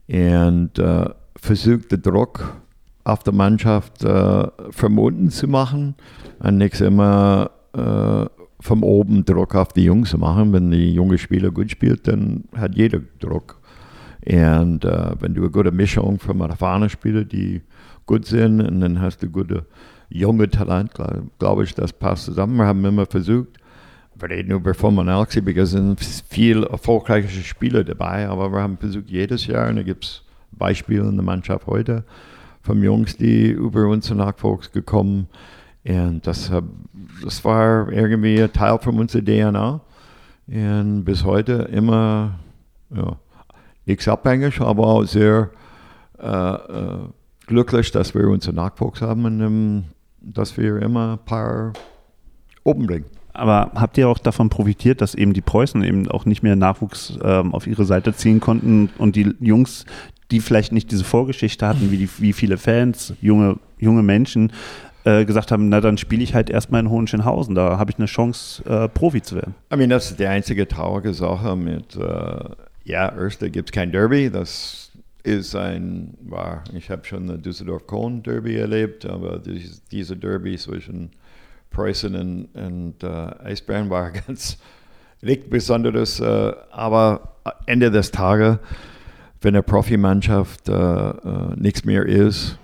[0.07, 2.55] Und äh, versucht, den Druck
[3.03, 5.95] auf der Mannschaft äh, vermuten zu machen.
[6.39, 10.53] Und nicht immer äh, vom oben Druck auf die Jungs machen.
[10.53, 13.59] Wenn die junge Spieler gut spielt, dann hat jeder Druck.
[14.25, 17.61] Und äh, wenn du eine gute Mischung von erfahrenen Spielern, die
[18.05, 19.65] gut sind, und dann hast du gute
[20.09, 22.57] junge Talent, glaube glaub ich, das passt zusammen.
[22.57, 23.59] Wir haben immer versucht,
[24.15, 29.09] wir reden über 85, weil es sind viele erfolgreiche Spieler dabei, aber wir haben versucht
[29.09, 32.03] jedes Jahr, und da gibt es Beispiele in der Mannschaft heute,
[32.61, 35.27] von Jungs, die über unseren Nachwuchs gekommen
[35.85, 36.51] und das,
[37.23, 39.81] das war irgendwie Teil von unserer DNA.
[40.47, 42.39] Und bis heute immer
[42.89, 43.17] ja,
[43.85, 45.51] nichts abhängig, aber auch sehr
[46.19, 46.97] äh, äh,
[47.45, 49.83] glücklich, dass wir unseren Nachwuchs haben und um,
[50.21, 51.73] dass wir immer ein paar
[52.63, 53.05] oben bringen.
[53.33, 57.17] Aber habt ihr auch davon profitiert, dass eben die Preußen eben auch nicht mehr Nachwuchs
[57.23, 59.85] ähm, auf ihre Seite ziehen konnten und die Jungs,
[60.31, 64.51] die vielleicht nicht diese Vorgeschichte hatten, wie, die, wie viele Fans, junge, junge Menschen,
[65.05, 68.05] äh, gesagt haben, na dann spiele ich halt erstmal in Hohenschönhausen, da habe ich eine
[68.05, 69.55] Chance, äh, Profi zu werden.
[69.73, 71.99] I mean, das ist die einzige traurige Sache mit, äh,
[72.83, 74.91] ja, erste gibt es kein Derby, das
[75.23, 81.11] ist ein, war, ich habe schon ein Düsseldorf-Köln Derby erlebt, aber dies, diese Derby zwischen
[81.71, 84.57] Preußen und, und äh, Eisbären war ganz
[85.21, 87.35] nichts Besonderes, äh, aber
[87.65, 88.57] Ende des Tages,
[89.41, 90.69] wenn eine Profimannschaft
[91.55, 92.59] nichts mehr ist,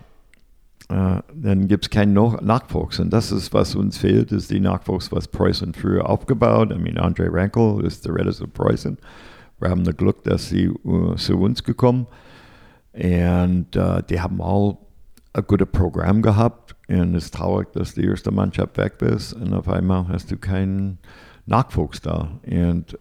[0.87, 2.99] dann gibt es keinen Nachwuchs.
[2.99, 6.71] Und das ist, was uns fehlt, ist die Nachwuchs, was Preußen früher aufgebaut.
[6.71, 8.97] I mean, Andre Rankel ist der Retter Preußen.
[9.59, 12.07] Wir haben das Glück, dass sie uh, zu uns gekommen
[12.93, 14.77] und uh, die haben all
[15.33, 16.75] ein gutes Programm gehabt.
[16.87, 20.37] Und es ist traurig, dass die erste Mannschaft weg ist und auf einmal hast du
[20.37, 20.99] keinen
[21.45, 22.29] Nachwuchs da.
[22.45, 22.97] Und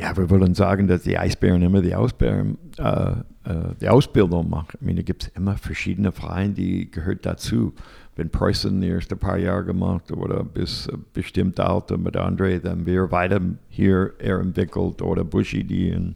[0.00, 4.78] ja, wir wollen sagen, dass die Eisbären immer die Ausbären, äh, äh, die Ausbildung machen.
[4.80, 7.74] Ich meine, da gibt es immer verschiedene Vereine, die gehört dazu.
[8.16, 12.86] Wenn Preußen die ersten paar Jahre gemacht oder bis äh, bestimmt Alter mit Andre, dann
[12.86, 16.14] wir weiter hier er entwickelt oder Buschi, die in,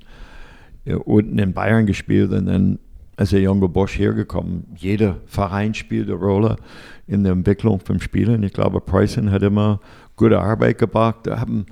[0.87, 2.79] ja, unten in Bayern gespielt und dann
[3.17, 4.65] als der junge Bosch hergekommen.
[4.77, 6.57] Jeder Verein spielt eine Rolle
[7.07, 8.43] in der Entwicklung vom Spielen.
[8.45, 9.81] Ich glaube, Preußen hat immer
[10.17, 11.19] gute Arbeit gemacht.
[11.25, 11.67] Da haben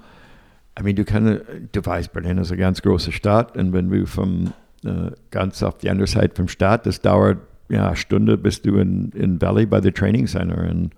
[0.79, 1.43] I mean, du kannst,
[1.73, 4.53] du weißt, Berlin ist eine ganz große Stadt und wenn du vom
[4.85, 7.39] äh, ganz auf die andere Seite vom Stadt, das dauert
[7.69, 10.93] ja eine Stunde, bis du in, in Valley bei der Training Center und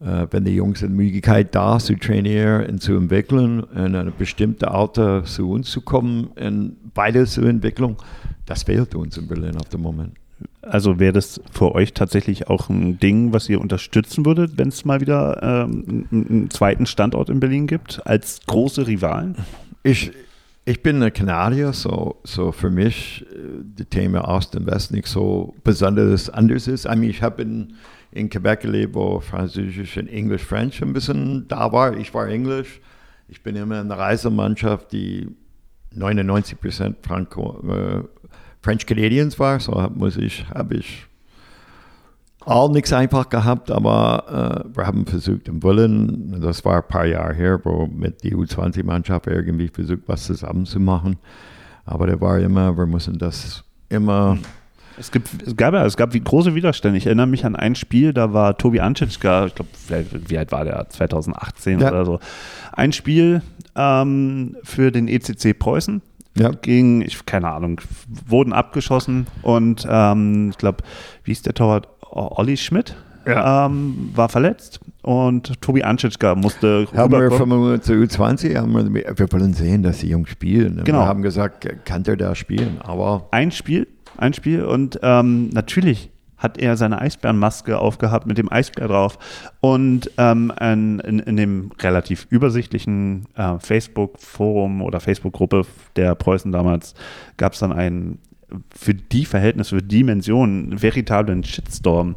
[0.00, 4.70] äh, wenn die Jungs eine Möglichkeit da zu trainieren und zu entwickeln, in eine bestimmte
[4.70, 7.96] Alter zu uns zu kommen und weiter zur Entwicklung,
[8.46, 10.14] das fehlt uns in Berlin auf dem Moment.
[10.62, 14.84] Also wäre das für euch tatsächlich auch ein Ding, was ihr unterstützen würdet, wenn es
[14.84, 19.36] mal wieder ähm, einen zweiten Standort in Berlin gibt, als große Rivalen?
[19.82, 20.12] Ich,
[20.64, 25.06] ich bin ein Kanadier, so, so für mich äh, das Thema Ost und West nicht
[25.06, 26.84] so besonders anders ist.
[26.84, 27.74] I mean, ich habe in,
[28.12, 31.96] in Quebec gelebt, wo Französisch und Englisch, French ein bisschen da war.
[31.96, 32.80] Ich war Englisch.
[33.28, 35.28] Ich bin immer in der Reisemannschaft, die
[35.94, 38.02] 99 Prozent Franco, äh,
[38.68, 41.06] French Canadians war, so muss ich, habe ich
[42.44, 47.06] auch nichts einfach gehabt, aber äh, wir haben versucht im Wollen, das war ein paar
[47.06, 51.16] Jahre her, wo mit der U20-Mannschaft irgendwie versucht, was zusammenzumachen.
[51.86, 54.36] Aber der war immer, wir müssen das immer.
[54.98, 56.98] Es, gibt, es, gab ja, es gab wie große Widerstände.
[56.98, 59.70] Ich erinnere mich an ein Spiel, da war Tobi Antschitschka, ich glaube,
[60.26, 60.90] wie alt war der?
[60.90, 61.88] 2018 ja.
[61.88, 62.20] oder so.
[62.72, 63.40] Ein Spiel
[63.76, 66.02] ähm, für den ECC Preußen
[66.40, 66.50] ja.
[66.50, 67.80] gegen, ich keine Ahnung,
[68.26, 70.84] wurden abgeschossen und ähm, ich glaube,
[71.24, 71.88] wie ist der Torwart?
[72.10, 72.96] Olli Schmidt
[73.26, 73.66] ja.
[73.66, 79.32] ähm, war verletzt und Tobi Anschitschka musste Haben wir von zur U20, haben wir, wir
[79.32, 80.82] wollen sehen, dass die Jungs spielen.
[80.84, 81.00] Genau.
[81.00, 83.26] Wir haben gesagt, kann der da spielen, aber...
[83.30, 83.86] Ein Spiel,
[84.16, 89.18] ein Spiel und ähm, natürlich hat er seine Eisbärenmaske aufgehabt mit dem Eisbär drauf.
[89.60, 95.66] Und ähm, in, in, dem relativ übersichtlichen äh, Facebook-Forum oder Facebook-Gruppe
[95.96, 96.94] der Preußen damals
[97.36, 98.18] gab es dann einen
[98.74, 102.16] für die Verhältnisse, für Dimensionen veritablen Shitstorm.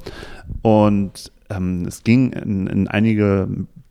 [0.62, 3.48] Und ähm, es ging in, in einige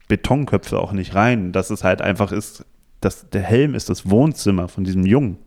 [0.09, 2.65] Betonköpfe auch nicht rein, dass es halt einfach ist,
[3.01, 5.39] dass der Helm ist das Wohnzimmer von diesem Jungen.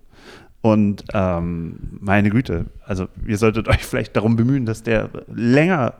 [0.63, 5.95] Und ähm, meine Güte, also ihr solltet euch vielleicht darum bemühen, dass der länger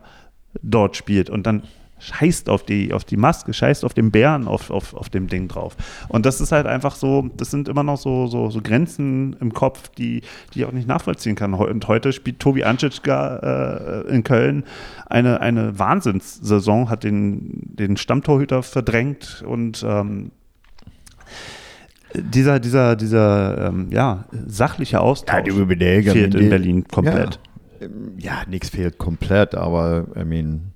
[0.62, 1.64] dort spielt und dann
[1.98, 5.48] scheißt auf die, auf die Maske, scheißt auf den Bären auf, auf, auf dem Ding
[5.48, 5.76] drauf.
[6.08, 9.52] Und das ist halt einfach so, das sind immer noch so, so, so Grenzen im
[9.52, 10.22] Kopf, die,
[10.54, 11.52] die ich auch nicht nachvollziehen kann.
[11.52, 14.64] Und heute spielt Tobi Ancicka äh, in Köln
[15.06, 20.30] eine, eine Wahnsinnssaison, hat den, den Stammtorhüter verdrängt und ähm,
[22.14, 27.40] dieser, dieser, dieser ähm, ja, sachliche Austausch ja, fehlt in Berlin komplett.
[27.80, 27.88] Ja,
[28.18, 30.72] ja nichts fehlt komplett, aber I mean,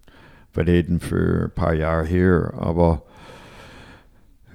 [0.52, 3.02] wir reden für ein paar Jahre hier, aber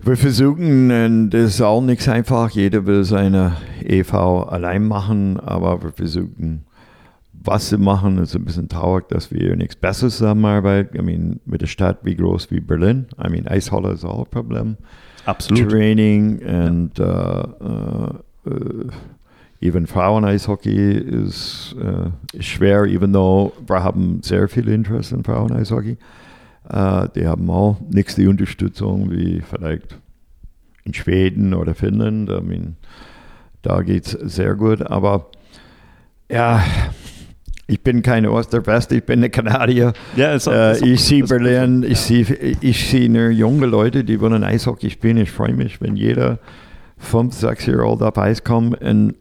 [0.02, 4.14] wir versuchen, und das ist auch nichts einfach, jeder will seine EV
[4.50, 6.66] allein machen, aber wir versuchen,
[7.32, 10.98] was sie machen, ist ein bisschen traurig, dass wir nichts Besseres zusammenarbeiten.
[10.98, 13.08] I mean, mit der Stadt wie groß wie Berlin.
[13.18, 14.78] I mean, Eishalle ist auch ein Problem.
[15.26, 15.70] Absolut.
[15.70, 16.70] Training ja.
[17.00, 18.90] uh, uh, uh,
[19.62, 21.76] even Frauen-Eishockey ist,
[22.40, 25.98] schwer, even though wir haben sehr viel Interesse in Frauen-Eishockey.
[26.70, 29.98] Äh, die haben auch nicht die Unterstützung wie vielleicht
[30.86, 32.30] in Schweden oder Finnland.
[32.30, 32.76] I mean,
[33.62, 35.28] da geht es sehr gut, aber
[36.30, 36.64] ja,
[37.68, 39.94] ich bin kein Osterwest, ich bin ein Kanadier.
[40.16, 42.24] Ja, ist auch, äh, ist auch, ich sehe Berlin, ich sehe
[42.62, 45.18] ich seh nur junge Leute, die wollen Eishockey spielen.
[45.18, 46.40] Ich freue mich, wenn jeder
[46.98, 49.16] fünf, sechs Jahre alt auf Eis kommt und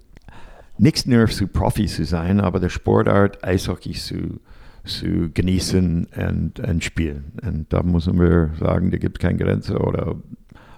[0.78, 4.40] nicht nur zu Profi zu sein, aber der Sportart Eishockey zu,
[4.84, 7.32] zu genießen und, und spielen.
[7.46, 10.16] Und da müssen wir sagen, da gibt es keine Grenze oder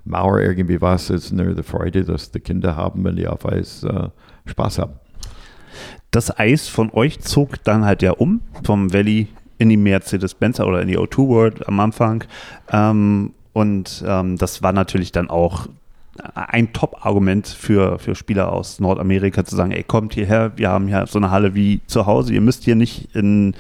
[0.05, 1.09] Mauer irgendwie was.
[1.09, 4.09] Es ist nur die Freude, dass die Kinder haben, wenn die auf Eis äh,
[4.47, 4.95] Spaß haben.
[6.15, 9.27] Das Eis von euch zog dann halt ja um vom Valley
[9.59, 12.23] in die Mercedes-Benz oder in die O2 World am Anfang.
[12.70, 15.66] Ähm, und ähm, das war natürlich dann auch
[16.36, 21.05] ein Top-Argument für, für Spieler aus Nordamerika zu sagen, ey, kommt hierher, wir haben hier
[21.09, 23.57] so eine Halle wie zu Hause, ihr müsst hier nicht in,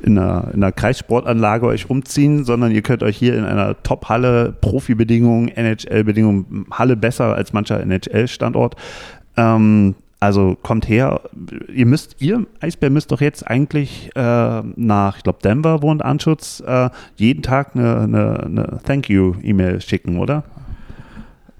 [0.00, 4.54] in, einer, in einer Kreissportanlage euch umziehen, sondern ihr könnt euch hier in einer Top-Halle,
[4.58, 8.76] Profibedingungen, NHL-Bedingungen, Halle besser als mancher NHL-Standort.
[9.36, 11.20] Ähm, also kommt her,
[11.74, 16.62] ihr müsst, ihr Eisbär müsst doch jetzt eigentlich äh, nach, ich glaube, Denver wohnt Anschutz,
[16.64, 20.44] äh, jeden Tag eine, eine, eine Thank you-E-Mail schicken, oder?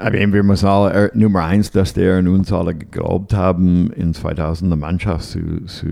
[0.01, 4.14] I mean, wir müssen alle, Nummer eins, dass der an uns alle geglaubt haben, in
[4.14, 5.89] 2000 eine Mannschaft zu, zu,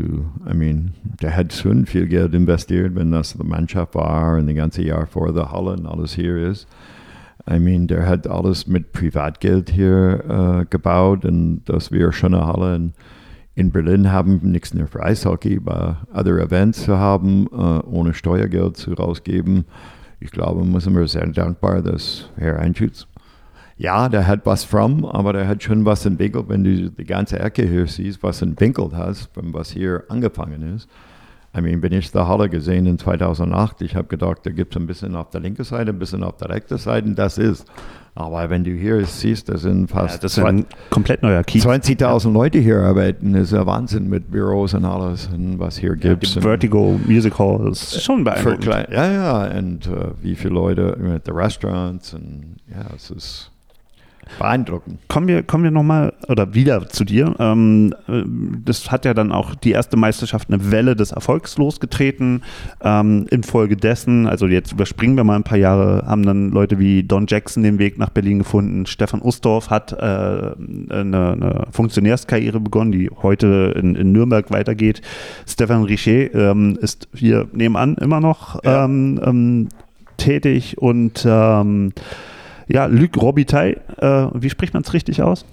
[0.49, 4.55] I mean, der hat schon viel Geld investiert, wenn das die Mannschaft war und die
[4.55, 6.69] ganze Jahr vor der Halle und alles hier ist.
[7.49, 12.47] I mean, der hat alles mit Privatgeld hier uh, gebaut und dass wir schon eine
[12.47, 12.93] Halle in,
[13.55, 18.77] in Berlin haben, nichts nur für Eishockey, aber other Events zu haben, uh, ohne Steuergeld
[18.77, 19.65] zu rausgeben.
[20.21, 23.07] Ich glaube, müssen wir sehr dankbar, dass Herr Einschütz
[23.81, 27.41] ja, der hat was from, aber der hat schon was entwickelt, wenn du die ganze
[27.41, 30.87] Ecke hier siehst, was entwickelt hast, von was hier angefangen ist.
[31.57, 34.81] I mean, bin ich da Halle gesehen in 2008, ich habe gedacht, da gibt es
[34.81, 37.67] ein bisschen auf der linken Seite, ein bisschen auf der rechten Seite, und das ist.
[38.15, 41.65] Aber wenn du hier siehst, das sind fast ja, das ist ein komplett neuer Kiez.
[41.65, 45.91] 20.000 Leute hier arbeiten, das ist ja Wahnsinn mit Büros und alles und was hier
[45.91, 46.27] ja, gibt.
[46.27, 48.67] Vertigo Music Hall ist schon beeindruckend.
[48.91, 53.50] Ja, ja, und uh, wie viele Leute mit den Restaurants und ja, es ist
[54.39, 54.99] Beeindruckend.
[55.09, 57.35] Kommen wir, kommen wir nochmal oder wieder zu dir.
[57.39, 57.95] Ähm,
[58.65, 62.43] das hat ja dann auch die erste Meisterschaft eine Welle des Erfolgs losgetreten.
[62.83, 67.27] Ähm, infolgedessen, also jetzt überspringen wir mal ein paar Jahre, haben dann Leute wie Don
[67.29, 68.87] Jackson den Weg nach Berlin gefunden.
[68.87, 70.55] Stefan Ustorf hat äh, eine,
[70.91, 75.03] eine, Funktionärskarriere begonnen, die heute in, in Nürnberg weitergeht.
[75.47, 78.85] Stefan Richer ähm, ist hier nebenan immer noch ja.
[78.85, 79.69] Ähm, ähm,
[80.17, 81.93] tätig und ähm,
[82.73, 85.45] ja, Luc Robitaille, äh, wie spricht man es richtig aus?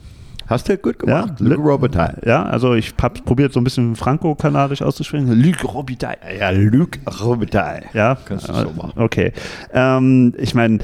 [0.48, 2.22] Hast du gut gemacht, ja, Luc Robitaille.
[2.26, 5.30] Ja, also ich habe probiert, so ein bisschen franco-kanadisch auszusprechen.
[5.42, 6.18] Luc Robitaille.
[6.40, 7.84] Ja, Luc Robitaille.
[7.94, 8.94] Ja, kannst du so machen.
[8.96, 9.34] Okay.
[9.74, 10.80] Ähm, ich meine,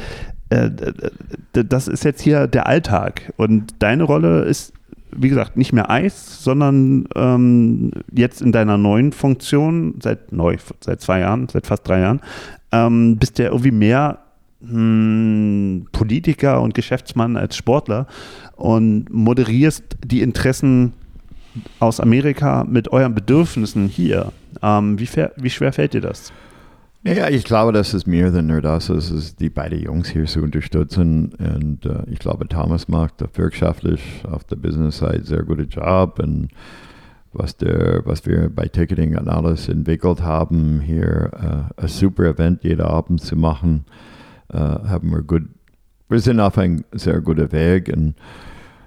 [0.49, 0.69] äh,
[1.53, 4.73] das ist jetzt hier der Alltag und deine Rolle ist
[5.15, 11.01] wie gesagt, nicht mehr Eis, sondern ähm, jetzt in deiner neuen Funktion, seit neu, seit
[11.01, 12.19] zwei Jahren, seit fast drei Jahren,
[12.72, 14.23] ähm, bist du ja irgendwie mehr
[14.68, 18.07] hm, Politiker und Geschäftsmann als Sportler
[18.56, 20.94] und moderierst die Interessen
[21.80, 24.31] aus Amerika mit euren Bedürfnissen hier.
[24.61, 25.07] Ähm, wie,
[25.38, 26.31] wie, schwer fällt dir das?
[27.03, 28.90] Ja, ich glaube, das ist mehr than nur das.
[28.90, 31.34] Es ist die beiden Jungs hier zu unterstützen.
[31.38, 36.19] Und uh, ich glaube, Thomas macht wirtschaftlich auf der Business-Seite sehr guten Job.
[36.19, 36.48] Und
[37.34, 42.64] was, der, was wir bei Ticketing und alles entwickelt haben, hier uh, ein super Event
[42.64, 43.84] jeden Abend zu machen.
[44.54, 45.44] Haben wir gut,
[46.10, 47.90] wir sind auf einem sehr guten Weg.
[47.90, 48.16] Und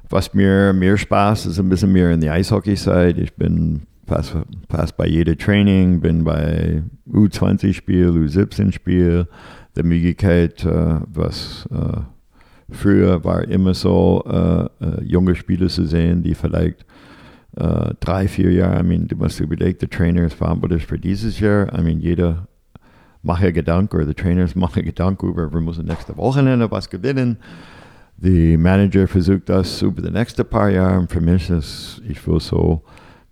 [0.09, 3.21] was mir mehr Spaß ist, ein bisschen mehr in die Eishockey-Seite.
[3.21, 4.37] Ich bin fast,
[4.71, 9.27] fast bei jedem Training, bin bei U20-Spiel, U17-Spiel,
[9.75, 12.01] der Möglichkeit, äh, was äh,
[12.71, 16.85] früher war immer so, äh junge Spieler zu sehen, die vielleicht
[18.01, 21.73] drei, vier Jahre, I mean, du musst überlegen, der Trainer ist verantwortlich für dieses Jahr,
[21.73, 22.49] I mean, jeder
[23.27, 27.37] mache Gedanken, oder die Trainers machen Gedanken über, wir müssen nächste Wochenende was gewinnen.
[28.19, 31.07] Der Manager versucht das über die nächsten paar Jahre.
[31.09, 32.83] Für mich ist, ich will so,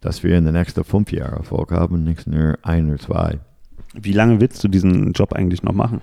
[0.02, 3.38] dass wir in den nächsten fünf Jahren Erfolg haben, nicht nur ein oder zwei.
[3.94, 6.02] Wie lange willst du diesen Job eigentlich noch machen?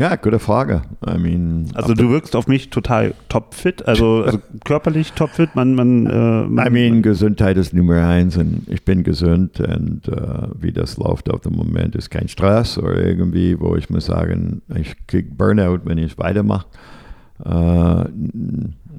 [0.00, 0.80] Ja, gute Frage.
[1.06, 5.54] I mean, also du wirkst auf mich total topfit, also, also körperlich topfit.
[5.54, 10.08] Man, man, äh, man, I mean, Gesundheit ist Nummer eins und ich bin gesund und
[10.08, 14.06] uh, wie das läuft auf dem Moment ist kein Stress oder irgendwie, wo ich muss
[14.06, 16.66] sagen, ich kriege Burnout, wenn ich weitermache.
[17.44, 18.04] Uh,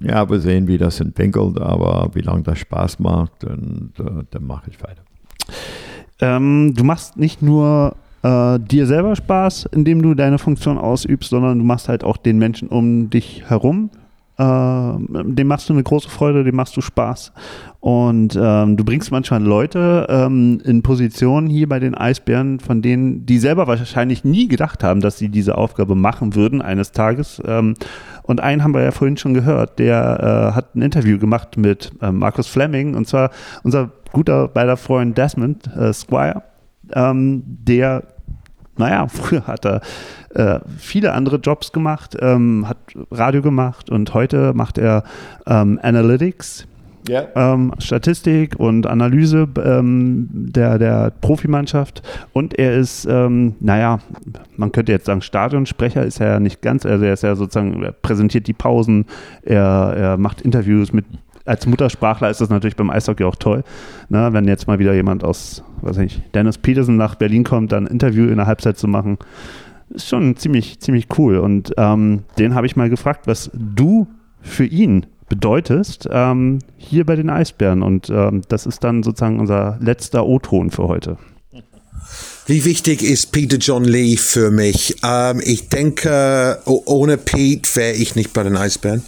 [0.01, 4.45] ja, wir sehen, wie das entwickelt, aber wie lange das Spaß macht und uh, dann
[4.45, 5.01] mache ich weiter.
[6.19, 11.59] Ähm, du machst nicht nur äh, dir selber Spaß, indem du deine Funktion ausübst, sondern
[11.59, 13.89] du machst halt auch den Menschen um dich herum.
[14.37, 17.31] Äh, dem machst du eine große Freude, dem machst du Spaß.
[17.79, 23.25] Und ähm, du bringst manchmal Leute ähm, in Positionen hier bei den Eisbären, von denen
[23.25, 27.41] die selber wahrscheinlich nie gedacht haben, dass sie diese Aufgabe machen würden eines Tages.
[27.45, 27.75] Ähm,
[28.23, 31.91] und einen haben wir ja vorhin schon gehört, der äh, hat ein Interview gemacht mit
[32.01, 33.31] äh, Markus Fleming, und zwar
[33.63, 36.43] unser guter beider Freund Desmond äh, Squire
[36.93, 38.03] ähm, der,
[38.77, 39.81] naja, früher hat er
[40.33, 42.77] äh, viele andere Jobs gemacht, ähm, hat
[43.11, 45.03] Radio gemacht und heute macht er
[45.45, 46.67] ähm, Analytics.
[47.09, 47.29] Yeah.
[47.35, 53.97] Ähm, Statistik und Analyse ähm, der, der Profimannschaft und er ist, ähm, naja,
[54.55, 57.81] man könnte jetzt sagen, Stadionsprecher ist er ja nicht ganz, also er ist ja sozusagen,
[57.81, 59.05] er präsentiert die Pausen,
[59.41, 61.05] er, er macht Interviews mit
[61.51, 63.63] als Muttersprachler ist das natürlich beim Eishockey auch toll.
[64.07, 64.29] Ne?
[64.31, 67.91] Wenn jetzt mal wieder jemand aus, weiß ich, Dennis Peterson nach Berlin kommt, dann ein
[67.91, 69.17] Interview in der Halbzeit zu machen,
[69.89, 71.37] ist schon ziemlich, ziemlich cool.
[71.37, 74.07] Und ähm, den habe ich mal gefragt, was du
[74.41, 77.83] für ihn bedeutest, ähm, hier bei den Eisbären.
[77.83, 81.17] Und ähm, das ist dann sozusagen unser letzter O-Ton für heute.
[82.45, 84.95] Wie wichtig ist Peter John Lee für mich?
[85.03, 89.03] Ähm, ich denke, ohne Pete wäre ich nicht bei den Eisbären.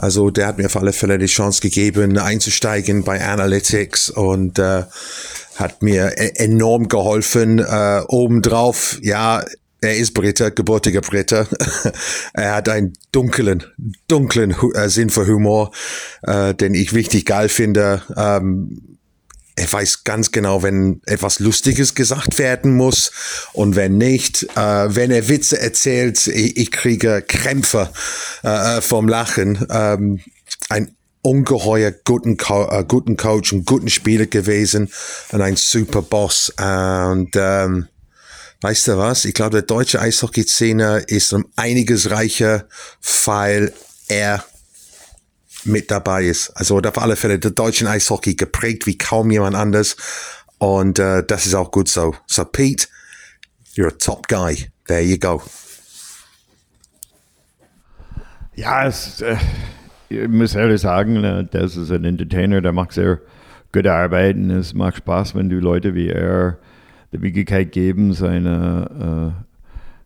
[0.00, 4.84] Also der hat mir auf alle Fälle die Chance gegeben, einzusteigen bei Analytics und äh,
[5.56, 7.58] hat mir e enorm geholfen.
[7.58, 9.44] Äh, obendrauf, ja,
[9.82, 11.46] er ist Brite, gebürtiger Brite.
[12.32, 13.64] er hat einen dunklen,
[14.08, 15.70] dunklen äh, Sinn für Humor,
[16.22, 18.02] äh, den ich wichtig geil finde.
[18.16, 18.98] Ähm,
[19.60, 23.12] er weiß ganz genau, wenn etwas Lustiges gesagt werden muss
[23.52, 24.44] und wenn nicht.
[24.56, 27.90] Äh, wenn er Witze erzählt, ich, ich kriege Krämpfe
[28.42, 29.66] äh, äh vom Lachen.
[29.70, 30.20] Ähm,
[30.70, 34.90] ein ungeheuer guten, Co äh, guten Coach und guten Spieler gewesen
[35.30, 36.50] und ein super Boss.
[36.56, 37.88] Und ähm,
[38.62, 39.26] weißt du was?
[39.26, 42.66] Ich glaube, der deutsche Eishockey-Szene ist um einiges reicher,
[43.26, 43.74] weil
[44.08, 44.42] er
[45.64, 46.50] mit dabei ist.
[46.50, 49.96] Also auf alle Fälle der deutschen Eishockey geprägt wie kaum jemand anders.
[50.58, 52.14] Und äh, das ist auch gut so.
[52.26, 52.86] So Pete,
[53.74, 54.70] you're a top guy.
[54.86, 55.42] There you go.
[58.54, 59.36] Ja, es, äh,
[60.10, 63.20] ich muss ehrlich sagen, äh, das ist ein Entertainer, der macht sehr
[63.72, 66.58] gute Arbeit und es macht Spaß, wenn du Leute wie er
[67.12, 69.44] die Möglichkeit geben, seine, äh,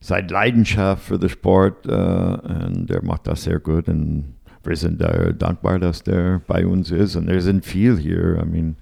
[0.01, 4.34] seine Leidenschaft für den Sport äh, und der macht das sehr gut und
[4.67, 7.17] wir sind da dankbar, dass der bei uns ist.
[7.17, 8.43] Und er sind viel hier.
[8.43, 8.77] I mean,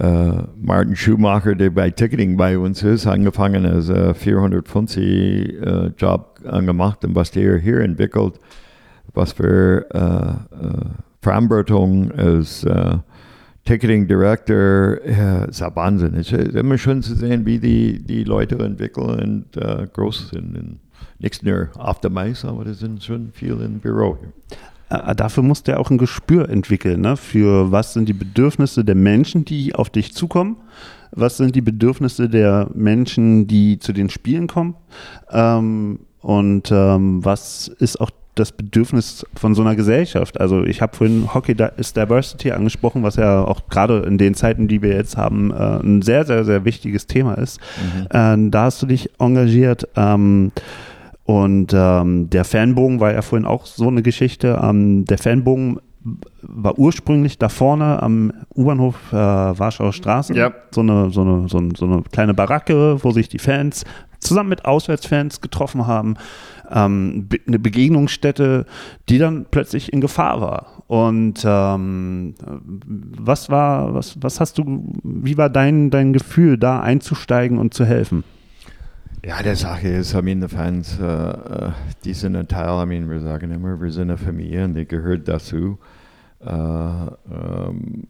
[0.00, 6.40] uh, Martin Schumacher, der bei Ticketing bei uns ist, angefangen als uh, 450 uh, Job
[6.44, 8.38] angemacht und was der hier entwickelt,
[9.14, 9.86] was für
[11.22, 12.66] Verantwortung als
[13.64, 16.14] Ticketing Director, ja, ist ja Wahnsinn.
[16.14, 20.56] Es ist immer schön zu sehen, wie die, die Leute entwickeln und groß sind.
[20.56, 20.80] Und
[21.18, 24.32] nicht nur auf der Mais, aber das sind schon viele im Büro hier.
[24.88, 27.16] Äh, dafür musst du ja auch ein Gespür entwickeln, ne?
[27.16, 30.56] für was sind die Bedürfnisse der Menschen, die auf dich zukommen,
[31.12, 34.74] was sind die Bedürfnisse der Menschen, die zu den Spielen kommen
[35.30, 40.38] ähm, und ähm, was ist auch das Bedürfnis von so einer Gesellschaft.
[40.38, 44.68] Also ich habe vorhin Hockey is Diversity angesprochen, was ja auch gerade in den Zeiten,
[44.68, 47.58] die wir jetzt haben, äh, ein sehr, sehr, sehr wichtiges Thema ist.
[47.80, 48.46] Mhm.
[48.46, 49.88] Äh, da hast du dich engagiert.
[49.96, 50.52] Ähm,
[51.26, 54.60] und ähm, der Fanbogen war ja vorhin auch so eine Geschichte.
[54.62, 55.80] Ähm, der Fanbogen
[56.42, 60.34] war ursprünglich da vorne am U-Bahnhof äh, Warschauer Straße.
[60.34, 60.52] Ja.
[60.70, 63.84] So, eine, so, eine, so, eine, so eine kleine Baracke, wo sich die Fans
[64.20, 66.14] zusammen mit Auswärtsfans getroffen haben,
[66.70, 68.64] ähm, eine Begegnungsstätte,
[69.08, 70.84] die dann plötzlich in Gefahr war.
[70.86, 72.34] Und ähm,
[73.18, 77.84] was war, was, was hast du, wie war dein, dein Gefühl, da einzusteigen und zu
[77.84, 78.22] helfen?
[79.26, 81.72] Ja, der Sache ist, I mean, die Fans, uh,
[82.04, 84.86] die sind ein Teil, I mean, wir sagen immer, wir sind eine Familie und die
[84.86, 85.78] gehört dazu.
[86.40, 88.06] Uh, um,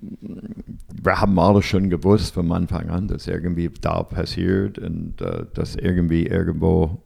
[1.03, 5.77] wir haben alle schon gewusst von Anfang an, dass irgendwie da passiert und uh, dass
[5.77, 6.99] irgendwie irgendwo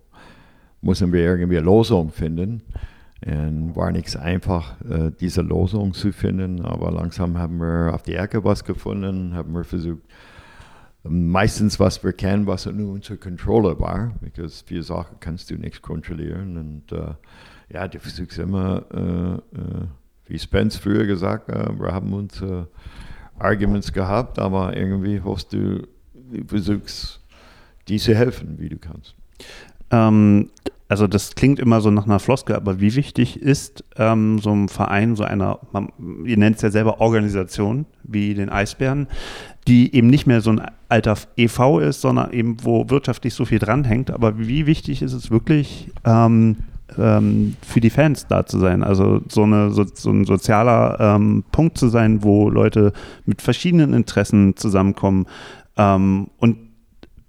[0.82, 2.62] müssen wir irgendwie eine Lösung finden.
[3.24, 8.16] Und war nicht einfach, uh, diese Lösung zu finden, aber langsam haben wir auf die
[8.16, 10.02] Ecke was gefunden, haben wir versucht,
[11.02, 15.82] meistens was wir kennen, was nur unsere Kontrolle war, weil viele Sachen kannst du nicht
[15.82, 17.16] kontrollieren und
[17.68, 19.42] ja, du versuchst immer
[20.30, 22.64] wie Spence früher gesagt, äh, wir haben uns äh,
[23.38, 27.20] Arguments gehabt, aber irgendwie hoffst du, du versuchst,
[27.88, 29.16] die zu helfen, wie du kannst.
[29.90, 30.50] Ähm,
[30.88, 34.68] also das klingt immer so nach einer Floske, aber wie wichtig ist ähm, so ein
[34.68, 35.92] Verein, so einer, man,
[36.24, 39.08] ihr nennt es ja selber Organisation, wie den Eisbären,
[39.68, 43.58] die eben nicht mehr so ein alter EV ist, sondern eben, wo wirtschaftlich so viel
[43.58, 44.10] dranhängt.
[44.10, 46.56] Aber wie wichtig ist es wirklich, ähm,
[46.98, 48.82] ähm, für die Fans da zu sein.
[48.82, 52.92] Also so, eine, so, so ein sozialer ähm, Punkt zu sein, wo Leute
[53.26, 55.26] mit verschiedenen Interessen zusammenkommen.
[55.76, 56.56] Ähm, und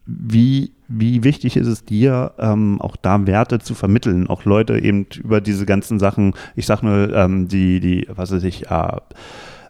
[0.06, 5.06] wie, wie wichtig ist es dir, ähm, auch da Werte zu vermitteln, auch Leute eben
[5.24, 8.98] über diese ganzen Sachen, ich sag nur, ähm, die, die, was weiß ich, äh,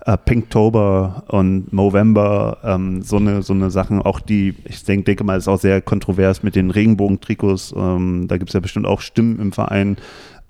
[0.06, 5.24] äh, Pinktober und Movember, ähm, so eine so eine Sachen, auch die, ich denke, denke
[5.24, 7.74] mal, ist auch sehr kontrovers mit den Regenbogentrikots.
[7.76, 9.98] Ähm, da gibt es ja bestimmt auch Stimmen im Verein,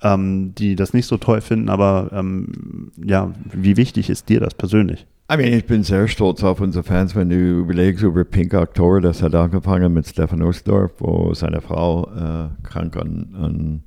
[0.02, 4.53] ähm, die das nicht so toll finden, aber ähm, ja, wie wichtig ist dir das
[4.53, 5.06] persönlich?
[5.32, 8.99] I mean, ich bin sehr stolz auf unsere Fans, wenn du überlegst über Pink Oktober,
[8.99, 13.84] das hat angefangen mit Stefan Ostdorf, wo seine Frau äh, krank an, an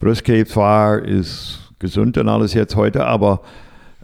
[0.00, 3.42] Brustkrebs war, ist gesund und alles jetzt heute, aber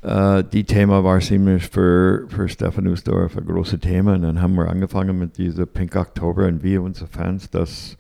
[0.03, 4.15] Uh, die Thema war ziemlich für, für Stefan Usdorf ein großes Thema.
[4.15, 7.99] Und dann haben wir angefangen mit dieser Pink Oktober und wir, unsere Fans, das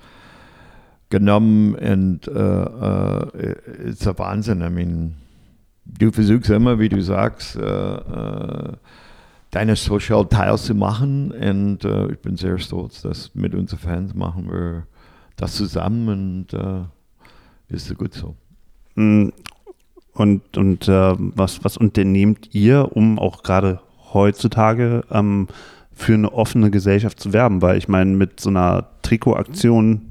[1.11, 3.37] genommen und uh, uh,
[3.85, 4.63] ist ein Wahnsinn.
[4.63, 5.17] I mean,
[5.85, 7.59] du versuchst immer, wie du sagst,
[9.51, 14.49] deine Social Teil zu machen und ich bin sehr stolz, dass mit unseren Fans machen
[14.49, 14.87] wir
[15.35, 16.09] das zusammen
[16.55, 16.87] und
[17.69, 18.37] ist gut so.
[20.15, 23.81] Und, und äh, was, was unternehmt ihr, um auch gerade
[24.12, 25.49] heutzutage ähm,
[25.93, 27.62] für eine offene Gesellschaft zu werben?
[27.62, 30.03] Weil ich meine, mit so einer Trikotaktion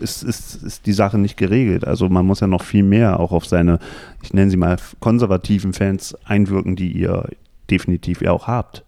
[0.00, 1.86] ist, ist, ist die Sache nicht geregelt.
[1.86, 3.78] Also man muss ja noch viel mehr auch auf seine,
[4.22, 7.28] ich nenne sie mal, konservativen Fans einwirken, die ihr
[7.70, 8.84] definitiv ja auch habt.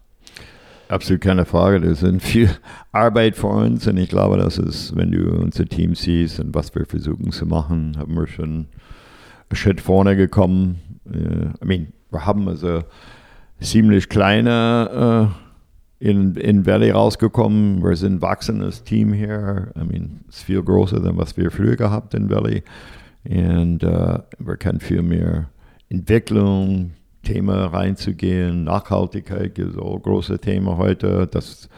[0.89, 1.81] Absolut keine Frage.
[1.81, 2.49] Das ist viel
[2.91, 6.73] Arbeit für uns und ich glaube, das ist, wenn du unser Team siehst und was
[6.75, 8.67] wir versuchen zu machen, haben wir schon
[9.53, 10.81] Schritt vorne gekommen.
[11.05, 12.83] Uh, I mean, wir haben also
[13.59, 17.83] ziemlich kleine uh, in, in Valley rausgekommen.
[17.83, 19.71] Wir sind ein wachsendes Team hier.
[19.75, 22.63] I mean, es ist viel größer, als was wir früher gehabt in Valley.
[23.27, 25.49] Und uh, wir können viel mehr
[25.89, 26.91] Entwicklung,
[27.23, 28.63] Thema reinzugehen.
[28.63, 31.27] Nachhaltigkeit ist auch ein großes Thema heute.
[31.27, 31.69] Das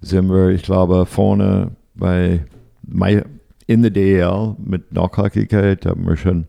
[0.00, 2.44] sind wir, ich glaube, vorne bei
[3.66, 6.46] in der DL mit Nachhaltigkeit haben wir schon äh,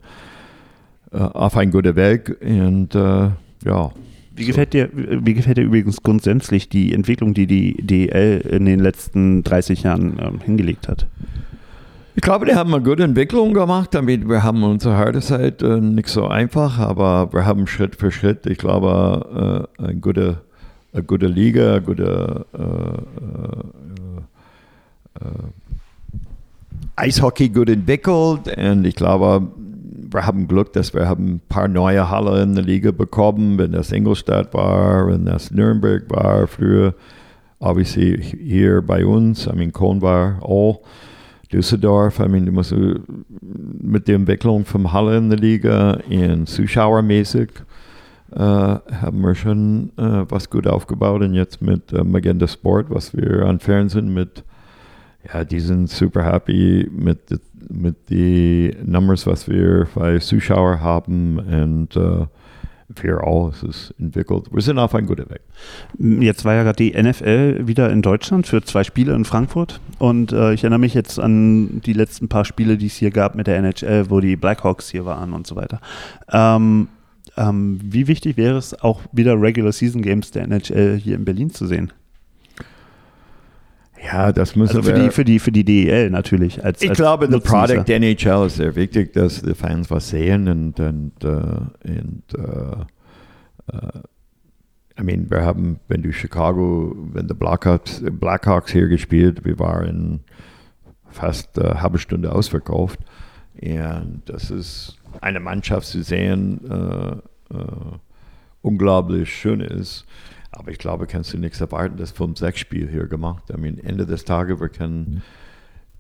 [1.20, 2.38] auf ein guter Weg.
[2.42, 3.30] Und äh,
[3.66, 3.92] ja.
[4.38, 8.82] Wie gefällt, dir, wie gefällt dir übrigens grundsätzlich die Entwicklung, die die DEL in den
[8.82, 11.08] letzten 30 Jahren ähm, hingelegt hat?
[12.18, 13.94] Ich glaube, die haben eine gute Entwicklung gemacht.
[13.94, 18.12] Damit wir haben unsere harte Zeit äh, nicht so einfach, aber wir haben Schritt für
[18.12, 20.42] Schritt, ich glaube, äh, eine, gute,
[20.94, 22.98] eine gute Liga, eine gute äh,
[25.26, 25.30] äh,
[26.96, 29.48] Eishockey gut entwickelt und ich glaube,
[30.12, 33.72] wir haben Glück, dass wir haben ein paar neue Halle in der Liga bekommen, wenn
[33.72, 36.94] das Ingolstadt war, wenn das Nürnberg war früher.
[37.60, 40.82] Obviously hier bei uns, I mean Köln war auch.
[41.52, 42.76] Düsseldorf, I mean, du musst
[43.42, 47.50] mit der Entwicklung vom Halle in der Liga in zuschauermäßig
[48.32, 53.16] äh, haben wir schon äh, was gut aufgebaut und jetzt mit äh, Magenta Sport, was
[53.16, 54.44] wir an Fernsehen mit,
[55.32, 57.20] ja, die sind super happy mit
[57.70, 62.26] mit den Numbers, was wir bei Zuschauern haben und äh,
[62.88, 64.46] wir auch, es ist entwickelt.
[64.52, 65.42] Wir sind auf einem guten Weg.
[65.98, 70.32] Jetzt war ja gerade die NFL wieder in Deutschland für zwei Spiele in Frankfurt und
[70.32, 73.48] äh, ich erinnere mich jetzt an die letzten paar Spiele, die es hier gab mit
[73.48, 75.82] der NHL, wo die Blackhawks hier waren und so weiter.
[76.32, 76.90] Ähm,
[77.38, 81.50] ähm, wie wichtig wäre es auch wieder Regular Season Games der NHL hier in Berlin
[81.50, 81.92] zu sehen?
[84.06, 85.04] Ja, das müssen also für wir.
[85.04, 86.64] Die, für, die, für die DEL natürlich.
[86.64, 87.76] Als, ich als glaube, der Nutznießer.
[87.76, 93.76] Product NHL ist sehr wichtig, dass die Fans was sehen und, und, äh, und äh,
[93.76, 94.02] äh,
[94.98, 100.22] I mean, wir haben, wenn du Chicago, wenn die Blackhawks, Blackhawks hier gespielt, wir waren
[101.10, 103.00] fast eine halbe Stunde ausverkauft.
[103.62, 107.98] Und das ist eine Mannschaft zu sehen, äh, äh,
[108.62, 110.06] unglaublich schön ist.
[110.56, 113.44] Aber ich glaube, kannst du nichts erwarten, das 5-6-Spiel hier gemacht.
[113.50, 115.22] I mean, Ende des Tages, wir können,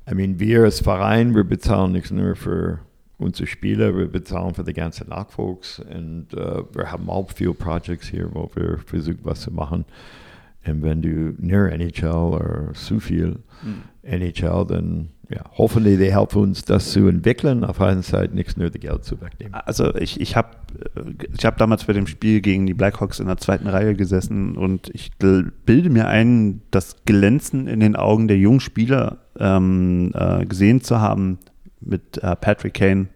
[0.09, 2.79] I mean, wir als Verein, wir bezahlen nicht nur für
[3.17, 8.07] unsere Spieler, wir bezahlen für die ganzen Nachwuchs und äh, wir haben auch viele Projects
[8.07, 9.85] hier, wo wir versuchen, was zu machen.
[10.65, 13.39] Und wenn du nur NHL oder zu viel
[14.03, 18.71] NHL, dann ja, hoffentlich die helfen uns, das zu entwickeln, auf einer Seite nichts das
[18.73, 19.53] Geld zu wegnehmen.
[19.53, 20.49] Also ich, ich habe
[21.35, 24.89] ich hab damals bei dem Spiel gegen die Blackhawks in der zweiten Reihe gesessen und
[24.93, 30.81] ich bilde mir ein, das Glänzen in den Augen der jungen Spieler ähm, äh, gesehen
[30.81, 31.39] zu haben,
[31.81, 33.07] mit äh, Patrick Kane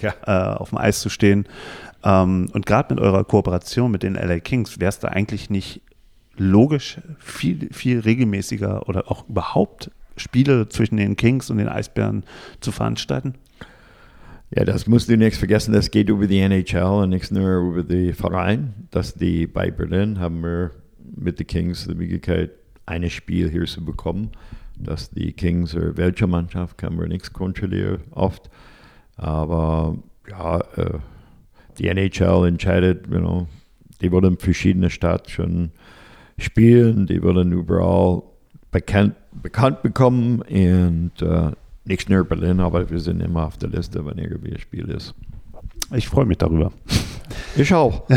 [0.00, 0.14] Ja.
[0.26, 1.46] äh, auf dem Eis zu stehen.
[2.04, 5.82] Ähm, und gerade mit eurer Kooperation mit den LA Kings wäre es da eigentlich nicht
[6.36, 12.24] logisch, viel, viel regelmäßiger oder auch überhaupt Spiele zwischen den Kings und den Eisbären
[12.60, 13.34] zu veranstalten?
[14.50, 17.82] Ja, das musst du nicht vergessen, das geht über die NHL und nicht nur über
[17.82, 18.74] den Verein.
[18.90, 20.70] Dass die bei Berlin haben wir
[21.16, 22.52] mit den Kings die Möglichkeit,
[22.86, 24.30] ein Spiel hier zu bekommen.
[24.76, 28.48] Dass die Kings oder welche Mannschaft kann man nichts kontrollieren oft.
[29.16, 29.98] Aber
[30.30, 30.98] ja, äh,
[31.78, 33.48] die NHL entscheidet, you know,
[34.00, 35.70] die wollen verschiedene Städte schon
[36.38, 38.22] spielen, die wollen überall
[38.70, 41.52] bekannt, bekannt bekommen und äh,
[41.84, 45.14] nicht nur Berlin, aber wir sind immer auf der Liste, wenn irgendwie ein Spiel ist.
[45.94, 46.72] Ich freue mich darüber.
[47.56, 48.02] Ich auch.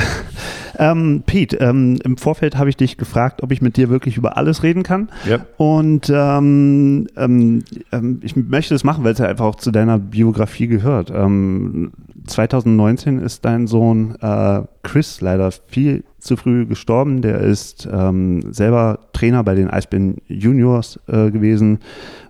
[0.78, 4.38] Ähm, Pete, ähm, im Vorfeld habe ich dich gefragt, ob ich mit dir wirklich über
[4.38, 5.10] alles reden kann.
[5.30, 5.46] Ja.
[5.58, 10.00] Und ähm, ähm, ähm, ich möchte das machen, weil es ja einfach auch zu deiner
[10.00, 11.12] Biografie gehört.
[11.14, 11.92] Ähm,
[12.26, 17.22] 2019 ist dein Sohn äh, Chris leider viel zu früh gestorben.
[17.22, 21.80] Der ist ähm, selber Trainer bei den Eisbären Juniors äh, gewesen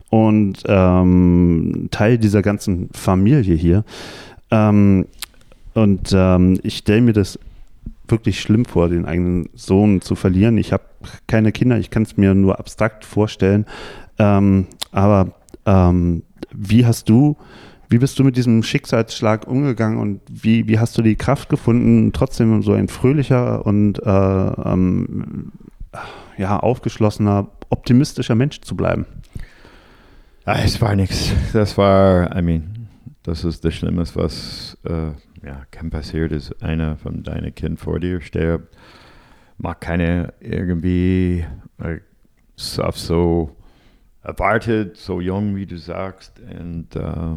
[0.10, 3.84] und ähm, Teil dieser ganzen Familie hier.
[4.50, 5.06] Ähm,
[5.74, 7.40] und ähm, ich stelle mir das
[8.08, 10.58] wirklich schlimm vor, den eigenen Sohn zu verlieren.
[10.58, 10.84] Ich habe
[11.28, 13.66] keine Kinder, ich kann es mir nur abstrakt vorstellen.
[14.20, 15.30] Ähm, aber
[15.66, 16.24] ähm,
[16.54, 17.38] wie hast du,
[17.92, 22.14] wie bist du mit diesem Schicksalsschlag umgegangen und wie, wie hast du die Kraft gefunden,
[22.14, 25.52] trotzdem so ein fröhlicher und äh, ähm,
[26.38, 29.06] ja, aufgeschlossener, optimistischer Mensch zu bleiben?
[30.46, 31.34] Ah, es war nichts.
[31.52, 32.88] Das war, I mean,
[33.24, 35.12] das ist das Schlimmste, was äh,
[35.46, 38.74] ja, kann passieren, ist einer von deinen Kind vor dir stirbt.
[39.58, 41.46] Mag keine irgendwie
[41.78, 42.00] äh,
[42.80, 43.54] auf so
[44.24, 46.40] erwartet, so jung, wie du sagst.
[46.40, 47.36] Und äh,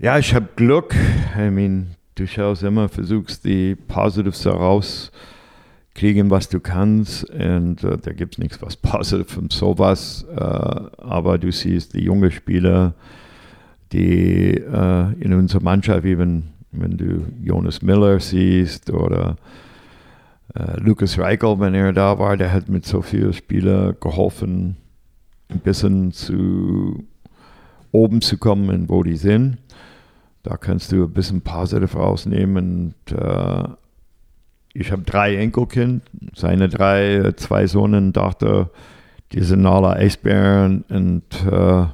[0.00, 0.94] ja, ich habe Glück.
[1.36, 7.28] I mean, du schaust immer, versuchst die Positives herauskriegen, was du kannst.
[7.28, 10.26] Und äh, da gibt es nichts, was positiv und sowas.
[10.34, 12.94] Äh, aber du siehst die jungen Spieler,
[13.92, 19.36] die äh, in unserer Mannschaft, eben wenn du Jonas Miller siehst oder
[20.54, 24.76] äh, Lukas Reichel, wenn er da war, der hat mit so vielen Spielern geholfen,
[25.50, 27.04] ein bisschen zu
[27.92, 29.58] oben zu kommen, wo die sind.
[30.42, 32.94] Da kannst du ein bisschen positiv rausnehmen.
[33.06, 33.68] Und, äh,
[34.72, 36.02] ich habe drei Enkelkind,
[36.34, 38.70] seine drei, äh, zwei Sohn, Tochter,
[39.32, 41.86] die sind alle Eisbären und äh,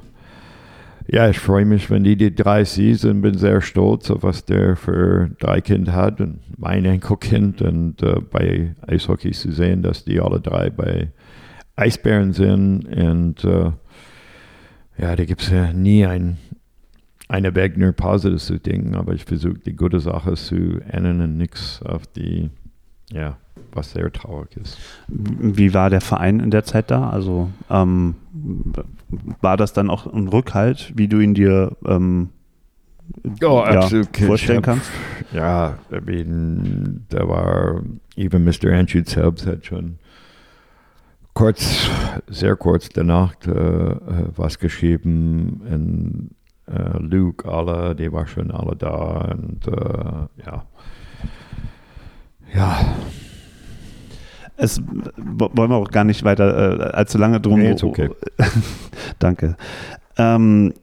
[1.09, 4.43] ja, ich freue mich, wenn die die drei sieht und bin sehr stolz auf was
[4.43, 10.03] der für drei Kinder hat und mein Enkelkind und äh, bei Eishockey zu sehen, dass
[10.03, 11.09] die alle drei bei
[11.75, 13.71] Eisbären sind und äh,
[14.99, 16.37] ja, da gibt es ja nie ein,
[17.27, 21.37] eine Weg nur Positives zu denken, aber ich versuche die gute Sache zu ändern und
[21.37, 22.49] nichts auf die,
[23.11, 23.37] ja,
[23.73, 24.77] was sehr traurig ist.
[25.07, 27.09] Wie war der Verein in der Zeit da?
[27.09, 28.15] Also ähm,
[29.41, 32.29] war das dann auch ein Rückhalt, wie du ihn dir ähm,
[33.41, 33.87] Oh, ja,
[34.25, 34.91] vorstellen kannst?
[35.31, 37.81] Ja, I mean, da war,
[38.17, 38.73] even Mr.
[38.73, 39.97] Andrew selbst hat schon
[41.33, 41.89] kurz,
[42.27, 43.97] sehr kurz danach äh, äh,
[44.35, 46.31] was geschrieben und
[46.67, 50.65] äh, Luke, alle, die war schon alle da und äh, ja.
[52.53, 52.79] Ja,
[54.55, 57.59] Es wollen wir auch gar nicht weiter äh, allzu lange drum.
[57.59, 58.09] Nee, okay.
[59.19, 59.55] Danke.
[60.17, 60.73] Ähm,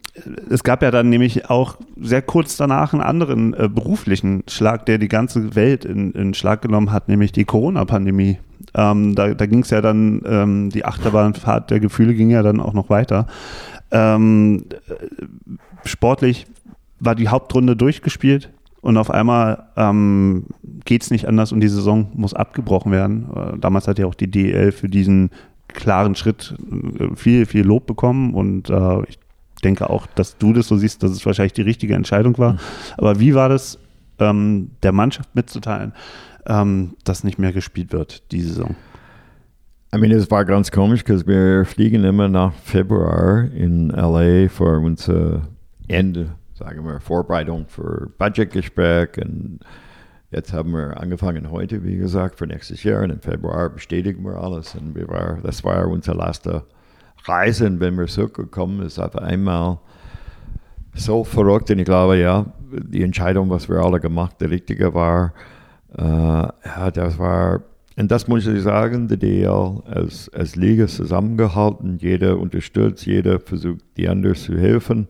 [0.48, 4.98] es gab ja dann nämlich auch sehr kurz danach einen anderen äh, beruflichen Schlag, der
[4.98, 8.39] die ganze Welt in, in Schlag genommen hat, nämlich die Corona-Pandemie.
[8.74, 12.61] Ähm, da da ging es ja dann, ähm, die Achterbahnfahrt der Gefühle ging ja dann
[12.61, 13.27] auch noch weiter.
[13.90, 14.94] Ähm, äh,
[15.85, 16.47] sportlich
[17.01, 18.51] war die Hauptrunde durchgespielt
[18.81, 20.47] und auf einmal ähm,
[20.85, 23.27] geht es nicht anders und die Saison muss abgebrochen werden.
[23.35, 25.31] Äh, damals hat ja auch die DEL für diesen
[25.69, 26.55] klaren Schritt
[26.98, 29.19] äh, viel, viel Lob bekommen und äh, ich
[29.62, 32.55] denke auch, dass du das so siehst, dass es wahrscheinlich die richtige Entscheidung war.
[32.55, 32.59] Mhm.
[32.98, 33.78] Aber wie war das,
[34.19, 35.93] ähm, der Mannschaft mitzuteilen,
[36.47, 38.77] ähm, dass nicht mehr gespielt wird diese Saison?
[39.94, 44.81] I mean, es war ganz komisch, weil wir fliegen immer nach Februar in LA für
[44.81, 45.43] unser
[45.89, 49.61] Ende, sagen wir, Vorbereitung für Budgetgespräch und
[50.35, 53.05] Jetzt haben wir angefangen heute, wie gesagt, für nächstes Jahr.
[53.05, 54.74] Und im Februar bestätigen wir alles.
[54.74, 56.65] Und wir war, das war unsere letzte
[57.24, 57.66] Reise.
[57.66, 59.78] Und wenn wir zurückgekommen ist auf einmal
[60.93, 61.70] so verrückt.
[61.70, 65.35] Und ich glaube, ja, die Entscheidung, was wir alle gemacht, die richtige war.
[65.97, 67.62] Äh, ja, das war,
[67.97, 71.98] und das muss ich sagen, die DL als, als Liga zusammengehalten.
[71.98, 75.06] Jeder unterstützt, jeder versucht, die anderen zu helfen.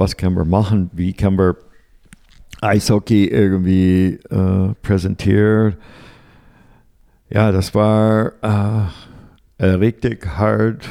[0.00, 0.88] Was können wir machen?
[0.94, 1.56] Wie können wir
[2.62, 5.76] Eishockey irgendwie äh, präsentiert.
[7.28, 8.32] Ja, das war
[9.58, 10.88] äh, richtig hart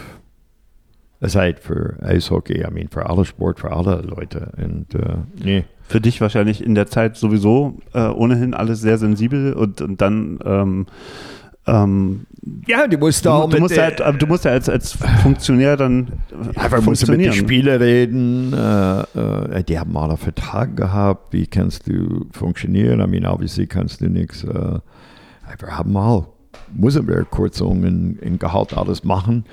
[1.25, 2.61] Zeit für Eishockey.
[2.61, 4.51] I mean, für alle Sport, für alle Leute.
[4.57, 5.65] Und, äh, nee.
[5.81, 10.37] Für dich wahrscheinlich in der Zeit sowieso äh, ohnehin alles sehr sensibel und, und dann
[10.45, 10.85] ähm,
[11.67, 12.25] ähm,
[12.67, 16.07] ja, du musst da du, du musst halt, du musst ja als, als Funktionär dann
[16.55, 18.53] einfach musst du mit den Spielern reden.
[18.53, 21.33] Äh, äh, die haben mal einen Vertrag gehabt.
[21.33, 23.01] Wie kannst du funktionieren?
[23.01, 24.43] I mean, obviously kannst du nichts.
[24.43, 24.79] Äh,
[25.59, 26.27] wir haben mal,
[26.73, 29.45] müssen wir kurzum in, in Gehalt alles machen.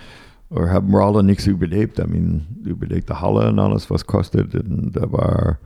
[0.48, 1.98] Oder haben wir alle nichts überlebt?
[1.98, 4.54] I mean, überlegt die Halle und alles, was kostet.
[4.54, 5.58] Und da war,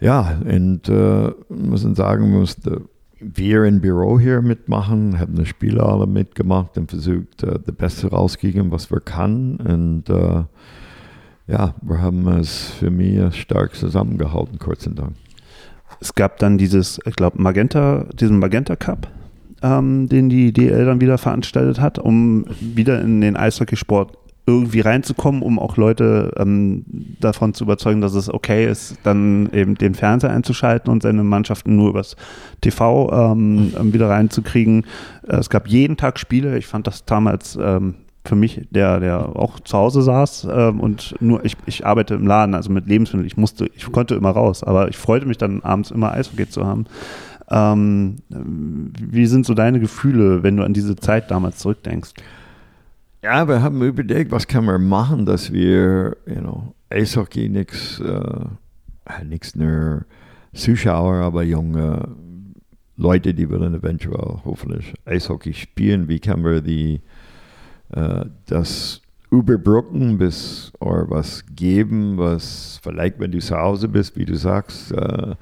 [0.00, 2.82] ja, und äh, muss sagen, musste
[3.20, 8.10] wir im Büro hier mitmachen, haben die Spieler alle mitgemacht und versucht, uh, das Beste
[8.10, 9.56] rauszukriegen, was wir können.
[9.56, 10.44] Und uh,
[11.46, 15.14] ja, wir haben es für mich stark zusammengehalten, kurz und lang.
[16.00, 19.08] Es gab dann dieses, ich glaube, Magenta, diesen Magenta Cup,
[19.62, 24.16] ähm, den die DL dann wieder veranstaltet hat, um wieder in den Eishockeysport
[24.48, 26.82] irgendwie reinzukommen, um auch Leute ähm,
[27.20, 31.76] davon zu überzeugen, dass es okay ist, dann eben den Fernseher einzuschalten und seine Mannschaften
[31.76, 32.16] nur übers
[32.62, 34.86] TV ähm, ähm, wieder reinzukriegen.
[35.28, 36.56] Äh, es gab jeden Tag Spiele.
[36.56, 41.14] Ich fand das damals ähm, für mich, der, der auch zu Hause saß ähm, und
[41.20, 44.64] nur, ich, ich arbeite im Laden, also mit Lebensmitteln, ich musste, ich konnte immer raus,
[44.64, 46.86] aber ich freute mich dann abends immer Eishockey zu haben.
[47.50, 52.14] Ähm, wie sind so deine Gefühle, wenn du an diese Zeit damals zurückdenkst?
[53.22, 59.24] Ja, wir haben überlegt, was können wir machen, dass wir, you know, Eishockey nichts, äh,
[59.24, 60.04] nichts nur
[60.54, 62.14] Zuschauer, aber junge
[62.96, 66.08] Leute, die wollen eventuell hoffentlich Eishockey spielen.
[66.08, 67.00] Wie können wir die,
[67.92, 74.26] äh, das überbrücken bis oder was geben, was vielleicht, wenn du zu Hause bist, wie
[74.26, 75.34] du sagst, äh,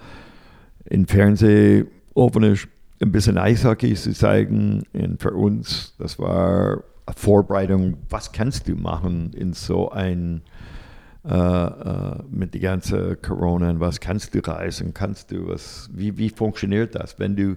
[0.87, 2.67] im Fernsehen hoffentlich
[3.03, 4.85] ein bisschen Eishockey zu zeigen.
[4.95, 6.83] Und für uns, das war
[7.15, 10.43] Vorbereitung, was kannst du machen in so ein,
[11.25, 16.17] äh, äh, mit der ganzen Corona, und was kannst du reisen, kannst du, was, wie,
[16.19, 17.57] wie funktioniert das, wenn du,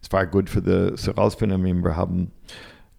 [0.00, 2.32] es war gut für das herausfinden, wir haben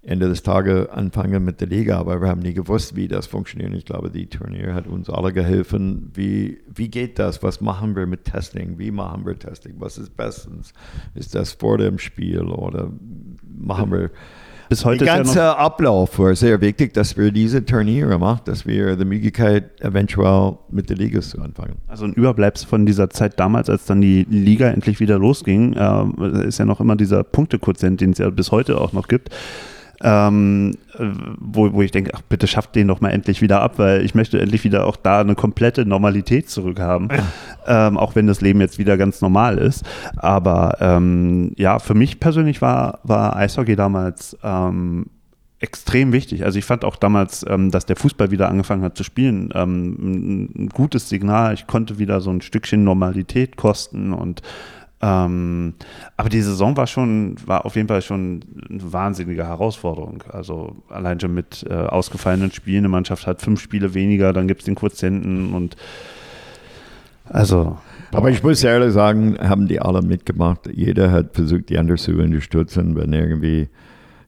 [0.05, 3.73] Ende des Tages anfangen mit der Liga, aber wir haben nie gewusst, wie das funktioniert.
[3.73, 6.11] Ich glaube, die Turnier hat uns alle geholfen.
[6.13, 7.41] Wie, wie geht das?
[7.41, 8.77] Was machen wir mit Testing?
[8.77, 9.75] Wie machen wir Testing?
[9.77, 10.73] Was ist bestens?
[11.15, 12.91] Ist das vor dem Spiel oder
[13.57, 14.11] machen wir
[14.69, 18.65] bis heute Der ganze ja Ablauf war sehr wichtig, dass wir diese Turniere machen, dass
[18.65, 21.75] wir die Möglichkeit eventuell mit der Liga zu anfangen.
[21.87, 26.47] Also ein Überbleibsel von dieser Zeit damals, als dann die Liga endlich wieder losging, äh,
[26.47, 29.29] ist ja noch immer dieser Punktequotient, den es ja bis heute auch noch gibt
[30.01, 30.75] ähm,
[31.39, 34.15] wo, wo ich denke, ach bitte schafft den doch mal endlich wieder ab, weil ich
[34.15, 37.09] möchte endlich wieder auch da eine komplette Normalität zurückhaben,
[37.67, 37.87] ja.
[37.87, 39.85] ähm, auch wenn das Leben jetzt wieder ganz normal ist.
[40.17, 45.05] Aber ähm, ja, für mich persönlich war, war Eishockey damals ähm,
[45.63, 46.43] extrem wichtig.
[46.43, 50.49] Also ich fand auch damals, ähm, dass der Fußball wieder angefangen hat zu spielen, ähm,
[50.55, 51.53] ein gutes Signal.
[51.53, 54.41] Ich konnte wieder so ein Stückchen Normalität kosten und
[55.03, 55.73] ähm,
[56.15, 58.39] aber die Saison war schon, war auf jeden Fall schon
[58.69, 60.23] eine wahnsinnige Herausforderung.
[60.29, 62.79] Also allein schon mit äh, ausgefallenen Spielen.
[62.79, 65.75] Eine Mannschaft hat fünf Spiele weniger, dann gibt es den Quotienten und
[67.25, 67.77] also.
[68.13, 70.69] Aber ich muss ehrlich sagen, haben die alle mitgemacht.
[70.71, 73.67] Jeder hat versucht, die anderen zu unterstützen, wenn irgendwie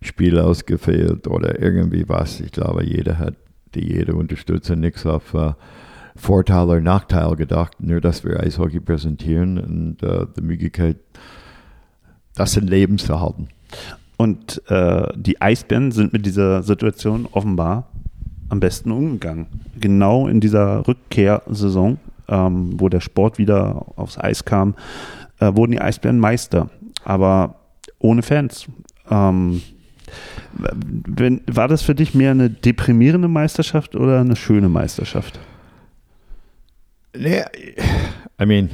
[0.01, 2.41] Spiel ausgefehlt oder irgendwie was.
[2.41, 3.35] Ich glaube, jeder hat
[3.75, 5.53] die jede unterstützen, nichts auf uh,
[6.15, 10.97] Vorteil oder Nachteil gedacht, nur dass wir Eishockey präsentieren und äh, die Möglichkeit,
[12.35, 13.49] das in Leben zu halten.
[14.17, 17.89] Und äh, die Eisbären sind mit dieser Situation offenbar
[18.49, 19.47] am besten umgegangen.
[19.79, 21.97] Genau in dieser Rückkehrsaison,
[22.27, 24.75] ähm, wo der Sport wieder aufs Eis kam,
[25.39, 26.69] äh, wurden die Eisbären Meister.
[27.03, 27.55] Aber
[27.99, 28.67] ohne Fans.
[29.09, 29.61] Ähm,
[30.57, 35.39] wenn, war das für dich mehr eine deprimierende Meisterschaft oder eine schöne Meisterschaft?
[37.17, 37.43] Nee,
[38.41, 38.69] I mean,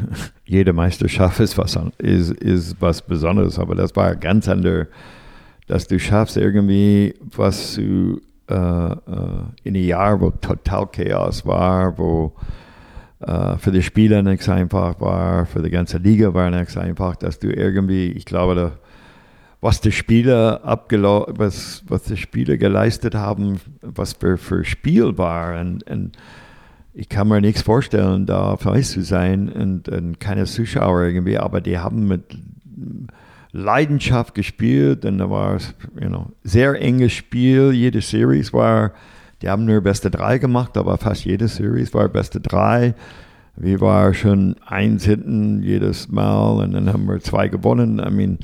[0.45, 4.87] jede Meisterschaft ist was, ist, ist was Besonderes, aber das war ganz anders,
[5.67, 8.97] dass du schaffst irgendwie was zu äh, äh,
[9.63, 12.33] in einem Jahr, wo total Chaos war, wo
[13.19, 17.39] äh, für die Spieler nichts einfach war, für die ganze Liga war nichts einfach, dass
[17.39, 18.71] du irgendwie, ich glaube, da,
[19.61, 25.89] was die Spieler was, was die Spieler geleistet haben, was für, für Spiel war und,
[25.89, 26.17] und
[26.93, 31.61] ich kann mir nichts vorstellen, da Eis zu sein und, und keine Zuschauer irgendwie, aber
[31.61, 32.23] die haben mit
[33.53, 37.71] Leidenschaft gespielt und da war es you know, sehr enges Spiel.
[37.71, 38.91] Jede Series war,
[39.41, 42.93] die haben nur beste drei gemacht, aber fast jede Series war beste drei.
[43.57, 47.99] Wir waren schon eins hinten jedes Mal und dann haben wir zwei gewonnen.
[47.99, 48.39] I mean,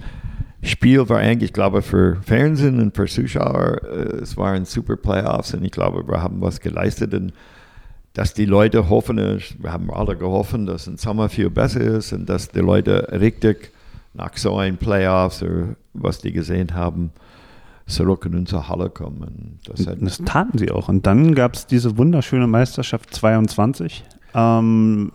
[0.62, 5.54] Spiel war eigentlich, ich glaube, für Fernsehen und für Zuschauer, äh, es waren super Playoffs
[5.54, 7.32] und ich glaube, wir haben was geleistet und
[8.18, 9.18] dass die Leute hoffen,
[9.60, 13.72] wir haben alle gehofft, dass ein Sommer viel besser ist und dass die Leute richtig
[14.16, 17.12] nach so einem Playoffs oder was die gesehen haben,
[17.86, 19.60] zurück in unsere Halle kommen.
[19.66, 20.90] Das, das taten sie auch.
[20.90, 24.04] Und dann gab es diese wunderschöne Meisterschaft 22.
[24.34, 25.12] Ähm,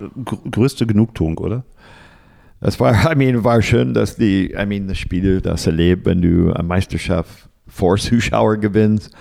[0.53, 1.65] größte Genugtuung, oder?
[2.61, 6.23] Das war, I mean, war schön, dass die, I mean, das Spiel, das erlebt, wenn
[6.23, 9.13] du eine Meisterschaft vor Zuschauer gewinnst.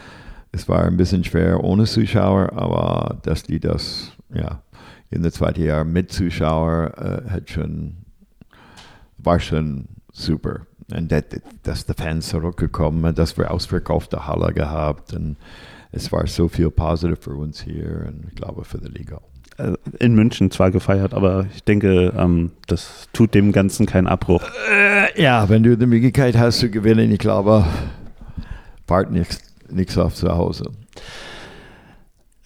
[0.51, 4.61] Es war ein bisschen schwer ohne Zuschauer, aber dass die das, ja,
[5.09, 7.97] in der zweiten Jahr mit Zuschauer äh, hat schon
[9.23, 10.61] war schon super.
[10.93, 11.23] Und das,
[11.63, 15.37] dass die Fans zurückgekommen, dass wir ausverkaufte Halle gehabt und
[15.91, 19.21] es war so viel positiv für uns hier und ich glaube für die Liga.
[19.57, 24.43] Äh, in München zwar gefeiert, aber ich denke, ähm, das tut dem Ganzen keinen Abbruch.
[24.69, 27.65] Äh, ja, wenn du die Möglichkeit hast zu gewinnen, ich glaube,
[28.87, 29.50] wart nichts
[29.97, 30.71] auf zu Hause.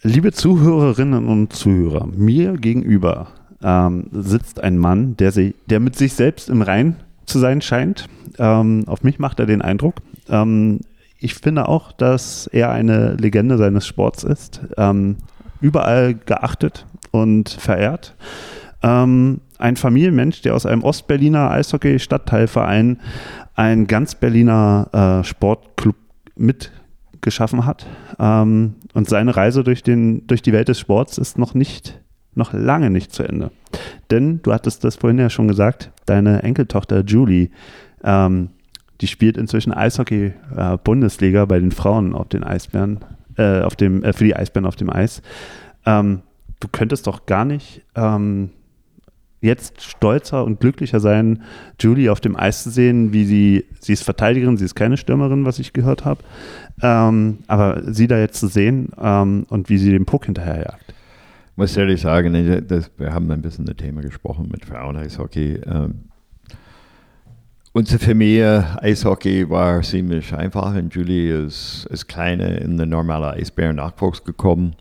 [0.02, 3.28] Liebe Zuhörerinnen und Zuhörer, mir gegenüber
[3.62, 8.06] ähm, sitzt ein Mann, der, sie, der mit sich selbst im Rein zu sein scheint.
[8.38, 9.96] Ähm, auf mich macht er den Eindruck.
[10.28, 10.80] Ähm,
[11.18, 14.60] ich finde auch, dass er eine Legende seines Sports ist.
[14.76, 15.16] Ähm,
[15.60, 18.14] überall geachtet und verehrt.
[18.82, 23.00] Ähm, ein Familienmensch, der aus einem Ostberliner Eishockey-Stadtteilverein
[23.54, 25.96] einen ganz Berliner äh, Sportclub
[27.26, 27.86] mitgeschaffen hat.
[28.18, 32.00] Ähm, und seine Reise durch, den, durch die Welt des Sports ist noch nicht
[32.34, 33.50] noch lange nicht zu Ende.
[34.10, 37.48] Denn du hattest das vorhin ja schon gesagt, deine Enkeltochter Julie,
[38.04, 38.50] ähm,
[39.00, 42.98] die spielt inzwischen Eishockey-Bundesliga äh, bei den Frauen auf den Eisbären,
[43.38, 45.22] äh, auf dem, äh, für die Eisbären auf dem Eis.
[45.86, 46.20] Ähm,
[46.60, 48.50] du könntest doch gar nicht ähm,
[49.46, 51.42] jetzt stolzer und glücklicher sein,
[51.80, 55.46] Julie auf dem Eis zu sehen, wie sie, sie ist Verteidigerin, sie ist keine Stürmerin,
[55.46, 56.22] was ich gehört habe,
[56.82, 60.94] ähm, aber sie da jetzt zu sehen ähm, und wie sie den Puck hinterherjagt
[61.56, 65.60] muss ehrlich sagen, das, wir haben ein bisschen das Thema gesprochen mit Frauen-Eishockey.
[65.66, 66.10] Ähm,
[67.72, 74.22] unsere Familie Eishockey war ziemlich einfach und Julie ist als Kleine in den normalen Eisbären-Nachwuchs
[74.24, 74.76] gekommen.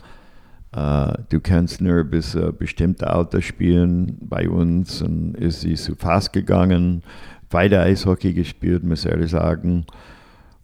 [0.76, 5.95] Uh, du kannst nur bis ein bestimmtes Alter spielen bei uns und ist sie zu
[5.95, 7.02] fast gegangen,
[7.49, 9.85] weiter Eishockey gespielt, muss ich ehrlich sagen.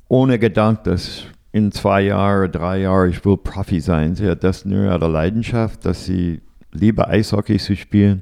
[0.09, 1.23] Ohne Gedanke, dass
[1.53, 4.15] in zwei Jahren, drei Jahren, ich will Profi sein.
[4.15, 6.41] Sie hat das nur ihre Leidenschaft, dass sie
[6.73, 8.21] lieber Eishockey zu spielen,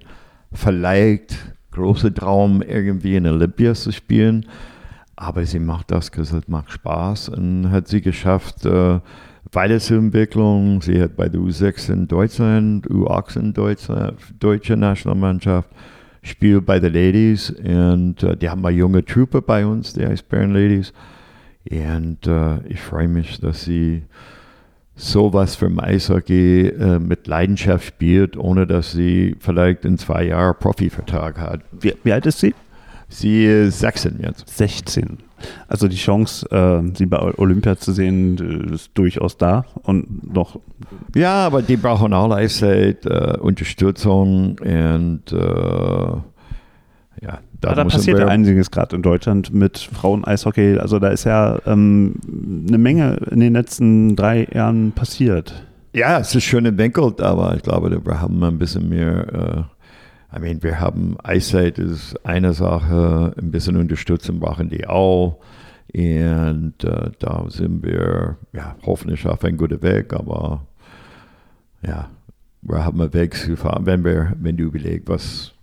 [0.51, 1.35] vielleicht
[1.71, 4.45] große Traum irgendwie in Olympia zu spielen.
[5.15, 8.99] Aber sie macht das, es macht Spaß und hat sie geschafft, äh,
[9.51, 10.81] Weiterentwicklung.
[10.81, 15.69] Sie hat bei der U6 in Deutschland, U8 in Deutschland, deutsche Nationalmannschaft,
[16.21, 20.29] spielt bei den Ladies und äh, die haben eine junge Truppe bei uns, die heißt
[20.29, 20.93] Bern Ladies.
[21.69, 24.03] Und äh, ich freue mich, dass sie
[24.95, 31.39] sowas für Eishockey äh, mit Leidenschaft spielt, ohne dass sie vielleicht in zwei Jahren Profivertrag
[31.39, 31.61] hat.
[31.71, 32.53] Wie, wie, alt ist sie?
[33.07, 34.47] Sie ist 16 jetzt.
[34.57, 35.19] 16.
[35.67, 40.59] Also die Chance, äh, sie bei Olympia zu sehen, ist durchaus da und noch.
[41.15, 46.15] Ja, aber die brauchen auch Eiszeit, äh, Unterstützung und äh,
[47.21, 50.77] ja, da, da passiert ja einiges gerade in Deutschland mit Frauen-Eishockey.
[50.77, 52.15] Also da ist ja ähm,
[52.67, 55.65] eine Menge in den letzten drei Jahren passiert.
[55.93, 59.69] Ja, es ist schön entwickelt, aber ich glaube, wir haben ein bisschen mehr.
[60.35, 65.39] I mean, wir haben Eiszeit ist eine Sache, ein bisschen Unterstützung brauchen die auch.
[65.93, 70.67] Und äh, da sind wir ja, hoffentlich auf einem guten Weg, aber
[71.81, 72.09] ja,
[72.61, 75.53] wir haben einen Weg zu fahren, wenn, wir, wenn du überlegst, was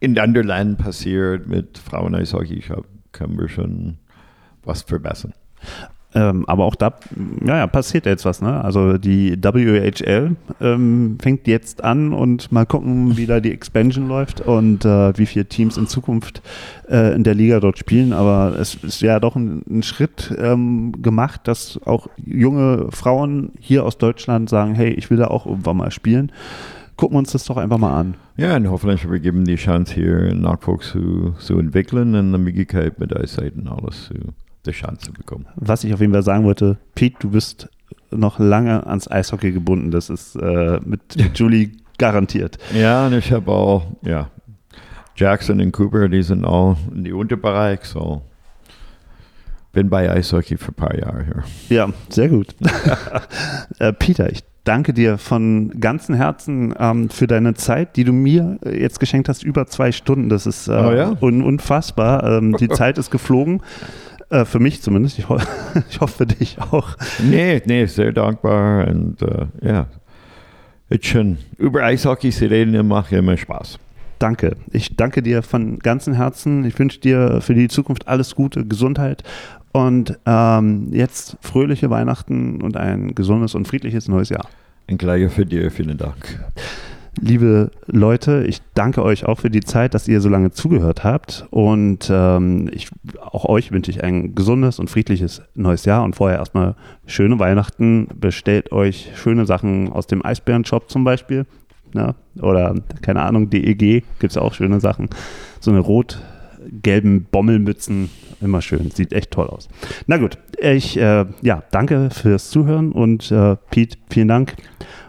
[0.00, 2.64] in anderen Ländern passiert mit Frauen-Eishockey,
[3.12, 3.98] können wir schon
[4.64, 5.34] was verbessern.
[6.16, 6.94] Ähm, aber auch da
[7.44, 8.40] ja, passiert jetzt was.
[8.40, 8.64] Ne?
[8.64, 14.40] Also die WHL ähm, fängt jetzt an und mal gucken, wie da die Expansion läuft
[14.40, 16.40] und äh, wie viele Teams in Zukunft
[16.88, 18.14] äh, in der Liga dort spielen.
[18.14, 23.84] Aber es ist ja doch ein, ein Schritt ähm, gemacht, dass auch junge Frauen hier
[23.84, 26.32] aus Deutschland sagen, hey, ich will da auch irgendwann mal spielen.
[26.96, 28.14] Gucken wir uns das doch einfach mal an.
[28.38, 32.98] Ja, und hoffentlich wir geben die Chance hier Nachwuchs zu, zu entwickeln und eine Möglichkeit
[32.98, 34.14] mit der Seiten alles zu
[34.66, 35.46] die Chance bekommen.
[35.56, 37.68] Was ich auf jeden Fall sagen wollte, Pete, du bist
[38.10, 39.90] noch lange ans Eishockey gebunden.
[39.90, 42.58] Das ist äh, mit, mit Julie garantiert.
[42.74, 44.30] Ja, und ich habe auch, ja,
[45.16, 48.22] Jackson und Cooper, die sind auch in die Unterbereich, so
[49.76, 51.24] bin bei Eishockey für ein paar Jahre
[51.68, 51.76] hier.
[51.76, 52.54] Ja, sehr gut.
[53.78, 58.58] äh, Peter, ich danke dir von ganzem Herzen ähm, für deine Zeit, die du mir
[58.64, 60.30] jetzt geschenkt hast, über zwei Stunden.
[60.30, 61.16] Das ist äh, oh ja?
[61.20, 62.24] un unfassbar.
[62.24, 63.60] Ähm, die Zeit ist geflogen.
[64.30, 65.18] Äh, für mich zumindest.
[65.18, 65.38] Ich, ho
[65.90, 66.96] ich, hoffe für dich auch.
[67.22, 69.86] Nee, nee, sehr dankbar und äh, ja.
[70.88, 73.78] Jetzt schon über Eishockey zu reden macht immer Spaß.
[74.18, 74.56] Danke.
[74.72, 76.64] Ich danke dir von ganzem Herzen.
[76.64, 79.24] Ich wünsche dir für die Zukunft alles Gute, Gesundheit
[79.72, 84.48] und ähm, jetzt fröhliche Weihnachten und ein gesundes und friedliches neues Jahr.
[84.86, 85.70] Ein gleicher für dir.
[85.70, 86.38] Vielen Dank.
[87.18, 91.46] Liebe Leute, ich danke euch auch für die Zeit, dass ihr so lange zugehört habt.
[91.50, 92.88] Und ähm, ich,
[93.20, 96.04] auch euch wünsche ich ein gesundes und friedliches neues Jahr.
[96.04, 96.74] Und vorher erstmal
[97.06, 98.08] schöne Weihnachten.
[98.14, 101.46] Bestellt euch schöne Sachen aus dem Eisbären-Shop zum Beispiel.
[101.94, 102.14] Ne?
[102.42, 105.08] Oder, keine Ahnung, DEG gibt es auch schöne Sachen.
[105.60, 108.10] So eine rot-gelben Bommelmützen,
[108.42, 108.90] immer schön.
[108.90, 109.68] Sieht echt toll aus.
[110.06, 114.56] Na gut, ich äh, ja, danke fürs Zuhören und äh, Pete, vielen Dank.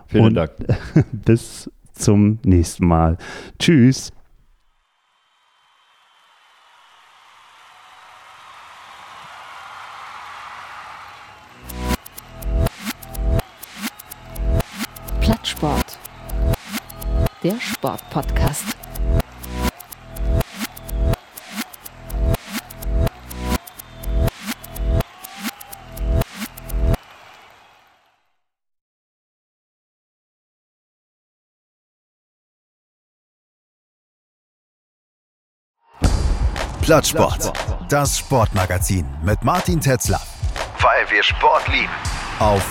[0.08, 0.52] Vielen und Dank.
[1.12, 3.18] bis zum nächsten Mal.
[3.60, 4.12] Tschüss.
[15.22, 15.98] Plattsport.
[17.44, 18.78] Der Sportpodcast.
[36.88, 37.52] Plattsport.
[37.90, 40.22] Das Sportmagazin mit Martin Tetzler.
[40.80, 41.92] Weil wir Sport lieben.
[42.40, 42.66] Auf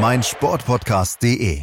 [0.00, 1.62] meinsportpodcast.de.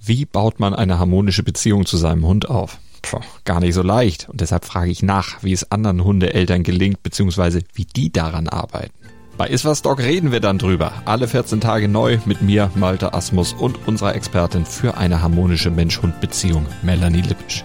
[0.00, 2.78] Wie baut man eine harmonische Beziehung zu seinem Hund auf?
[3.02, 4.28] Puh, gar nicht so leicht.
[4.28, 8.92] Und deshalb frage ich nach, wie es anderen Hundeeltern gelingt, beziehungsweise wie die daran arbeiten.
[9.36, 10.94] Bei Iswas Dog reden wir dann drüber.
[11.04, 16.66] Alle 14 Tage neu mit mir, Malte Asmus und unserer Expertin für eine harmonische Mensch-Hund-Beziehung,
[16.82, 17.64] Melanie Lippisch.